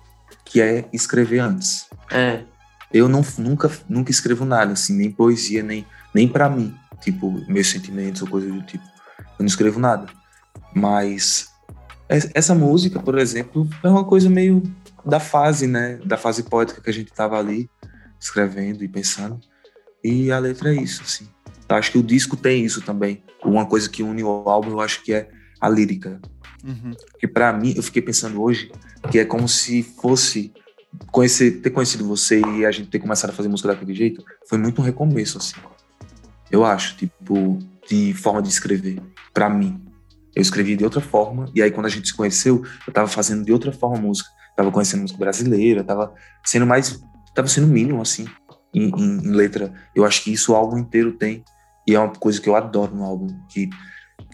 que 0.45 0.61
é 0.61 0.85
escrever 0.93 1.39
antes. 1.39 1.87
É. 2.09 2.43
Eu 2.93 3.09
não, 3.09 3.25
nunca, 3.37 3.69
nunca 3.89 4.09
escrevo 4.09 4.45
nada, 4.45 4.71
assim, 4.71 4.95
nem 4.95 5.11
poesia, 5.11 5.63
nem, 5.63 5.85
nem 6.13 6.29
para 6.29 6.49
mim, 6.49 6.73
tipo, 7.01 7.29
meus 7.47 7.67
sentimentos 7.69 8.21
ou 8.21 8.27
coisa 8.29 8.49
do 8.49 8.61
tipo. 8.61 8.83
Eu 9.17 9.43
não 9.43 9.47
escrevo 9.47 9.79
nada. 9.79 10.07
Mas 10.73 11.49
es- 12.09 12.29
essa 12.33 12.55
música, 12.55 12.99
por 12.99 13.17
exemplo, 13.17 13.67
é 13.83 13.89
uma 13.89 14.03
coisa 14.05 14.29
meio 14.29 14.61
da 15.05 15.19
fase, 15.19 15.67
né? 15.67 15.99
Da 16.05 16.17
fase 16.17 16.43
poética 16.43 16.81
que 16.81 16.89
a 16.89 16.93
gente 16.93 17.11
tava 17.11 17.37
ali 17.37 17.69
escrevendo 18.19 18.83
e 18.83 18.87
pensando. 18.87 19.39
E 20.03 20.31
a 20.31 20.39
letra 20.39 20.73
é 20.73 20.75
isso, 20.81 21.01
assim. 21.03 21.27
Acho 21.69 21.91
que 21.91 21.97
o 21.97 22.03
disco 22.03 22.35
tem 22.35 22.65
isso 22.65 22.81
também. 22.81 23.23
Uma 23.43 23.65
coisa 23.65 23.89
que 23.89 24.03
une 24.03 24.23
o 24.23 24.27
álbum, 24.27 24.71
eu 24.71 24.79
acho 24.81 25.01
que 25.03 25.13
é 25.13 25.29
a 25.59 25.69
lírica. 25.69 26.19
Uhum. 26.63 26.91
Que 27.19 27.27
pra 27.27 27.51
mim, 27.53 27.73
eu 27.75 27.81
fiquei 27.81 28.01
pensando 28.01 28.41
hoje, 28.41 28.71
que 29.09 29.17
é 29.19 29.25
como 29.25 29.47
se 29.47 29.81
fosse 29.81 30.51
conhecer, 31.11 31.61
ter 31.61 31.69
conhecido 31.69 32.05
você 32.05 32.41
e 32.41 32.65
a 32.65 32.71
gente 32.71 32.89
ter 32.89 32.99
começado 32.99 33.29
a 33.29 33.33
fazer 33.33 33.47
música 33.47 33.69
daquele 33.69 33.93
jeito, 33.95 34.23
foi 34.47 34.57
muito 34.57 34.81
um 34.81 34.83
recomeço, 34.83 35.37
assim. 35.37 35.55
Eu 36.51 36.65
acho, 36.65 36.97
tipo, 36.97 37.57
de 37.89 38.13
forma 38.13 38.41
de 38.41 38.49
escrever, 38.49 39.01
pra 39.33 39.49
mim. 39.49 39.81
Eu 40.35 40.41
escrevi 40.41 40.75
de 40.75 40.83
outra 40.83 41.01
forma, 41.01 41.45
e 41.53 41.61
aí 41.61 41.71
quando 41.71 41.85
a 41.85 41.89
gente 41.89 42.07
se 42.07 42.15
conheceu, 42.15 42.63
eu 42.87 42.93
tava 42.93 43.07
fazendo 43.07 43.43
de 43.43 43.51
outra 43.51 43.71
forma 43.71 43.97
a 43.97 44.01
música. 44.01 44.29
Tava 44.55 44.71
conhecendo 44.71 45.01
música 45.01 45.19
brasileira, 45.19 45.83
tava 45.83 46.13
sendo 46.45 46.65
mais. 46.65 46.99
tava 47.33 47.47
sendo 47.47 47.67
mínimo, 47.67 48.01
assim, 48.01 48.25
em, 48.73 48.89
em- 48.89 49.17
em 49.25 49.31
letra. 49.31 49.73
Eu 49.95 50.03
acho 50.05 50.23
que 50.23 50.31
isso 50.33 50.51
o 50.51 50.55
álbum 50.55 50.77
inteiro 50.77 51.13
tem, 51.13 51.43
e 51.87 51.95
é 51.95 51.99
uma 51.99 52.09
coisa 52.13 52.39
que 52.41 52.49
eu 52.49 52.55
adoro 52.55 52.93
no 52.95 53.03
álbum, 53.03 53.27
que, 53.49 53.69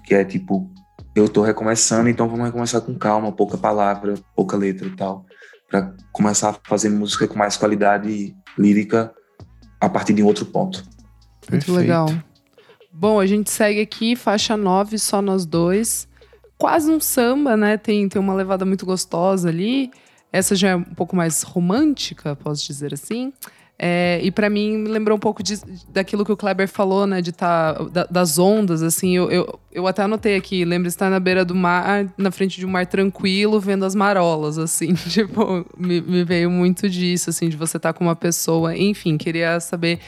que 0.04 0.16
é 0.16 0.26
tipo, 0.26 0.72
eu 1.16 1.30
tô 1.30 1.42
recomeçando, 1.44 2.10
então 2.10 2.28
vamos 2.28 2.46
recomeçar 2.46 2.82
com 2.82 2.96
calma, 2.96 3.32
pouca 3.32 3.58
palavra, 3.58 4.16
pouca 4.36 4.58
letra 4.58 4.88
e 4.88 4.96
tal, 4.96 5.26
Pra 5.70 5.94
começar 6.14 6.50
a 6.52 6.56
fazer 6.68 6.88
música 6.90 7.28
com 7.28 7.38
mais 7.38 7.58
qualidade 7.58 8.34
lírica 8.58 9.14
a 9.82 9.90
partir 9.90 10.14
de 10.14 10.24
um 10.24 10.26
outro 10.26 10.46
ponto. 10.46 10.78
Muito 10.80 11.66
Perfeito. 11.66 11.74
legal. 11.74 12.08
Bom, 13.00 13.20
a 13.20 13.28
gente 13.28 13.52
segue 13.52 13.80
aqui, 13.80 14.16
faixa 14.16 14.58
9, 14.58 14.98
só 14.98 15.22
nós 15.22 15.46
dois. 15.46 16.08
Quase 16.58 16.90
um 16.92 17.00
samba, 17.00 17.56
né? 17.56 17.78
Tem, 17.78 18.10
tem 18.10 18.20
uma 18.20 18.34
levada 18.34 18.66
muito 18.66 18.88
gostosa 18.88 19.50
ali. 19.50 19.92
Essa 20.34 20.56
já 20.56 20.70
é 20.70 20.76
um 20.76 20.84
pouco 20.84 21.16
mais 21.16 21.44
romântica, 21.44 22.36
posso 22.36 22.66
dizer 22.66 22.96
assim. 22.96 23.32
É, 23.78 24.20
e 24.24 24.32
pra 24.32 24.50
mim 24.50 24.78
me 24.80 24.90
lembrou 24.90 25.16
um 25.16 25.20
pouco 25.20 25.44
de- 25.44 25.62
daquilo 25.90 26.26
que 26.26 26.32
o 26.32 26.36
Kleber 26.38 26.68
falou, 26.68 27.06
né? 27.06 27.22
De 27.22 27.32
tá, 27.32 27.74
da- 27.74 28.08
das 28.10 28.40
ondas, 28.40 28.82
assim. 28.82 29.16
Eu, 29.16 29.30
eu, 29.30 29.60
eu 29.72 29.86
até 29.86 30.02
anotei 30.02 30.36
aqui, 30.36 30.66
lembra 30.66 30.88
estar 30.88 31.12
na 31.12 31.20
beira 31.20 31.46
do 31.46 31.54
mar, 31.54 32.12
na 32.18 32.32
frente 32.32 32.60
de 32.60 32.66
um 32.66 32.70
mar 32.70 32.88
tranquilo, 32.88 33.60
vendo 33.60 33.86
as 33.86 33.94
marolas, 33.94 34.58
assim. 34.58 34.96
Tipo, 35.08 35.64
me, 35.78 36.02
me 36.02 36.24
veio 36.24 36.50
muito 36.50 36.90
disso, 36.90 37.30
assim, 37.30 37.48
de 37.48 37.56
você 37.56 37.78
estar 37.78 37.94
com 37.94 38.04
uma 38.04 38.16
pessoa. 38.16 38.76
Enfim, 38.76 39.16
queria 39.20 39.60
saber 39.60 40.00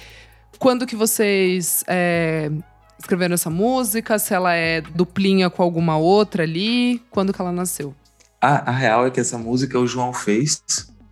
quando 0.58 0.88
que 0.88 0.96
vocês 0.96 1.84
é, 1.88 2.52
escreveram 3.00 3.34
essa 3.34 3.50
música, 3.50 4.20
se 4.20 4.34
ela 4.34 4.54
é 4.54 4.82
duplinha 4.82 5.50
com 5.50 5.64
alguma 5.64 5.98
outra 5.98 6.44
ali, 6.44 7.02
quando 7.10 7.34
que 7.34 7.42
ela 7.42 7.52
nasceu. 7.52 7.96
A, 8.42 8.70
a 8.70 8.72
real 8.74 9.08
é 9.08 9.10
que 9.12 9.20
essa 9.20 9.38
música 9.38 9.80
o 9.80 9.88
João 9.88 10.14
fez 10.14 10.62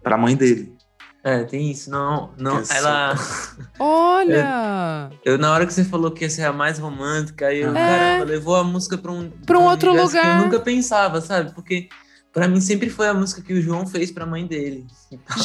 pra 0.03 0.17
mãe 0.17 0.35
dele. 0.35 0.75
É, 1.23 1.43
tem 1.43 1.69
isso. 1.71 1.89
Não, 1.89 2.29
não, 2.37 2.61
Que 2.63 2.71
ela. 2.73 3.13
Olha! 3.79 5.09
Eu, 5.25 5.37
na 5.37 5.51
hora 5.51 5.65
que 5.65 5.73
você 5.73 5.83
falou 5.83 6.11
que 6.11 6.23
ia 6.23 6.29
ser 6.29 6.43
a 6.43 6.53
mais 6.53 6.79
romântica, 6.79 7.47
aí 7.47 7.59
eu, 7.61 7.71
É. 7.71 7.73
caramba, 7.73 8.25
levou 8.31 8.55
a 8.55 8.63
música 8.63 8.97
pra 8.97 9.11
um, 9.11 9.29
Pra 9.45 9.59
um 9.59 9.63
outro 9.63 9.89
universo 9.89 10.13
que 10.13 10.17
lugar. 10.19 10.37
eu 10.39 10.45
nunca 10.45 10.59
pensava, 10.59 11.19
sabe? 11.19 11.53
Porque 11.53 11.89
pra 12.37 12.47
mim 12.47 12.61
sempre 12.61 12.87
foi 12.87 13.07
a 13.07 13.15
música 13.15 13.41
que 13.41 13.51
o 13.51 13.59
João 13.59 13.87
fez 13.87 14.11
pra 14.11 14.23
mãe 14.23 14.45
dele. 14.45 14.85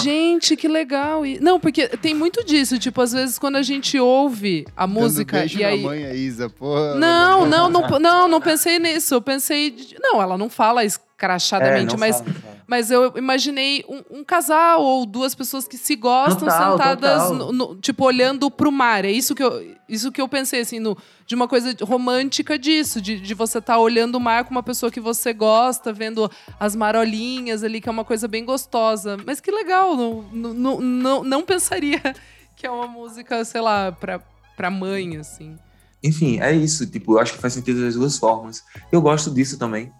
Gente, 0.03 0.55
que 0.57 0.69
legal! 0.69 1.25
E- 1.25 1.41
Não, 1.41 1.59
porque 1.59 1.89
tem 1.89 2.13
muito 2.15 2.45
disso, 2.45 2.79
tipo, 2.79 3.01
às 3.01 3.13
vezes 3.13 3.39
quando 3.39 3.57
a 3.57 3.63
gente 3.63 3.99
ouve 3.99 4.67
a 4.77 4.85
Dando 4.87 5.01
música 5.01 5.39
beijo 5.39 5.59
e 5.59 5.63
na 5.63 5.69
aí. 5.69 5.81
mãe, 5.83 6.05
a 6.05 6.15
Isa, 6.15 6.51
porra. 6.51 6.95
Não, 6.97 7.47
não, 7.47 7.71
não, 7.71 7.99
não, 7.99 8.29
não 8.29 8.41
pensei 8.43 8.79
nisso. 8.79 9.15
Eu 9.15 9.23
pensei. 9.23 9.71
de- 9.71 9.97
Não, 10.01 10.21
ela 10.21 10.37
não 10.37 10.51
fala 10.51 10.85
escrachadamente, 11.27 11.95
É, 11.95 11.99
mas. 11.99 12.23
Mas 12.65 12.91
eu 12.91 13.13
imaginei 13.19 13.85
um, 13.87 14.21
um 14.21 14.25
casal 14.25 14.81
ou 14.83 15.05
duas 15.05 15.35
pessoas 15.35 15.69
que 15.69 15.77
se 15.77 15.95
gostam 15.95 16.49
Total, 16.49 16.73
sentadas, 16.73 17.23
total. 17.25 17.35
no- 17.35 17.53
no- 17.53 17.77
tipo, 17.77 18.03
olhando 18.05 18.51
pro 18.51 18.73
mar. 18.73 19.05
É 19.05 19.11
isso 19.11 19.35
que 19.35 19.43
eu, 19.43 19.77
isso 19.87 20.11
que 20.11 20.23
eu 20.23 20.29
pensei, 20.29 20.61
assim, 20.61 20.79
no, 20.79 20.97
de 21.27 21.35
uma 21.35 21.47
coisa 21.47 21.75
romântica 21.83 22.59
disso, 22.59 22.99
de, 23.01 23.21
de 23.21 23.35
você 23.35 23.59
estar 23.59 23.79
olhando 23.79 24.15
o 24.15 24.21
mar 24.21 24.45
com 24.45 24.53
uma 24.53 24.63
pessoa 24.63 24.91
que 24.91 25.01
você 25.01 25.35
gosta, 25.35 25.93
vendo 25.93 26.31
as 26.59 26.75
marolinhas 26.75 27.63
ali, 27.63 27.79
que 27.79 27.89
é 27.91 27.93
uma 27.93 28.05
coisa 28.07 28.27
bem 28.27 28.43
gostosa. 28.45 29.19
Mas 29.27 29.39
que 29.39 29.51
legal, 29.51 29.95
não, 29.95 30.23
não, 30.33 30.55
não, 30.55 30.81
não, 30.81 31.25
não 31.25 31.43
pensaria 31.43 32.01
que 32.57 32.67
é 32.67 32.71
uma 32.71 32.87
música, 32.87 33.45
sei 33.45 33.61
lá, 33.61 33.93
pra, 33.93 34.19
pra 34.57 34.71
mãe, 34.71 35.19
assim. 35.19 35.59
Enfim, 36.03 36.41
é 36.41 36.53
isso. 36.53 36.87
Tipo, 36.87 37.15
eu 37.15 37.19
acho 37.21 37.35
que 37.35 37.39
faz 37.39 37.53
sentido 37.53 37.83
das 37.83 37.95
duas 37.95 38.17
formas. 38.19 38.65
Eu 38.91 39.03
gosto 39.03 39.31
disso 39.31 39.59
também. 39.59 39.93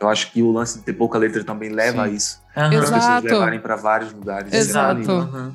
Eu 0.00 0.08
acho 0.08 0.30
que 0.32 0.42
o 0.42 0.52
lance 0.52 0.78
de 0.78 0.84
ter 0.84 0.92
pouca 0.92 1.18
letra 1.18 1.42
também 1.44 1.70
leva 1.70 2.04
Sim. 2.04 2.10
a 2.10 2.14
isso. 2.14 2.42
Aham. 2.56 2.70
Para 2.70 2.78
as 2.80 2.90
pessoas 2.90 3.22
levarem 3.24 3.60
para 3.60 3.76
vários 3.76 4.12
lugares. 4.12 4.52
Exato. 4.52 5.10
Aham. 5.10 5.54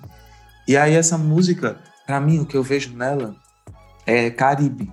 E 0.67 0.75
aí 0.77 0.93
essa 0.95 1.17
música, 1.17 1.77
pra 2.05 2.19
mim, 2.19 2.39
o 2.39 2.45
que 2.45 2.55
eu 2.57 2.63
vejo 2.63 2.95
nela 2.95 3.35
é 4.05 4.29
Caribe, 4.29 4.91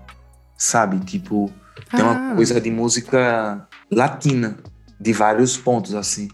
sabe? 0.56 0.98
Tipo, 1.00 1.50
tem 1.90 2.02
uma 2.04 2.32
Ah. 2.32 2.34
coisa 2.36 2.60
de 2.60 2.70
música 2.70 3.66
latina, 3.90 4.56
de 5.00 5.12
vários 5.12 5.56
pontos, 5.56 5.94
assim, 5.94 6.28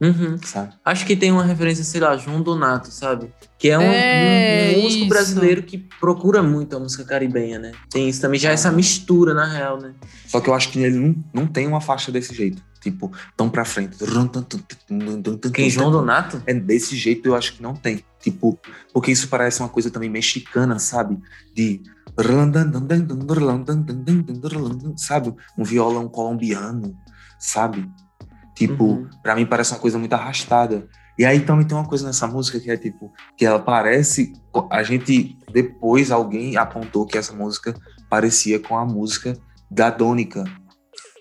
Uhum. 0.00 0.38
sabe? 0.42 0.72
Acho 0.84 1.04
que 1.04 1.14
tem 1.14 1.30
uma 1.30 1.44
referência, 1.44 1.84
sei 1.84 2.00
lá, 2.00 2.16
João 2.16 2.40
Donato, 2.42 2.90
sabe? 2.90 3.30
Que 3.58 3.68
é 3.68 3.78
um, 3.78 3.82
É, 3.82 4.72
um- 4.74 4.78
um 4.78 4.82
músico 4.84 5.00
isso. 5.02 5.08
brasileiro 5.08 5.62
que 5.62 5.76
procura 6.00 6.42
muito 6.42 6.74
a 6.76 6.80
música 6.80 7.04
caribenha, 7.04 7.58
né? 7.58 7.72
Tem 7.90 8.08
isso 8.08 8.20
também, 8.20 8.40
já 8.40 8.50
essa 8.50 8.72
mistura, 8.72 9.34
na 9.34 9.44
real, 9.44 9.78
né? 9.78 9.92
Só 10.26 10.40
que 10.40 10.48
eu 10.48 10.54
acho 10.54 10.70
que 10.70 10.78
ele 10.78 10.98
não, 10.98 11.14
não 11.34 11.46
tem 11.46 11.66
uma 11.66 11.80
faixa 11.82 12.10
desse 12.10 12.34
jeito. 12.34 12.62
Tipo, 12.80 13.12
tão 13.36 13.50
pra 13.50 13.62
frente. 13.66 13.98
Quem, 15.52 15.68
João 15.68 15.90
Donato? 15.90 16.42
É 16.46 16.54
desse 16.54 16.96
jeito 16.96 17.26
eu 17.28 17.34
acho 17.34 17.52
que 17.52 17.62
não 17.62 17.74
tem. 17.74 18.02
Tipo, 18.22 18.58
porque 18.90 19.12
isso 19.12 19.28
parece 19.28 19.60
uma 19.60 19.68
coisa 19.68 19.90
também 19.90 20.08
mexicana, 20.08 20.78
sabe? 20.78 21.18
De. 21.54 21.82
Sabe? 24.96 25.34
Um 25.58 25.64
violão 25.64 26.08
colombiano, 26.08 26.94
sabe? 27.38 27.88
Tipo, 28.60 28.84
Uhum. 28.84 29.08
pra 29.22 29.34
mim 29.34 29.46
parece 29.46 29.72
uma 29.72 29.78
coisa 29.80 29.98
muito 29.98 30.12
arrastada. 30.12 30.86
E 31.18 31.24
aí 31.24 31.40
também 31.40 31.66
tem 31.66 31.74
uma 31.74 31.88
coisa 31.88 32.06
nessa 32.06 32.26
música 32.26 32.60
que 32.60 32.70
é 32.70 32.76
tipo, 32.76 33.10
que 33.34 33.46
ela 33.46 33.58
parece. 33.58 34.34
A 34.70 34.82
gente, 34.82 35.38
depois, 35.50 36.10
alguém 36.10 36.58
apontou 36.58 37.06
que 37.06 37.16
essa 37.16 37.32
música 37.32 37.74
parecia 38.10 38.60
com 38.60 38.76
a 38.76 38.84
música 38.84 39.34
da 39.70 39.88
Dônica, 39.88 40.44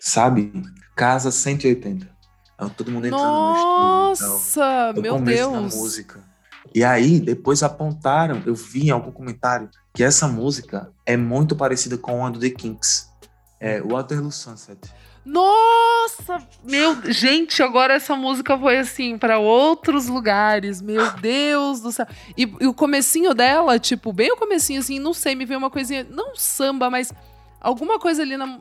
sabe? 0.01 0.51
Casa 0.97 1.31
180. 1.31 2.09
Aí 2.57 2.69
todo 2.71 2.91
mundo 2.91 3.07
entrando 3.07 3.23
no 3.23 3.53
estúdio. 4.13 4.33
Nossa, 4.33 4.93
no 4.93 5.01
meu 5.01 5.17
da 5.17 5.23
Deus. 5.23 5.73
música. 5.75 6.19
E 6.75 6.83
aí, 6.83 7.21
depois 7.21 7.63
apontaram, 7.63 8.43
eu 8.45 8.53
vi 8.53 8.87
em 8.87 8.89
algum 8.91 9.11
comentário, 9.11 9.69
que 9.93 10.03
essa 10.03 10.27
música 10.27 10.91
é 11.05 11.15
muito 11.15 11.55
parecida 11.55 11.97
com 11.97 12.25
a 12.25 12.29
do 12.29 12.37
The 12.37 12.49
Kinks. 12.49 13.07
É 13.61 13.81
Waterloo 13.81 14.29
Sunset. 14.31 14.77
Nossa, 15.31 16.39
meu, 16.63 16.97
gente, 17.11 17.61
agora 17.61 17.93
essa 17.93 18.15
música 18.15 18.57
foi 18.57 18.77
assim 18.77 19.17
pra 19.17 19.39
outros 19.39 20.07
lugares. 20.07 20.81
Meu 20.81 21.11
Deus 21.17 21.81
do 21.81 21.91
céu. 21.91 22.07
E, 22.37 22.43
e 22.59 22.67
o 22.67 22.73
comecinho 22.73 23.33
dela, 23.33 23.77
tipo, 23.79 24.11
bem 24.11 24.31
o 24.31 24.37
comecinho 24.37 24.79
assim, 24.79 24.99
não 24.99 25.13
sei, 25.13 25.35
me 25.35 25.45
veio 25.45 25.59
uma 25.59 25.69
coisinha, 25.69 26.05
não 26.09 26.35
samba, 26.35 26.89
mas 26.89 27.13
alguma 27.61 27.99
coisa 27.99 28.21
ali 28.21 28.35
na 28.37 28.59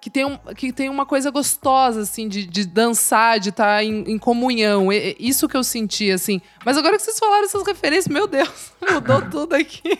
que 0.00 0.08
tem, 0.10 0.24
um, 0.24 0.36
que 0.54 0.72
tem 0.72 0.88
uma 0.88 1.04
coisa 1.04 1.28
gostosa, 1.30 2.02
assim, 2.02 2.28
de, 2.28 2.46
de 2.46 2.64
dançar, 2.64 3.40
de 3.40 3.48
estar 3.48 3.82
em, 3.82 4.04
em 4.12 4.16
comunhão. 4.18 4.92
E- 4.92 5.16
isso 5.18 5.48
que 5.48 5.56
eu 5.56 5.64
senti, 5.64 6.10
assim. 6.10 6.40
Mas 6.64 6.78
agora 6.78 6.96
que 6.96 7.02
vocês 7.02 7.18
falaram 7.18 7.44
essas 7.44 7.66
referências, 7.66 8.06
meu 8.06 8.28
Deus, 8.28 8.72
mudou 8.92 9.20
tudo 9.22 9.54
aqui. 9.54 9.98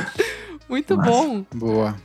Muito 0.68 0.96
Massa. 0.96 1.10
bom. 1.10 1.44
Boa. 1.54 1.96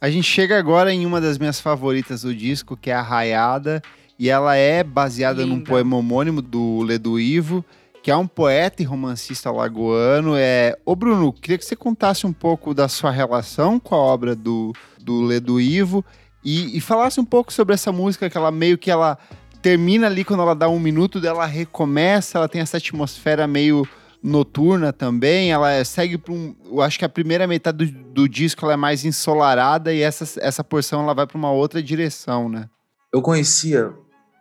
A 0.00 0.08
gente 0.08 0.24
chega 0.24 0.58
agora 0.58 0.94
em 0.94 1.04
uma 1.04 1.20
das 1.20 1.36
minhas 1.36 1.60
favoritas 1.60 2.22
do 2.22 2.34
disco, 2.34 2.74
que 2.74 2.90
é 2.90 2.94
a 2.94 3.02
Raiada. 3.02 3.82
e 4.18 4.30
ela 4.30 4.54
é 4.54 4.82
baseada 4.82 5.44
num 5.44 5.56
Linda. 5.56 5.70
poema 5.70 5.96
homônimo 5.96 6.40
do 6.42 6.82
Ledo 6.82 7.18
Ivo, 7.18 7.64
que 8.02 8.10
é 8.10 8.16
um 8.16 8.26
poeta 8.26 8.82
e 8.82 8.84
romancista 8.84 9.50
lagoano. 9.50 10.34
É... 10.36 10.74
Ô 10.86 10.96
Bruno, 10.96 11.32
queria 11.32 11.58
que 11.58 11.64
você 11.64 11.76
contasse 11.76 12.26
um 12.26 12.32
pouco 12.32 12.72
da 12.72 12.88
sua 12.88 13.10
relação 13.10 13.78
com 13.78 13.94
a 13.94 13.98
obra 13.98 14.34
do, 14.34 14.74
do 14.98 15.22
Ledo 15.22 15.60
Ivo 15.60 16.04
e, 16.42 16.76
e 16.76 16.80
falasse 16.80 17.20
um 17.20 17.24
pouco 17.24 17.52
sobre 17.52 17.74
essa 17.74 17.92
música 17.92 18.28
que 18.30 18.36
ela 18.36 18.50
meio 18.50 18.78
que 18.78 18.90
ela 18.90 19.18
termina 19.60 20.06
ali 20.06 20.24
quando 20.24 20.42
ela 20.42 20.54
dá 20.54 20.68
um 20.68 20.80
minuto 20.80 21.20
dela 21.20 21.44
recomeça, 21.44 22.38
ela 22.38 22.48
tem 22.48 22.62
essa 22.62 22.78
atmosfera 22.78 23.46
meio 23.46 23.86
noturna 24.22 24.92
também, 24.92 25.50
ela 25.50 25.70
é- 25.70 25.84
segue 25.84 26.18
para 26.18 26.32
um, 26.32 26.54
eu 26.64 26.80
acho 26.82 26.98
que 26.98 27.04
a 27.04 27.08
primeira 27.08 27.46
metade 27.46 27.86
do, 27.86 28.04
do 28.12 28.28
disco 28.28 28.64
ela 28.64 28.74
é 28.74 28.76
mais 28.76 29.04
ensolarada 29.04 29.92
e 29.92 30.00
essa, 30.00 30.40
essa 30.40 30.62
porção 30.62 31.02
ela 31.02 31.14
vai 31.14 31.26
para 31.26 31.38
uma 31.38 31.50
outra 31.50 31.82
direção, 31.82 32.48
né? 32.48 32.68
Eu 33.12 33.22
conhecia 33.22 33.92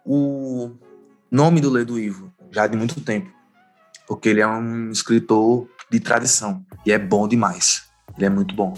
o 0.05 0.71
nome 1.31 1.61
do 1.61 1.69
Ledo 1.69 1.97
Ivo 1.99 2.31
já 2.51 2.67
de 2.67 2.75
muito 2.75 2.99
tempo, 3.01 3.31
porque 4.07 4.29
ele 4.29 4.41
é 4.41 4.47
um 4.47 4.91
escritor 4.91 5.67
de 5.89 5.99
tradição 5.99 6.65
e 6.85 6.91
é 6.91 6.99
bom 6.99 7.27
demais. 7.27 7.83
Ele 8.17 8.25
é 8.25 8.29
muito 8.29 8.53
bom. 8.53 8.73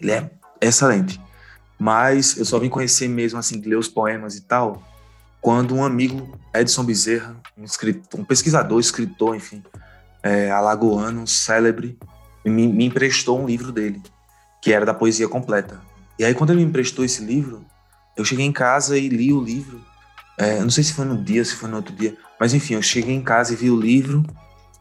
Ele 0.00 0.12
é 0.12 0.30
excelente. 0.60 1.20
Mas 1.78 2.36
eu 2.36 2.44
só 2.44 2.58
vim 2.58 2.68
conhecer 2.68 3.08
mesmo 3.08 3.38
assim 3.38 3.60
de 3.60 3.68
ler 3.68 3.76
os 3.76 3.88
poemas 3.88 4.36
e 4.36 4.42
tal 4.42 4.82
quando 5.44 5.74
um 5.74 5.84
amigo 5.84 6.38
Edson 6.54 6.82
Bezerra, 6.84 7.36
um, 7.54 7.64
escritor, 7.64 8.18
um 8.18 8.24
pesquisador, 8.24 8.80
escritor, 8.80 9.36
enfim, 9.36 9.62
é, 10.24 10.50
alagoano, 10.50 11.26
célebre, 11.26 11.98
me, 12.42 12.66
me 12.66 12.86
emprestou 12.86 13.38
um 13.38 13.46
livro 13.46 13.70
dele, 13.70 14.02
que 14.62 14.72
era 14.72 14.86
da 14.86 14.94
poesia 14.94 15.28
completa. 15.28 15.78
E 16.18 16.24
aí, 16.24 16.34
quando 16.34 16.50
ele 16.50 16.64
me 16.64 16.68
emprestou 16.68 17.04
esse 17.04 17.22
livro, 17.22 17.62
eu 18.16 18.24
cheguei 18.24 18.46
em 18.46 18.52
casa 18.52 18.96
e 18.96 19.08
li 19.08 19.32
o 19.32 19.40
livro. 19.40 19.84
É, 20.38 20.60
não 20.60 20.70
sei 20.70 20.82
se 20.82 20.94
foi 20.94 21.04
no 21.04 21.22
dia, 21.22 21.44
se 21.44 21.54
foi 21.54 21.68
no 21.68 21.76
outro 21.76 21.94
dia, 21.94 22.16
mas 22.40 22.54
enfim, 22.54 22.74
eu 22.74 22.82
cheguei 22.82 23.14
em 23.14 23.22
casa 23.22 23.52
e 23.52 23.56
vi 23.56 23.70
o 23.70 23.78
livro. 23.78 24.24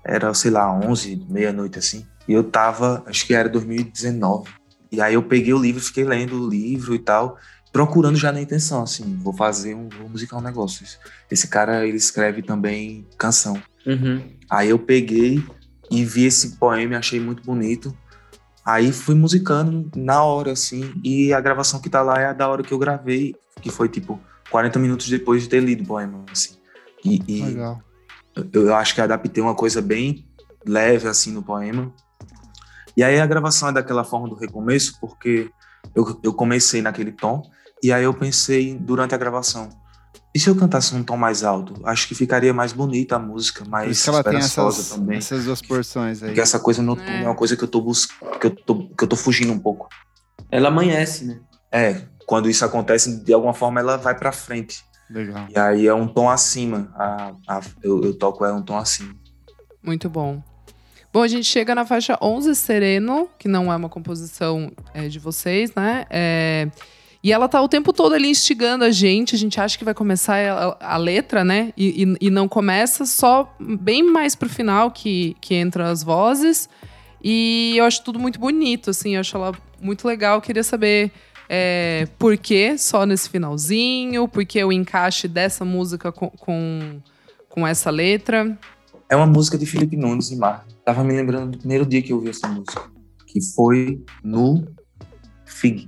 Era, 0.06 0.34
sei 0.34 0.50
lá, 0.52 0.72
11, 0.72 1.26
meia-noite 1.30 1.78
assim. 1.78 2.06
E 2.28 2.34
eu 2.34 2.44
tava, 2.44 3.04
acho 3.06 3.26
que 3.28 3.34
era 3.34 3.50
2019. 3.50 4.50
E 4.92 5.02
aí 5.02 5.16
eu 5.16 5.24
peguei 5.24 5.54
o 5.54 5.62
livro, 5.62 5.82
fiquei 5.82 6.06
lendo 6.06 6.42
o 6.42 6.50
livro 6.50 6.94
e 6.96 7.00
tal, 7.00 7.38
procurando 7.74 8.16
já 8.16 8.32
na 8.32 8.40
intenção, 8.40 8.84
assim, 8.84 9.18
vou 9.18 9.34
fazer 9.34 9.74
um, 9.74 9.90
vou 9.90 10.08
musicar 10.08 10.40
um 10.40 10.44
negócio. 10.44 10.86
Esse 11.30 11.48
cara, 11.48 11.86
ele 11.88 11.98
escreve 11.98 12.44
também 12.44 13.06
canção. 13.18 13.60
Uhum. 13.86 14.24
Aí 14.48 14.70
eu 14.70 14.78
peguei 14.78 15.44
e 15.90 16.06
vi 16.06 16.26
esse 16.26 16.56
poema 16.58 16.98
achei 16.98 17.20
muito 17.20 17.42
bonito. 17.44 17.96
Aí 18.64 18.94
fui 18.94 19.16
musicando 19.16 19.90
na 19.96 20.24
hora, 20.24 20.52
assim, 20.52 20.94
e 21.04 21.34
a 21.34 21.42
gravação 21.42 21.82
que 21.82 21.90
tá 21.90 22.04
lá 22.04 22.22
é 22.22 22.28
a 22.28 22.34
da 22.34 22.48
hora 22.48 22.64
que 22.64 22.72
eu 22.72 22.78
gravei, 22.78 23.36
que 23.60 23.72
foi 23.72 23.90
tipo 23.90 24.22
40 24.52 24.78
minutos 24.78 25.10
depois 25.10 25.42
de 25.42 25.50
ter 25.50 25.60
lido 25.60 25.84
o 25.84 25.88
poema, 25.88 26.24
assim. 26.32 26.56
E, 27.04 27.22
e 27.28 27.44
Legal. 27.44 27.82
eu, 28.36 28.68
eu 28.68 28.76
acho 28.76 28.94
que 28.94 29.02
adaptei 29.02 29.44
uma 29.44 29.56
coisa 29.56 29.82
bem 29.82 30.26
leve, 30.66 31.08
assim, 31.08 31.32
no 31.32 31.42
poema. 31.42 31.92
E 32.96 33.04
aí 33.04 33.20
a 33.20 33.26
gravação 33.26 33.70
é 33.70 33.74
daquela 33.74 34.04
forma 34.04 34.30
do 34.30 34.36
recomeço, 34.36 35.00
porque 35.02 35.50
eu, 35.96 36.20
eu 36.24 36.34
comecei 36.34 36.82
naquele 36.82 37.12
tom, 37.12 37.44
e 37.84 37.92
aí 37.92 38.04
eu 38.04 38.14
pensei 38.14 38.74
durante 38.76 39.14
a 39.14 39.18
gravação, 39.18 39.70
e 40.34 40.40
se 40.40 40.50
eu 40.50 40.56
cantasse 40.56 40.96
num 40.96 41.04
tom 41.04 41.16
mais 41.18 41.44
alto? 41.44 41.80
Acho 41.84 42.08
que 42.08 42.16
ficaria 42.16 42.52
mais 42.54 42.74
bonita 42.74 43.18
a 43.18 43.20
música, 43.20 43.64
mais 43.66 43.92
isso 43.92 44.04
que 44.06 44.10
ela 44.10 44.24
tem 44.24 44.40
esperançosa 44.40 44.82
essas, 44.82 44.98
também. 44.98 45.18
essas 45.20 45.46
duas 45.46 45.62
porções 45.62 46.24
aí. 46.24 46.30
Porque 46.30 46.42
essa 46.42 46.60
coisa 46.60 46.82
noturna 46.82 47.12
É. 47.12 47.22
é 47.24 47.26
uma 47.28 47.36
coisa 47.36 47.56
que 47.56 47.64
eu 47.64 47.68
tô 47.68 47.80
buscando, 47.82 48.40
que 48.40 48.48
eu 48.48 48.56
tô, 48.56 48.88
que 48.88 49.04
eu 49.04 49.08
tô 49.08 49.16
fugindo 49.16 49.54
um 49.54 49.60
pouco. 49.60 49.88
Ela 50.50 50.70
amanhece, 50.70 51.26
né? 51.26 51.40
É, 51.72 52.02
quando 52.26 52.50
isso 52.50 52.66
acontece, 52.66 53.24
de 53.24 53.32
alguma 53.34 53.54
forma 53.54 53.80
ela 53.80 53.96
vai 53.98 54.18
pra 54.18 54.32
frente. 54.32 54.84
Legal. 55.10 55.46
E 55.50 55.60
aí 55.60 55.86
é 55.88 55.94
um 55.94 56.08
tom 56.08 56.28
acima. 56.30 56.92
A, 56.96 57.34
a- 57.48 57.62
eu, 57.84 58.04
eu 58.04 58.18
toco 58.18 58.44
ela 58.44 58.56
um 58.58 58.64
tom 58.64 58.78
acima. 58.78 59.14
Muito 59.84 60.10
bom. 60.10 60.42
Bom, 61.12 61.22
a 61.22 61.28
gente 61.28 61.46
chega 61.46 61.76
na 61.76 61.86
faixa 61.86 62.18
11 62.20 62.56
Sereno, 62.56 63.30
que 63.38 63.48
não 63.48 63.72
é 63.72 63.76
uma 63.76 63.90
composição 63.90 64.72
é, 64.96 65.08
de 65.08 65.20
vocês, 65.20 65.72
né? 65.76 66.06
É, 66.10 66.70
e 67.24 67.32
ela 67.32 67.48
tá 67.48 67.62
o 67.62 67.70
tempo 67.70 67.94
todo 67.94 68.14
ali 68.14 68.30
instigando 68.30 68.84
a 68.84 68.92
gente. 68.92 69.34
A 69.34 69.38
gente 69.38 69.60
acha 69.60 69.78
que 69.78 69.86
vai 69.86 69.94
começar 69.94 70.36
a, 70.46 70.94
a 70.96 70.98
letra, 70.98 71.44
né? 71.46 71.72
E, 71.78 72.04
e- 72.04 72.28
e 72.28 72.30
não 72.30 72.48
começa, 72.50 73.06
só 73.06 73.56
bem 73.60 74.04
mais 74.04 74.36
pro 74.36 74.50
final 74.50 74.92
que, 74.92 75.36
que 75.40 75.56
entram 75.56 75.86
as 75.86 76.04
vozes. 76.04 76.68
E 77.24 77.74
eu 77.78 77.86
acho 77.86 78.04
tudo 78.04 78.20
muito 78.20 78.38
bonito, 78.40 78.90
assim. 78.90 79.16
Eu 79.16 79.22
acho 79.22 79.38
ela 79.38 79.54
muito 79.82 80.06
legal. 80.06 80.42
Queria 80.42 80.64
saber 80.64 81.12
é, 81.48 82.08
por 82.20 82.36
que 82.38 82.78
só 82.78 83.06
nesse 83.06 83.30
finalzinho, 83.30 84.28
por 84.28 84.46
que 84.46 84.62
o 84.62 84.72
encaixe 84.74 85.28
dessa 85.28 85.64
música 85.64 86.12
com, 86.12 86.30
com, 86.30 87.00
com 87.48 87.66
essa 87.66 87.90
letra. 87.90 88.58
É 89.10 89.16
uma 89.16 89.28
música 89.28 89.58
de 89.58 89.66
Felipe 89.66 89.96
Nunes 89.96 90.30
e 90.32 90.36
Mar. 90.36 90.66
Tava 90.84 91.04
me 91.06 91.14
lembrando 91.14 91.52
do 91.52 91.58
primeiro 91.60 91.86
dia 91.86 92.02
que 92.02 92.12
eu 92.12 92.18
ouvi 92.18 92.30
essa 92.30 92.48
música, 92.48 92.82
que 93.28 93.40
foi 93.56 94.04
no 94.22 94.68
FIG. 95.46 95.88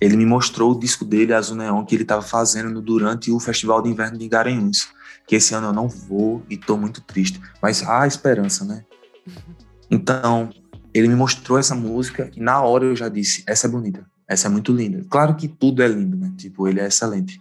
Ele 0.00 0.16
me 0.16 0.24
mostrou 0.24 0.72
o 0.72 0.78
disco 0.78 1.04
dele, 1.04 1.32
Azul 1.32 1.56
Neon, 1.56 1.84
que 1.84 1.94
ele 1.94 2.04
tava 2.04 2.22
fazendo 2.22 2.80
durante 2.80 3.30
o 3.30 3.40
Festival 3.40 3.82
de 3.82 3.88
Inverno 3.88 4.18
de 4.18 4.28
Garanhuns. 4.28 4.88
Que 5.26 5.36
esse 5.36 5.54
ano 5.54 5.68
eu 5.68 5.72
não 5.72 5.88
vou 5.88 6.42
e 6.48 6.56
tô 6.56 6.76
muito 6.76 7.00
triste. 7.00 7.40
Mas 7.60 7.82
há 7.82 8.06
esperança, 8.06 8.64
né? 8.64 8.84
Então, 9.90 10.50
ele 10.92 11.08
me 11.08 11.14
mostrou 11.14 11.58
essa 11.58 11.74
música 11.74 12.30
e 12.36 12.40
na 12.40 12.60
hora 12.60 12.84
eu 12.84 12.96
já 12.96 13.08
disse: 13.08 13.42
essa 13.46 13.66
é 13.66 13.70
bonita, 13.70 14.04
essa 14.28 14.46
é 14.46 14.50
muito 14.50 14.70
linda. 14.70 15.04
Claro 15.08 15.34
que 15.34 15.48
tudo 15.48 15.82
é 15.82 15.88
lindo, 15.88 16.14
né? 16.14 16.30
Tipo, 16.36 16.68
ele 16.68 16.80
é 16.80 16.86
excelente. 16.86 17.40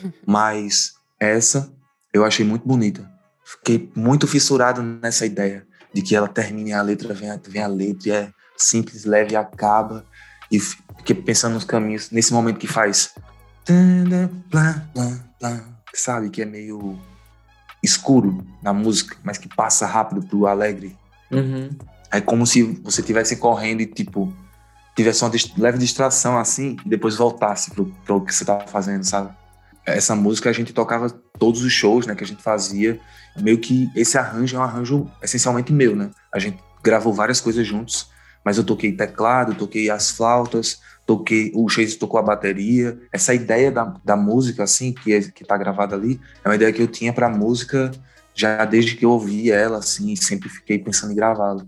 Mas 0.26 0.94
essa 1.20 1.72
eu 2.12 2.24
achei 2.24 2.44
muito 2.44 2.66
bonita. 2.66 3.08
Fiquei 3.44 3.90
muito 3.94 4.26
fissurado 4.26 4.82
nessa 4.82 5.24
ideia 5.24 5.66
de 5.92 6.02
que 6.02 6.16
ela 6.16 6.28
termine 6.28 6.72
a 6.72 6.82
letra, 6.82 7.14
vem 7.14 7.30
a, 7.30 7.36
vem 7.36 7.62
a 7.62 7.68
letra, 7.68 8.08
e 8.08 8.12
é 8.12 8.30
simples, 8.56 9.04
leve 9.04 9.32
e 9.32 9.36
acaba. 9.36 10.04
E 10.56 10.60
fiquei 10.60 11.14
pensando 11.14 11.54
nos 11.54 11.64
caminhos, 11.64 12.10
nesse 12.10 12.32
momento 12.32 12.58
que 12.58 12.66
faz. 12.66 13.12
Sabe? 15.92 16.30
Que 16.30 16.42
é 16.42 16.44
meio 16.44 16.98
escuro 17.82 18.46
na 18.62 18.72
música, 18.72 19.16
mas 19.22 19.38
que 19.38 19.48
passa 19.48 19.86
rápido 19.86 20.26
pro 20.26 20.46
alegre. 20.46 20.96
Uhum. 21.30 21.70
É 22.10 22.20
como 22.20 22.46
se 22.46 22.62
você 22.82 23.00
estivesse 23.00 23.36
correndo 23.36 23.80
e, 23.80 23.86
tipo, 23.86 24.32
tivesse 24.96 25.22
uma 25.22 25.30
leve 25.58 25.78
distração 25.78 26.38
assim, 26.38 26.76
e 26.84 26.88
depois 26.88 27.16
voltasse 27.16 27.70
pro, 27.70 27.86
pro 28.04 28.24
que 28.24 28.34
você 28.34 28.44
tava 28.44 28.66
fazendo, 28.66 29.04
sabe? 29.04 29.30
Essa 29.84 30.16
música 30.16 30.50
a 30.50 30.52
gente 30.52 30.72
tocava 30.72 31.10
todos 31.38 31.62
os 31.62 31.72
shows, 31.72 32.06
né, 32.06 32.14
que 32.14 32.24
a 32.24 32.26
gente 32.26 32.42
fazia. 32.42 32.98
Meio 33.36 33.58
que 33.58 33.90
esse 33.94 34.16
arranjo 34.16 34.56
é 34.56 34.58
um 34.58 34.62
arranjo 34.62 35.10
essencialmente 35.22 35.72
meu, 35.72 35.94
né? 35.94 36.10
A 36.32 36.38
gente 36.38 36.58
gravou 36.82 37.12
várias 37.12 37.40
coisas 37.40 37.66
juntos, 37.66 38.10
mas 38.46 38.58
eu 38.58 38.62
toquei 38.62 38.92
teclado, 38.92 39.56
toquei 39.56 39.90
as 39.90 40.12
flautas, 40.12 40.80
toquei, 41.04 41.50
o 41.52 41.68
Chase 41.68 41.98
tocou 41.98 42.20
a 42.20 42.22
bateria. 42.22 42.96
Essa 43.12 43.34
ideia 43.34 43.72
da, 43.72 43.92
da 44.04 44.16
música, 44.16 44.62
assim, 44.62 44.92
que, 44.92 45.12
é, 45.12 45.20
que 45.20 45.44
tá 45.44 45.56
gravada 45.56 45.96
ali, 45.96 46.20
é 46.44 46.48
uma 46.48 46.54
ideia 46.54 46.72
que 46.72 46.80
eu 46.80 46.86
tinha 46.86 47.12
pra 47.12 47.28
música 47.28 47.90
já 48.32 48.64
desde 48.64 48.94
que 48.94 49.04
eu 49.04 49.10
ouvi 49.10 49.50
ela, 49.50 49.78
assim, 49.78 50.14
sempre 50.14 50.48
fiquei 50.48 50.78
pensando 50.78 51.10
em 51.10 51.16
gravá-la. 51.16 51.66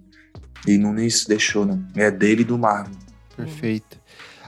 E 0.68 0.78
Nunes 0.78 1.26
deixou, 1.26 1.66
né? 1.66 1.80
É 1.96 2.12
dele 2.12 2.42
e 2.42 2.44
do 2.44 2.56
Marlon. 2.56 2.94
Perfeito. 3.36 3.98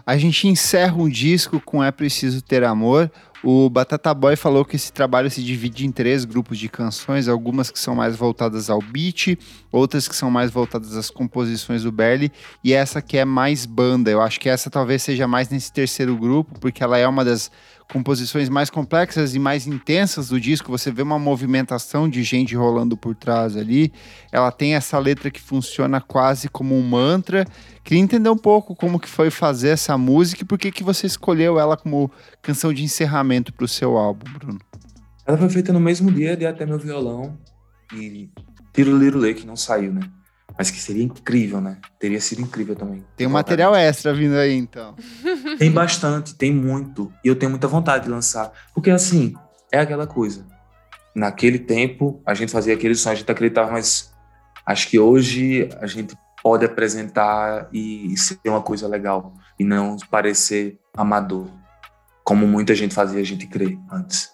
A 0.07 0.17
gente 0.17 0.47
encerra 0.47 0.95
um 0.95 1.09
disco 1.09 1.61
com 1.61 1.83
É 1.83 1.91
Preciso 1.91 2.43
Ter 2.43 2.63
Amor. 2.63 3.11
O 3.43 3.71
Batata 3.71 4.13
Boy 4.13 4.37
falou 4.37 4.67
que 4.67 4.77
esse 4.77 4.93
trabalho 4.93 5.31
se 5.31 5.43
divide 5.43 5.87
em 5.87 5.91
três 5.91 6.27
grupos 6.27 6.59
de 6.59 6.69
canções, 6.69 7.27
algumas 7.27 7.71
que 7.71 7.79
são 7.79 7.95
mais 7.95 8.15
voltadas 8.15 8.69
ao 8.69 8.81
beat, 8.83 9.39
outras 9.73 10.07
que 10.07 10.15
são 10.15 10.31
mais 10.31 10.51
voltadas 10.51 10.95
às 10.95 11.09
composições 11.09 11.83
do 11.83 11.91
Berli, 11.91 12.31
e 12.63 12.75
essa 12.75 13.01
que 13.01 13.17
é 13.17 13.25
mais 13.25 13.65
banda. 13.65 14.11
Eu 14.11 14.21
acho 14.21 14.39
que 14.39 14.49
essa 14.49 14.69
talvez 14.69 15.03
seja 15.03 15.27
mais 15.27 15.49
nesse 15.49 15.73
terceiro 15.73 16.15
grupo, 16.19 16.61
porque 16.61 16.85
ela 16.85 16.99
é 16.99 17.09
uma 17.09 17.25
das 17.25 17.51
composições 17.93 18.49
mais 18.49 18.71
complexas 18.71 19.35
e 19.35 19.39
mais 19.39 19.67
intensas 19.67 20.29
do 20.29 20.41
disco. 20.41 20.71
Você 20.71 20.91
vê 20.91 21.03
uma 21.03 21.19
movimentação 21.19 22.09
de 22.09 22.23
gente 22.23 22.55
rolando 22.55 22.97
por 22.97 23.15
trás 23.15 23.57
ali. 23.57 23.93
Ela 24.33 24.51
tem 24.51 24.75
essa 24.75 24.99
letra 24.99 25.31
que 25.31 25.41
funciona 25.41 26.01
quase 26.01 26.49
como 26.49 26.77
um 26.77 26.83
mantra. 26.83 27.45
Queria 27.85 28.03
entender 28.03 28.31
um 28.31 28.37
pouco 28.37 28.75
como 28.75 28.99
que 28.99 29.09
foi 29.09 29.31
fazer 29.31 29.71
essa 29.71 29.99
música 29.99 30.43
e 30.43 30.47
por 30.47 30.59
que 30.59 30.71
que 30.71 30.85
você 30.85 31.07
escolheu 31.07 31.59
ela 31.59 31.77
como 31.77 32.11
canção 32.41 32.73
de 32.73 32.83
encerramento 32.83 33.53
para 33.53 33.65
o 33.65 33.69
seu 33.69 33.97
álbum, 33.97 34.31
Bruno. 34.33 34.59
Ela 35.27 35.37
foi 35.37 35.49
feita 35.49 35.73
no 35.73 35.81
mesmo 35.81 36.11
dia 36.11 36.37
de 36.37 36.47
Até 36.47 36.65
Meu 36.65 36.79
Violão 36.79 37.39
e 37.95 38.31
Tiro 38.73 38.97
Lirulê, 38.97 39.35
que 39.35 39.47
não 39.47 39.57
saiu, 39.57 39.93
né? 39.93 40.01
Mas 40.61 40.71
que 40.71 40.79
seria 40.79 41.03
incrível, 41.03 41.59
né? 41.59 41.79
Teria 41.99 42.21
sido 42.21 42.43
incrível 42.43 42.77
também. 42.77 43.03
Tem 43.17 43.27
um 43.27 43.31
material 43.31 43.75
extra 43.75 44.13
vindo 44.13 44.35
aí, 44.35 44.55
então. 44.55 44.95
Tem 45.59 45.73
bastante, 45.73 46.35
tem 46.35 46.53
muito. 46.55 47.11
E 47.25 47.29
eu 47.29 47.35
tenho 47.35 47.49
muita 47.49 47.67
vontade 47.67 48.05
de 48.05 48.11
lançar. 48.11 48.53
Porque, 48.75 48.91
assim, 48.91 49.33
é 49.73 49.81
aquela 49.81 50.07
coisa. 50.07 50.47
Naquele 51.17 51.59
tempo, 51.59 52.21
a 52.27 52.35
gente 52.35 52.53
fazia 52.53 52.75
aquele 52.75 52.95
som, 52.95 53.09
a 53.09 53.15
gente 53.15 53.33
acreditava, 53.33 53.73
mas 53.73 54.13
acho 54.67 54.87
que 54.91 54.99
hoje 54.99 55.67
a 55.81 55.87
gente 55.87 56.15
pode 56.43 56.67
apresentar 56.67 57.71
e 57.73 58.15
ser 58.19 58.39
uma 58.45 58.61
coisa 58.61 58.87
legal. 58.87 59.33
E 59.59 59.65
não 59.65 59.97
parecer 60.11 60.79
amador. 60.95 61.49
Como 62.23 62.47
muita 62.47 62.75
gente 62.75 62.95
fazia 62.95 63.21
a 63.21 63.25
gente 63.25 63.47
crer 63.47 63.79
antes. 63.91 64.31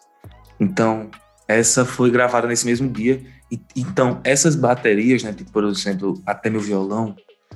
Então, 0.59 1.09
essa 1.47 1.85
foi 1.85 2.11
gravada 2.11 2.49
nesse 2.49 2.67
mesmo 2.67 2.91
dia. 2.91 3.25
E, 3.51 3.61
então, 3.77 4.21
essas 4.25 4.57
baterias, 4.57 5.23
né, 5.23 5.33
tipo, 5.33 5.53
por 5.53 5.65
exemplo, 5.65 6.21
Até 6.27 6.51
Meu 6.51 6.61
Violão, 6.61 7.15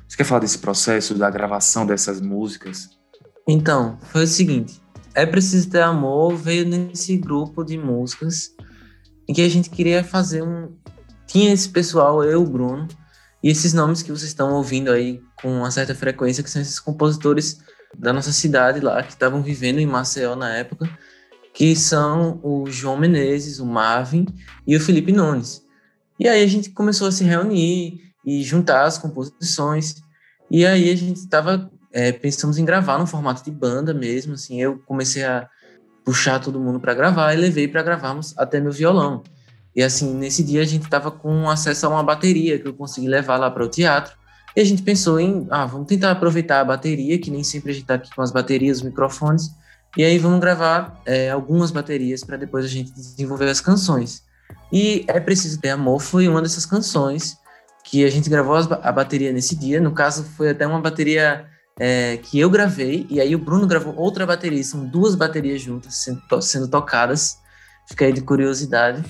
você 0.08 0.16
quer 0.16 0.24
falar 0.24 0.40
desse 0.40 0.58
processo 0.58 1.14
da 1.14 1.30
gravação 1.30 1.86
dessas 1.86 2.20
músicas? 2.20 2.90
Então, 3.46 3.98
foi 4.02 4.24
o 4.24 4.26
seguinte: 4.26 4.80
É 5.14 5.26
Preciso 5.26 5.70
Ter 5.70 5.82
Amor 5.82 6.36
veio 6.36 6.66
nesse 6.66 7.16
grupo 7.16 7.64
de 7.64 7.76
músicas 7.76 8.54
em 9.28 9.32
que 9.32 9.42
a 9.42 9.48
gente 9.48 9.70
queria 9.70 10.02
fazer 10.02 10.42
um. 10.42 10.76
Tinha 11.26 11.52
esse 11.52 11.68
pessoal, 11.68 12.24
eu, 12.24 12.44
Bruno, 12.44 12.88
e 13.42 13.48
esses 13.48 13.72
nomes 13.72 14.02
que 14.02 14.10
vocês 14.10 14.30
estão 14.30 14.52
ouvindo 14.54 14.90
aí 14.90 15.20
com 15.40 15.48
uma 15.58 15.70
certa 15.70 15.94
frequência, 15.94 16.42
que 16.42 16.50
são 16.50 16.60
esses 16.60 16.80
compositores 16.80 17.60
da 17.96 18.12
nossa 18.12 18.32
cidade 18.32 18.80
lá, 18.80 19.02
que 19.02 19.12
estavam 19.12 19.42
vivendo 19.42 19.78
em 19.78 19.86
Maceió 19.86 20.34
na 20.34 20.54
época, 20.56 20.88
que 21.54 21.74
são 21.76 22.40
o 22.42 22.66
João 22.68 22.96
Menezes, 22.96 23.60
o 23.60 23.66
Marvin 23.66 24.26
e 24.66 24.76
o 24.76 24.80
Felipe 24.80 25.12
Nunes. 25.12 25.62
E 26.20 26.28
aí 26.28 26.44
a 26.44 26.46
gente 26.46 26.70
começou 26.70 27.08
a 27.08 27.12
se 27.12 27.24
reunir 27.24 28.00
e 28.24 28.42
juntar 28.42 28.84
as 28.84 28.98
composições, 28.98 29.96
e 30.50 30.64
aí 30.66 30.90
a 30.90 30.96
gente 30.96 31.16
estava 31.16 31.70
é, 31.92 32.12
pensamos 32.12 32.58
em 32.58 32.64
gravar 32.64 32.98
no 32.98 33.06
formato 33.06 33.44
de 33.44 33.50
banda 33.50 33.92
mesmo, 33.92 34.34
assim, 34.34 34.60
eu 34.60 34.78
comecei 34.86 35.24
a 35.24 35.48
puxar 36.04 36.38
todo 36.38 36.60
mundo 36.60 36.80
para 36.80 36.94
gravar 36.94 37.34
e 37.34 37.36
levei 37.36 37.66
para 37.66 37.82
gravarmos 37.82 38.34
até 38.38 38.60
meu 38.60 38.72
violão. 38.72 39.22
E 39.74 39.82
assim, 39.82 40.14
nesse 40.14 40.42
dia 40.42 40.62
a 40.62 40.64
gente 40.64 40.84
estava 40.84 41.10
com 41.10 41.48
acesso 41.48 41.86
a 41.86 41.88
uma 41.88 42.02
bateria 42.02 42.58
que 42.58 42.66
eu 42.66 42.74
consegui 42.74 43.08
levar 43.08 43.36
lá 43.36 43.50
para 43.50 43.64
o 43.64 43.68
teatro. 43.68 44.14
E 44.56 44.60
a 44.60 44.64
gente 44.64 44.82
pensou 44.82 45.20
em, 45.20 45.46
ah, 45.50 45.64
vamos 45.66 45.86
tentar 45.86 46.10
aproveitar 46.10 46.60
a 46.60 46.64
bateria, 46.64 47.18
que 47.18 47.30
nem 47.30 47.44
sempre 47.44 47.70
a 47.70 47.74
gente 47.74 47.84
está 47.84 47.94
aqui 47.94 48.12
com 48.14 48.22
as 48.22 48.32
baterias, 48.32 48.78
os 48.78 48.82
microfones, 48.82 49.50
e 49.96 50.04
aí 50.04 50.18
vamos 50.18 50.40
gravar 50.40 51.00
é, 51.04 51.30
algumas 51.30 51.70
baterias 51.70 52.24
para 52.24 52.36
depois 52.36 52.64
a 52.64 52.68
gente 52.68 52.92
desenvolver 52.92 53.48
as 53.48 53.60
canções. 53.60 54.22
E 54.72 55.04
É 55.08 55.18
Preciso 55.18 55.60
Ter 55.60 55.70
Amor 55.70 56.00
foi 56.00 56.28
uma 56.28 56.40
dessas 56.40 56.64
canções 56.64 57.38
que 57.84 58.04
a 58.04 58.10
gente 58.10 58.30
gravou 58.30 58.56
a 58.56 58.92
bateria 58.92 59.32
nesse 59.32 59.56
dia. 59.56 59.80
No 59.80 59.92
caso, 59.92 60.24
foi 60.36 60.50
até 60.50 60.66
uma 60.66 60.80
bateria 60.80 61.46
é, 61.78 62.18
que 62.18 62.38
eu 62.38 62.50
gravei, 62.50 63.06
e 63.10 63.20
aí 63.20 63.34
o 63.34 63.38
Bruno 63.38 63.66
gravou 63.66 63.94
outra 63.96 64.26
bateria. 64.26 64.62
São 64.62 64.86
duas 64.86 65.14
baterias 65.14 65.60
juntas 65.60 65.96
sendo, 65.96 66.22
sendo 66.42 66.68
tocadas. 66.68 67.38
Fica 67.88 68.04
aí 68.04 68.12
de 68.12 68.20
curiosidade. 68.20 69.02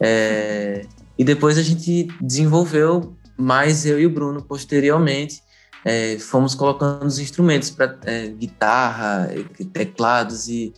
É, 0.00 0.86
e 1.18 1.24
depois 1.24 1.58
a 1.58 1.62
gente 1.62 2.08
desenvolveu 2.20 3.16
mais 3.36 3.84
eu 3.84 4.00
e 4.00 4.06
o 4.06 4.10
Bruno 4.10 4.42
posteriormente. 4.42 5.42
É, 5.84 6.16
fomos 6.18 6.54
colocando 6.54 7.04
os 7.04 7.18
instrumentos 7.18 7.70
para 7.70 7.98
é, 8.04 8.28
guitarra, 8.28 9.28
teclados 9.72 10.48
e 10.48 10.72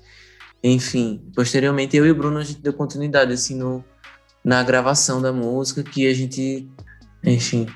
enfim. 0.64 1.22
Posteriormente 1.34 1.96
eu 1.96 2.04
e 2.04 2.11
o 2.11 2.14
Bruno 2.14 2.38
a 2.38 2.44
gente 2.44 2.61
deu 2.61 2.72
continuidade 2.72 3.32
assim 3.32 3.54
no, 3.54 3.84
na 4.47 4.62
gravação 4.62 5.20
da 5.20 5.32
música 5.32 5.82
que 5.82 6.07
a 6.07 6.14
gente, 6.14 6.70
enfim. 7.24 7.66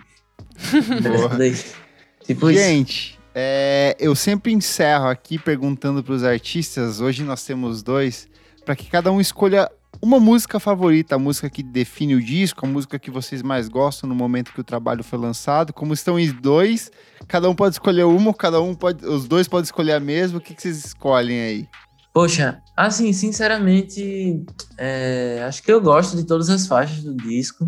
tipo 2.24 2.52
gente, 2.52 3.18
é, 3.34 3.96
eu 3.98 4.14
sempre 4.14 4.52
encerro 4.52 5.08
aqui 5.08 5.36
perguntando 5.36 6.00
para 6.00 6.14
os 6.14 6.22
artistas. 6.22 7.00
Hoje 7.00 7.24
nós 7.24 7.42
temos 7.44 7.82
dois 7.82 8.28
para 8.64 8.76
que 8.76 8.88
cada 8.88 9.10
um 9.10 9.20
escolha 9.20 9.68
uma 10.00 10.20
música 10.20 10.60
favorita, 10.60 11.16
a 11.16 11.18
música 11.18 11.50
que 11.50 11.60
define 11.60 12.14
o 12.14 12.22
disco, 12.22 12.64
a 12.64 12.68
música 12.68 13.00
que 13.00 13.10
vocês 13.10 13.42
mais 13.42 13.68
gostam 13.68 14.08
no 14.08 14.14
momento 14.14 14.52
que 14.52 14.60
o 14.60 14.64
trabalho 14.64 15.02
foi 15.02 15.18
lançado. 15.18 15.72
Como 15.72 15.92
estão 15.92 16.14
os 16.14 16.32
dois, 16.32 16.88
cada 17.26 17.50
um 17.50 17.54
pode 17.54 17.74
escolher 17.74 18.04
uma, 18.04 18.32
cada 18.32 18.62
um 18.62 18.76
pode, 18.76 19.04
os 19.04 19.26
dois 19.26 19.48
podem 19.48 19.64
escolher 19.64 19.94
a 19.94 20.00
mesma. 20.00 20.38
O 20.38 20.40
que, 20.40 20.54
que 20.54 20.62
vocês 20.62 20.84
escolhem 20.84 21.40
aí? 21.40 21.68
Poxa, 22.12 22.60
assim, 22.76 23.12
sinceramente, 23.12 24.44
é, 24.76 25.44
acho 25.46 25.62
que 25.62 25.72
eu 25.72 25.80
gosto 25.80 26.16
de 26.16 26.24
todas 26.24 26.50
as 26.50 26.66
faixas 26.66 27.04
do 27.04 27.14
disco. 27.14 27.64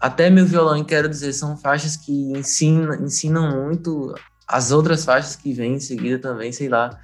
Até 0.00 0.28
meu 0.28 0.44
violão, 0.44 0.82
quero 0.82 1.08
dizer, 1.08 1.32
são 1.32 1.56
faixas 1.56 1.96
que 1.96 2.12
ensinam, 2.32 2.94
ensinam 3.04 3.64
muito. 3.64 4.14
As 4.48 4.72
outras 4.72 5.04
faixas 5.04 5.36
que 5.36 5.52
vêm 5.52 5.74
em 5.74 5.80
seguida 5.80 6.18
também, 6.18 6.50
sei 6.50 6.68
lá, 6.68 6.98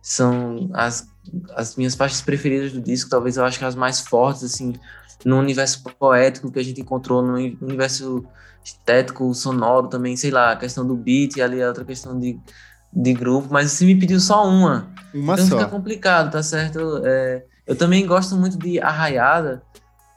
são 0.00 0.70
as 0.72 1.12
as 1.54 1.76
minhas 1.76 1.94
faixas 1.94 2.20
preferidas 2.20 2.72
do 2.72 2.80
disco, 2.80 3.08
talvez 3.08 3.36
eu 3.36 3.44
acho 3.44 3.58
que 3.58 3.64
as 3.64 3.74
mais 3.74 4.00
fortes, 4.00 4.44
assim, 4.44 4.74
no 5.24 5.38
universo 5.38 5.82
poético 5.98 6.50
que 6.50 6.58
a 6.58 6.62
gente 6.62 6.80
encontrou, 6.80 7.22
no 7.22 7.34
universo 7.34 8.24
estético, 8.62 9.32
sonoro 9.34 9.88
também, 9.88 10.16
sei 10.16 10.30
lá, 10.30 10.52
a 10.52 10.56
questão 10.56 10.86
do 10.86 10.96
beat 10.96 11.36
e 11.36 11.42
ali 11.42 11.62
a 11.62 11.68
outra 11.68 11.84
questão 11.84 12.18
de, 12.18 12.38
de 12.94 13.12
grupo, 13.12 13.48
mas 13.50 13.72
você 13.72 13.84
me 13.84 13.96
pediu 13.96 14.20
só 14.20 14.46
uma. 14.46 14.88
Uma 15.12 15.34
então 15.34 15.46
só. 15.46 15.58
fica 15.58 15.70
complicado, 15.70 16.30
tá 16.30 16.42
certo? 16.42 17.02
É, 17.04 17.44
eu 17.66 17.76
também 17.76 18.06
gosto 18.06 18.36
muito 18.36 18.58
de 18.58 18.80
Arraiada, 18.80 19.62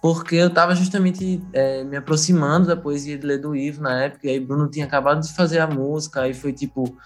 porque 0.01 0.35
eu 0.35 0.47
estava 0.47 0.75
justamente 0.75 1.41
é, 1.53 1.83
me 1.83 1.97
aproximando 1.97 2.67
da 2.67 2.75
poesia 2.75 3.17
de 3.17 3.25
Ledo 3.25 3.55
Ivo 3.55 3.81
na 3.81 4.03
época, 4.03 4.27
e 4.27 4.29
aí 4.31 4.39
Bruno 4.39 4.69
tinha 4.69 4.85
acabado 4.85 5.21
de 5.21 5.33
fazer 5.33 5.59
a 5.59 5.67
música, 5.67 6.21
aí 6.21 6.33
foi 6.33 6.53
tipo 6.53 6.97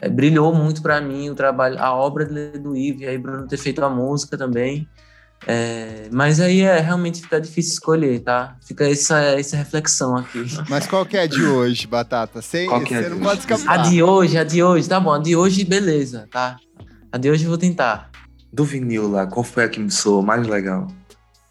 é, 0.00 0.08
brilhou 0.08 0.54
muito 0.54 0.80
para 0.80 1.00
mim 1.00 1.28
o 1.28 1.34
trabalho, 1.34 1.78
a 1.78 1.92
obra 1.94 2.24
do 2.24 2.74
Ive, 2.74 3.06
aí 3.06 3.18
Bruno 3.18 3.46
ter 3.46 3.58
feito 3.58 3.84
a 3.84 3.90
música 3.90 4.36
também. 4.36 4.88
É, 5.46 6.08
mas 6.12 6.38
aí 6.38 6.60
é 6.60 6.78
realmente 6.80 7.22
fica 7.22 7.40
difícil 7.40 7.72
escolher, 7.72 8.20
tá? 8.20 8.56
Fica 8.66 8.88
essa, 8.88 9.18
essa 9.20 9.56
reflexão 9.56 10.16
aqui. 10.16 10.44
Mas 10.68 10.86
qual 10.86 11.04
que 11.06 11.16
é 11.16 11.22
a 11.22 11.26
de 11.26 11.42
hoje, 11.44 11.86
Batata? 11.86 12.42
Sem, 12.42 12.68
Qual 12.68 12.82
que 12.82 12.94
é 12.94 13.00
você 13.00 13.06
a 13.06 13.10
não 13.10 13.16
de 13.16 13.22
pode 13.22 13.38
hoje? 13.40 13.52
escapar. 13.54 13.80
A 13.80 13.82
de 13.88 14.02
hoje, 14.02 14.38
a 14.38 14.44
de 14.44 14.62
hoje, 14.62 14.88
tá 14.88 15.00
bom. 15.00 15.12
A 15.12 15.18
de 15.18 15.34
hoje, 15.34 15.64
beleza, 15.64 16.28
tá? 16.30 16.56
A 17.10 17.16
de 17.16 17.30
hoje 17.30 17.44
eu 17.44 17.48
vou 17.48 17.58
tentar. 17.58 18.10
Do 18.52 18.64
vinil 18.64 19.10
lá, 19.10 19.26
qual 19.26 19.42
foi 19.42 19.64
a 19.64 19.68
que 19.68 19.80
me 19.80 19.90
soou 19.90 20.22
mais 20.22 20.46
legal 20.46 20.86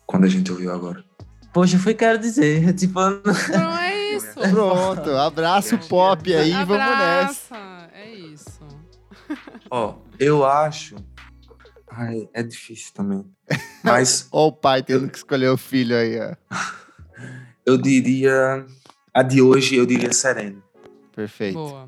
quando 0.05 0.25
a 0.25 0.29
gente 0.29 0.51
ouviu 0.51 0.71
agora? 0.71 1.03
Poxa, 1.51 1.79
foi 1.79 1.95
quero 1.95 2.19
dizer, 2.19 2.71
tipo, 2.77 2.99
Não 2.99 3.77
é 3.79 4.15
isso. 4.15 4.35
Pronto, 4.51 5.09
abraço 5.11 5.77
pop 5.89 6.31
aí, 6.35 6.51
vamos 6.51 6.77
nessa. 6.77 7.55
Abraça. 7.55 7.89
É 7.95 8.13
isso. 8.13 8.59
Ó, 9.71 9.95
eu 10.19 10.45
acho. 10.45 10.95
Ai, 11.91 12.29
é 12.35 12.43
difícil 12.43 12.93
também. 12.93 13.25
Mas 13.83 14.27
Ó 14.31 14.47
o 14.47 14.51
pai 14.51 14.83
tendo 14.83 15.09
que 15.09 15.17
escolher 15.17 15.49
o 15.49 15.57
filho 15.57 15.95
aí, 15.95 16.19
ó. 16.19 16.35
eu 17.65 17.77
diria. 17.77 18.65
A 19.13 19.23
de 19.23 19.41
hoje 19.41 19.75
eu 19.75 19.85
diria 19.85 20.13
Sereno. 20.13 20.61
Perfeito. 21.15 21.55
Boa. 21.55 21.87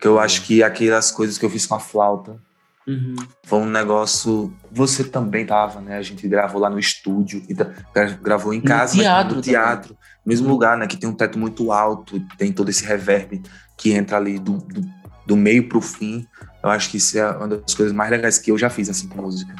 Que 0.00 0.06
eu 0.06 0.18
acho 0.18 0.42
que 0.42 0.62
aquelas 0.62 1.10
coisas 1.10 1.38
que 1.38 1.44
eu 1.44 1.50
fiz 1.50 1.66
com 1.66 1.74
a 1.74 1.80
flauta 1.80 2.40
Uhum. 2.86 3.16
foi 3.44 3.58
um 3.58 3.68
negócio. 3.68 4.50
Você 4.72 5.04
também 5.04 5.44
tava, 5.44 5.78
né? 5.80 5.98
A 5.98 6.02
gente 6.02 6.26
gravou 6.26 6.58
lá 6.60 6.70
no 6.70 6.78
estúdio, 6.78 7.42
e 7.46 7.54
gravou 8.22 8.54
em 8.54 8.60
No 8.60 8.64
casa, 8.64 8.96
mas 8.96 9.04
teatro 9.04 9.36
no 9.36 9.42
também. 9.42 9.50
teatro, 9.50 9.92
no 10.24 10.30
mesmo 10.30 10.48
lugar, 10.48 10.78
né? 10.78 10.86
Que 10.86 10.96
tem 10.96 11.06
um 11.08 11.14
teto 11.14 11.38
muito 11.38 11.70
alto, 11.70 12.18
tem 12.38 12.50
todo 12.50 12.70
esse 12.70 12.82
reverb 12.86 13.42
que 13.76 13.92
entra 13.92 14.16
ali 14.16 14.38
do, 14.38 14.56
do, 14.58 14.80
do 15.26 15.36
meio 15.36 15.68
pro 15.68 15.82
fim. 15.82 16.26
Eu 16.62 16.70
acho 16.70 16.88
que 16.90 16.96
isso 16.96 17.18
é 17.18 17.30
uma 17.30 17.48
das 17.48 17.74
coisas 17.74 17.94
mais 17.94 18.10
legais 18.10 18.38
que 18.38 18.50
eu 18.50 18.56
já 18.56 18.70
fiz 18.70 18.88
assim 18.88 19.06
com 19.06 19.20
música. 19.20 19.54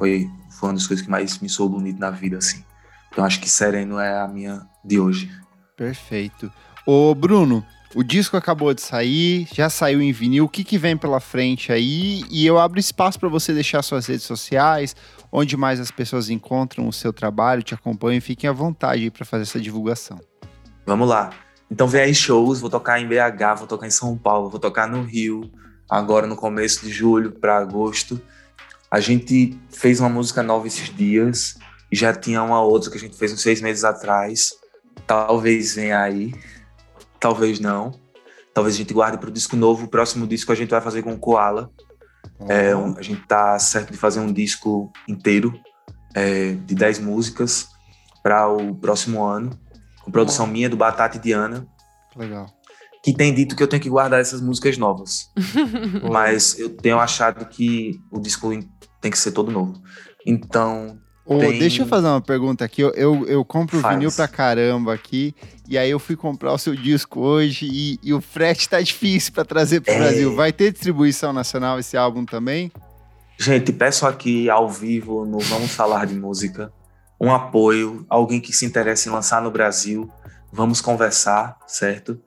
Foi, 0.00 0.30
foi 0.48 0.70
uma 0.70 0.74
das 0.76 0.86
coisas 0.86 1.04
que 1.04 1.10
mais 1.10 1.38
me 1.40 1.48
soou 1.50 1.68
bonito 1.68 2.00
na 2.00 2.10
vida, 2.10 2.38
assim. 2.38 2.64
Então 3.12 3.22
acho 3.22 3.38
que 3.38 3.50
Sereno 3.50 3.98
é 3.98 4.18
a 4.18 4.26
minha 4.26 4.62
de 4.82 4.98
hoje. 4.98 5.30
Perfeito. 5.76 6.50
Ô, 6.86 7.14
Bruno, 7.14 7.62
o 7.94 8.02
disco 8.02 8.34
acabou 8.34 8.72
de 8.72 8.80
sair, 8.80 9.46
já 9.52 9.68
saiu 9.68 10.00
em 10.00 10.10
vinil. 10.10 10.46
O 10.46 10.48
que, 10.48 10.64
que 10.64 10.78
vem 10.78 10.96
pela 10.96 11.20
frente 11.20 11.70
aí? 11.70 12.24
E 12.30 12.46
eu 12.46 12.58
abro 12.58 12.80
espaço 12.80 13.20
para 13.20 13.28
você 13.28 13.52
deixar 13.52 13.82
suas 13.82 14.06
redes 14.06 14.24
sociais, 14.24 14.96
onde 15.30 15.54
mais 15.54 15.78
as 15.78 15.90
pessoas 15.90 16.30
encontram 16.30 16.88
o 16.88 16.92
seu 16.94 17.12
trabalho, 17.12 17.62
te 17.62 17.74
acompanham. 17.74 18.22
Fiquem 18.22 18.48
à 18.48 18.54
vontade 18.54 19.10
para 19.10 19.26
fazer 19.26 19.42
essa 19.42 19.60
divulgação. 19.60 20.18
Vamos 20.86 21.10
lá. 21.10 21.28
Então 21.70 21.86
vem 21.86 22.00
aí 22.00 22.14
shows, 22.14 22.58
vou 22.58 22.70
tocar 22.70 22.98
em 23.00 23.06
BH, 23.06 23.58
vou 23.58 23.66
tocar 23.66 23.86
em 23.86 23.90
São 23.90 24.16
Paulo, 24.16 24.48
vou 24.48 24.58
tocar 24.58 24.88
no 24.88 25.02
Rio, 25.02 25.52
agora 25.90 26.26
no 26.26 26.36
começo 26.36 26.86
de 26.86 26.90
julho 26.90 27.32
para 27.32 27.58
agosto. 27.58 28.18
A 28.90 28.98
gente 29.00 29.58
fez 29.70 30.00
uma 30.00 30.08
música 30.08 30.42
nova 30.42 30.66
esses 30.66 30.94
dias, 30.94 31.56
e 31.90 31.96
já 31.96 32.12
tinha 32.14 32.42
uma 32.42 32.60
outra 32.60 32.90
que 32.90 32.96
a 32.96 33.00
gente 33.00 33.16
fez 33.16 33.32
uns 33.32 33.42
seis 33.42 33.60
meses 33.60 33.84
atrás. 33.84 34.52
Talvez 35.06 35.74
venha 35.74 36.00
aí, 36.00 36.32
talvez 37.18 37.58
não. 37.60 37.92
Talvez 38.54 38.74
a 38.74 38.78
gente 38.78 38.92
guarde 38.94 39.18
para 39.18 39.28
o 39.28 39.32
disco 39.32 39.56
novo. 39.56 39.84
O 39.84 39.88
próximo 39.88 40.26
disco 40.26 40.52
a 40.52 40.54
gente 40.54 40.70
vai 40.70 40.80
fazer 40.80 41.02
com 41.02 41.12
o 41.12 41.18
Koala. 41.18 41.70
É, 42.48 42.74
um- 42.74 42.96
a 42.96 43.02
gente 43.02 43.22
tá 43.26 43.58
certo 43.58 43.92
de 43.92 43.96
fazer 43.98 44.20
um 44.20 44.32
disco 44.32 44.92
inteiro 45.08 45.58
é, 46.14 46.52
de 46.52 46.74
10 46.74 46.98
músicas 46.98 47.68
para 48.22 48.48
o 48.48 48.74
próximo 48.74 49.22
ano, 49.24 49.50
com 50.02 50.10
produção 50.10 50.46
minha, 50.46 50.68
do 50.68 50.76
Batata 50.76 51.16
e 51.16 51.20
Diana, 51.20 51.66
Legal. 52.16 52.46
Que 53.02 53.12
tem 53.14 53.34
dito 53.34 53.56
que 53.56 53.62
eu 53.62 53.68
tenho 53.68 53.82
que 53.82 53.88
guardar 53.90 54.20
essas 54.20 54.40
músicas 54.40 54.76
novas. 54.78 55.30
Mas 56.10 56.58
eu 56.58 56.68
tenho 56.70 56.98
achado 56.98 57.46
que 57.46 57.98
o 58.10 58.20
disco 58.20 58.50
tem 59.00 59.10
que 59.10 59.18
ser 59.18 59.32
todo 59.32 59.50
novo. 59.50 59.80
Então, 60.26 60.98
Ô, 61.24 61.38
Tem- 61.38 61.58
Deixa 61.60 61.82
eu 61.82 61.86
fazer 61.86 62.08
uma 62.08 62.20
pergunta 62.20 62.64
aqui. 62.64 62.82
Eu, 62.82 62.90
eu, 62.94 63.26
eu 63.26 63.44
compro 63.44 63.78
Faz. 63.78 63.94
vinil 63.94 64.10
pra 64.10 64.26
caramba 64.26 64.92
aqui. 64.92 65.34
E 65.68 65.78
aí 65.78 65.88
eu 65.88 65.98
fui 66.00 66.16
comprar 66.16 66.52
o 66.52 66.58
seu 66.58 66.74
disco 66.74 67.20
hoje 67.20 67.68
e, 67.70 67.98
e 68.02 68.12
o 68.12 68.20
frete 68.20 68.68
tá 68.68 68.80
difícil 68.80 69.32
pra 69.32 69.44
trazer 69.44 69.80
pro 69.80 69.92
É. 69.92 69.98
Brasil. 69.98 70.34
Vai 70.34 70.52
ter 70.52 70.72
distribuição 70.72 71.32
nacional 71.32 71.78
esse 71.78 71.96
álbum 71.96 72.24
também? 72.24 72.72
gente, 73.38 73.72
peço 73.72 74.06
aqui 74.06 74.50
ao 74.50 74.68
vivo 74.68 75.24
no 75.24 75.38
Vamos 75.38 75.70
Falar 75.74 76.04
de 76.06 76.14
Música 76.14 76.70
um 77.18 77.32
apoio, 77.32 78.04
alguém 78.08 78.40
que 78.40 78.52
se 78.52 78.64
interessa 78.66 79.08
em 79.08 79.12
lançar 79.12 79.40
no 79.42 79.50
Brasil, 79.50 80.10
vamos 80.52 80.80
conversar, 80.80 81.56
certo? 81.66 82.18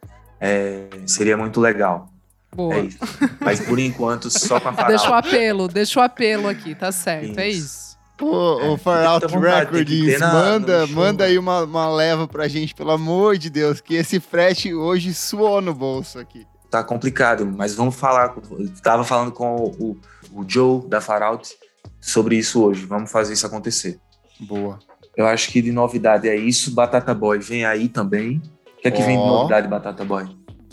É, 0.45 0.85
seria 1.07 1.37
muito 1.37 1.59
legal. 1.61 2.09
Boa. 2.53 2.75
É 2.75 2.79
isso. 2.81 2.97
Mas 3.39 3.59
por 3.61 3.79
enquanto, 3.79 4.29
só 4.29 4.59
com 4.59 4.69
a 4.69 4.71
Deixa 4.87 5.05
o 5.05 5.07
Farol. 5.07 5.17
apelo, 5.19 5.67
deixa 5.67 5.99
o 5.99 6.03
apelo 6.03 6.47
aqui, 6.47 6.75
tá 6.75 6.91
certo, 6.91 7.39
é 7.39 7.49
Isso. 7.49 7.65
isso. 7.65 7.93
Ô, 8.21 8.59
É, 8.61 8.69
ô 8.69 8.77
Far 8.77 9.05
Out 9.05 9.25
na- 10.19 10.33
manda, 10.33 10.87
manda 10.87 11.23
né? 11.23 11.31
aí 11.31 11.37
uma, 11.39 11.63
uma 11.63 11.89
leva 11.89 12.27
pra 12.27 12.47
gente, 12.47 12.75
pelo 12.75 12.91
amor 12.91 13.37
de 13.37 13.49
Deus, 13.49 13.81
que 13.81 13.95
esse 13.95 14.19
frete 14.19 14.73
hoje 14.73 15.13
suou 15.13 15.61
no 15.61 15.73
bolso 15.73 16.19
aqui. 16.19 16.45
Tá 16.69 16.83
complicado, 16.83 17.45
mas 17.45 17.73
vamos 17.75 17.95
falar. 17.95 18.29
com- 18.29 18.41
Eu 18.59 18.69
tava 18.83 19.03
falando 19.03 19.31
com 19.31 19.55
o, 19.55 19.97
o 20.31 20.45
Joe 20.47 20.87
da 20.87 21.01
Farout 21.01 21.49
sobre 21.99 22.37
isso 22.37 22.63
hoje. 22.63 22.85
Vamos 22.85 23.11
fazer 23.11 23.33
isso 23.33 23.45
acontecer. 23.47 23.99
Boa. 24.39 24.77
Eu 25.17 25.25
acho 25.27 25.51
que 25.51 25.61
de 25.61 25.71
novidade 25.71 26.27
é 26.29 26.35
isso. 26.35 26.71
Batata 26.73 27.13
Boy 27.13 27.39
vem 27.39 27.65
aí 27.65 27.89
também. 27.89 28.41
O 28.83 28.85
que 28.85 28.87
é 28.89 28.91
que 28.91 29.01
vem 29.01 29.17
de 29.17 29.25
novidade, 29.25 29.65
Batata 29.65 30.03
Boy? 30.03 30.27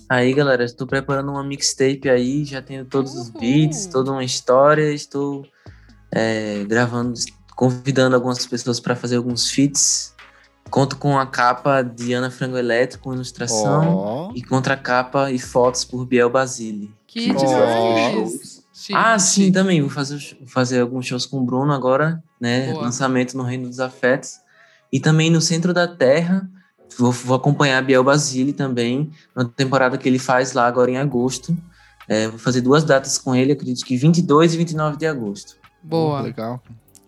Aí, 0.08 0.34
galera, 0.34 0.64
estou 0.64 0.84
preparando 0.84 1.30
uma 1.30 1.44
mixtape 1.44 2.11
aí, 2.11 2.44
já 2.44 2.61
tenho 2.61 2.84
todos 2.84 3.14
os 3.14 3.28
Uhul. 3.28 3.40
beats, 3.40 3.86
toda 3.86 4.11
uma 4.11 4.24
história, 4.24 4.92
estou 4.92 5.46
é, 6.11 6.64
gravando, 6.64 7.14
convidando 7.54 8.16
algumas 8.16 8.44
pessoas 8.44 8.80
para 8.80 8.96
fazer 8.96 9.14
alguns 9.14 9.48
feats. 9.48 10.12
Conto 10.68 10.96
com 10.96 11.16
a 11.16 11.24
capa 11.24 11.82
de 11.82 12.12
Ana 12.12 12.32
Frango 12.32 12.56
Elétrico, 12.58 13.04
com 13.04 13.14
ilustração, 13.14 13.94
Ó, 13.94 14.32
e 14.34 14.42
contracapa 14.42 15.30
e 15.30 15.38
fotos 15.38 15.84
por 15.84 16.04
Biel 16.04 16.28
Basile. 16.28 16.92
Que 17.06 17.30
Ó. 17.30 17.34
demais. 17.36 18.64
Chique, 18.72 18.94
ah, 18.96 19.16
sim, 19.20 19.42
chique. 19.42 19.52
também. 19.52 19.80
Vou 19.80 19.90
fazer, 19.90 20.18
vou 20.40 20.48
fazer 20.48 20.80
alguns 20.80 21.06
shows 21.06 21.26
com 21.26 21.38
o 21.38 21.44
Bruno 21.44 21.72
agora, 21.72 22.20
né? 22.40 22.72
Boa. 22.72 22.86
Lançamento 22.86 23.36
no 23.36 23.44
Reino 23.44 23.68
dos 23.68 23.78
Afetos. 23.78 24.40
E 24.92 24.98
também 24.98 25.30
no 25.30 25.40
Centro 25.40 25.72
da 25.72 25.86
Terra. 25.86 26.50
Vou, 26.99 27.12
vou 27.12 27.36
acompanhar 27.36 27.78
a 27.78 27.82
Biel 27.82 28.03
Basile 28.05 28.53
também, 28.53 29.11
na 29.34 29.45
temporada 29.45 29.97
que 29.97 30.09
ele 30.09 30.18
faz 30.18 30.53
lá 30.53 30.66
agora 30.66 30.91
em 30.91 30.97
agosto. 30.99 31.57
É, 32.09 32.28
vou 32.28 32.38
fazer 32.38 32.61
duas 32.61 32.82
datas 32.84 33.16
com 33.18 33.34
ele, 33.34 33.53
acredito 33.53 33.84
que 33.84 33.97
22 33.97 34.55
e 34.55 34.57
29 34.57 34.97
de 34.97 35.07
agosto. 35.07 35.57
Boa. 35.82 36.20
Legal. 36.20 36.62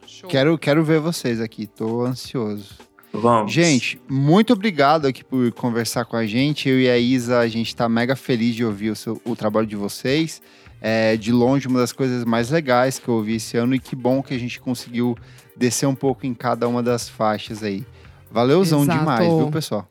Show. 0.07 0.29
Quero, 0.29 0.57
quero 0.57 0.85
ver 0.85 1.01
vocês 1.01 1.41
aqui, 1.41 1.67
tô 1.67 2.05
ansioso. 2.05 2.75
Vamos. 3.13 3.53
Gente, 3.53 4.01
muito 4.09 4.53
obrigado 4.55 5.07
aqui 5.07 5.23
por 5.23 5.51
conversar 5.53 6.05
com 6.07 6.17
a 6.17 6.25
gente. 6.27 6.69
Eu 6.69 6.81
e 6.81 6.89
a 6.89 6.97
Isa, 6.97 7.41
a 7.41 7.49
gente 7.49 7.75
tá 7.77 7.89
mega 7.89 8.17
feliz 8.17 8.55
de 8.55 8.65
ouvir 8.65 8.91
o, 8.91 8.97
seu- 8.97 9.21
o 9.25 9.37
trabalho 9.37 9.67
de 9.67 9.77
vocês. 9.77 10.41
É, 10.81 11.17
de 11.17 11.31
longe, 11.31 11.69
uma 11.69 11.79
das 11.79 11.93
coisas 11.93 12.25
mais 12.25 12.51
legais 12.51 12.99
que 12.99 13.07
eu 13.09 13.15
ouvi 13.15 13.37
esse 13.37 13.57
ano 13.57 13.75
e 13.75 13.79
que 13.79 13.95
bom 13.95 14.21
que 14.23 14.35
a 14.35 14.39
gente 14.39 14.59
conseguiu 14.61 15.17
descer 15.57 15.87
um 15.87 15.95
pouco 15.95 16.27
em 16.27 16.35
cada 16.35 16.67
uma 16.67 16.83
das 16.83 17.09
faixas 17.09 17.63
aí. 17.63 17.85
Valeuzão 18.33 18.83
Exato. 18.83 18.99
demais, 18.99 19.29
viu, 19.29 19.51
pessoal? 19.51 19.87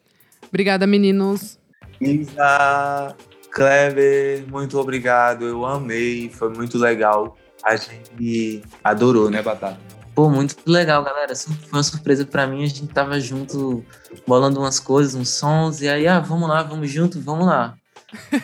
Obrigada, 0.50 0.88
meninos. 0.88 1.60
Isa, 2.00 3.16
Kleber, 3.52 4.46
muito 4.50 4.80
obrigado. 4.80 5.46
Eu 5.46 5.66
amei, 5.66 6.30
foi 6.30 6.50
muito 6.50 6.78
legal. 6.78 7.38
A 7.64 7.76
gente 7.76 8.64
adorou, 8.84 9.30
né, 9.30 9.42
Batata? 9.42 9.80
Pô, 10.16 10.30
muito 10.30 10.56
legal, 10.66 11.04
galera. 11.04 11.36
Foi 11.36 11.56
uma 11.72 11.84
surpresa 11.84 12.26
pra 12.26 12.48
mim. 12.48 12.64
A 12.64 12.68
gente 12.68 12.88
tava 12.88 13.20
junto, 13.20 13.86
bolando 14.28 14.60
umas 14.60 14.80
coisas, 14.80 15.14
uns 15.14 15.30
sons. 15.30 15.82
E 15.82 15.88
aí, 15.88 16.08
ah, 16.08 16.20
vamos 16.20 16.50
lá, 16.50 16.64
vamos 16.64 16.90
junto, 16.90 17.22
vamos 17.22 17.46
lá. 17.46 17.76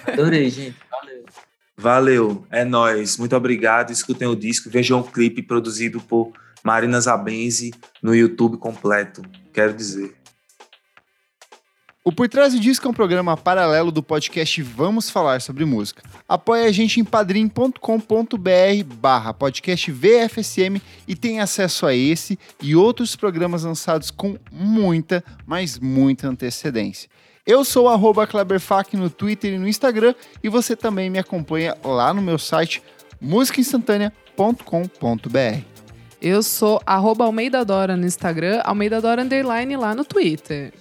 Adorei, 0.07 0.47
gente. 0.51 0.77
Valeu. 0.91 1.25
Valeu, 1.75 2.47
é 2.51 2.63
nóis. 2.63 3.17
Muito 3.17 3.35
obrigado. 3.35 3.91
Escutem 3.91 4.27
o 4.27 4.35
disco, 4.35 4.69
vejam 4.69 4.99
o 4.99 5.03
clipe 5.03 5.41
produzido 5.41 5.99
por 5.99 6.31
Marina 6.63 7.01
Zabenzi 7.01 7.73
no 8.01 8.15
YouTube 8.15 8.57
completo. 8.57 9.21
Quero 9.57 9.73
dizer. 9.73 10.13
O 12.05 12.11
Por 12.11 12.29
Trás 12.29 12.53
do 12.53 12.59
Disco 12.59 12.87
é 12.87 12.91
um 12.91 12.93
programa 12.93 13.35
paralelo 13.35 13.91
do 13.91 14.03
podcast 14.03 14.61
Vamos 14.61 15.09
Falar 15.09 15.41
Sobre 15.41 15.65
Música. 15.65 16.03
Apoie 16.29 16.67
a 16.67 16.71
gente 16.71 16.99
em 16.99 17.03
padrim.com.br 17.03 17.79
barra 19.01 19.33
podcast 19.33 19.91
VFSM 19.91 20.79
e 21.07 21.15
tem 21.15 21.39
acesso 21.39 21.87
a 21.87 21.95
esse 21.95 22.37
e 22.61 22.75
outros 22.75 23.15
programas 23.15 23.63
lançados 23.63 24.11
com 24.11 24.37
muita, 24.51 25.23
mas 25.43 25.79
muita 25.79 26.27
antecedência. 26.27 27.09
Eu 27.43 27.65
sou 27.65 27.89
arroba 27.89 28.27
Kleberfac 28.27 28.95
no 28.95 29.09
Twitter 29.09 29.55
e 29.55 29.57
no 29.57 29.67
Instagram 29.67 30.13
e 30.43 30.49
você 30.49 30.75
também 30.75 31.09
me 31.09 31.17
acompanha 31.17 31.75
lá 31.83 32.13
no 32.13 32.21
meu 32.21 32.37
site 32.37 32.83
musicainstantanea.com.br. 33.19 35.76
Eu 36.21 36.41
sou 36.41 36.81
arroba 36.85 37.25
Almeida 37.25 37.63
Dora 37.63 37.95
no 37.95 38.05
Instagram, 38.05 38.61
Almeida 38.63 38.99
Dora 38.99 39.21
Underline 39.21 39.75
lá 39.77 39.93
no 39.93 40.03
Twitter. 40.03 40.73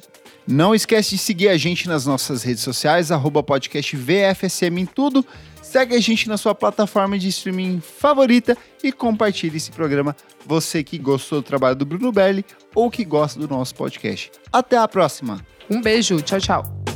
Não 0.47 0.75
esquece 0.75 1.11
de 1.11 1.19
seguir 1.19 1.49
a 1.49 1.57
gente 1.57 1.89
nas 1.89 2.07
nossas 2.07 2.43
redes 2.43 2.63
sociais, 2.63 3.11
arroba 3.11 3.43
podcast 3.43 3.97
VFSM 3.97 4.79
em 4.79 4.87
tudo. 4.87 5.27
Segue 5.61 5.97
a 5.97 6.01
gente 6.01 6.29
na 6.29 6.37
sua 6.37 6.55
plataforma 6.55 7.19
de 7.19 7.29
streaming 7.29 7.81
favorita 7.81 8.57
e 8.83 8.93
compartilhe 8.93 9.57
esse 9.57 9.73
programa, 9.73 10.15
você 10.47 10.85
que 10.85 10.97
gostou 10.97 11.41
do 11.41 11.45
trabalho 11.45 11.75
do 11.75 11.85
Bruno 11.85 12.13
Belli 12.13 12.45
ou 12.75 12.89
que 12.89 13.05
gosta 13.05 13.41
do 13.41 13.49
nosso 13.49 13.75
podcast. 13.75 14.31
Até 14.53 14.79
a 14.79 14.87
próxima! 14.87 15.45
Um 15.69 15.83
beijo, 15.83 16.21
tchau, 16.23 16.41
tchau. 16.41 16.96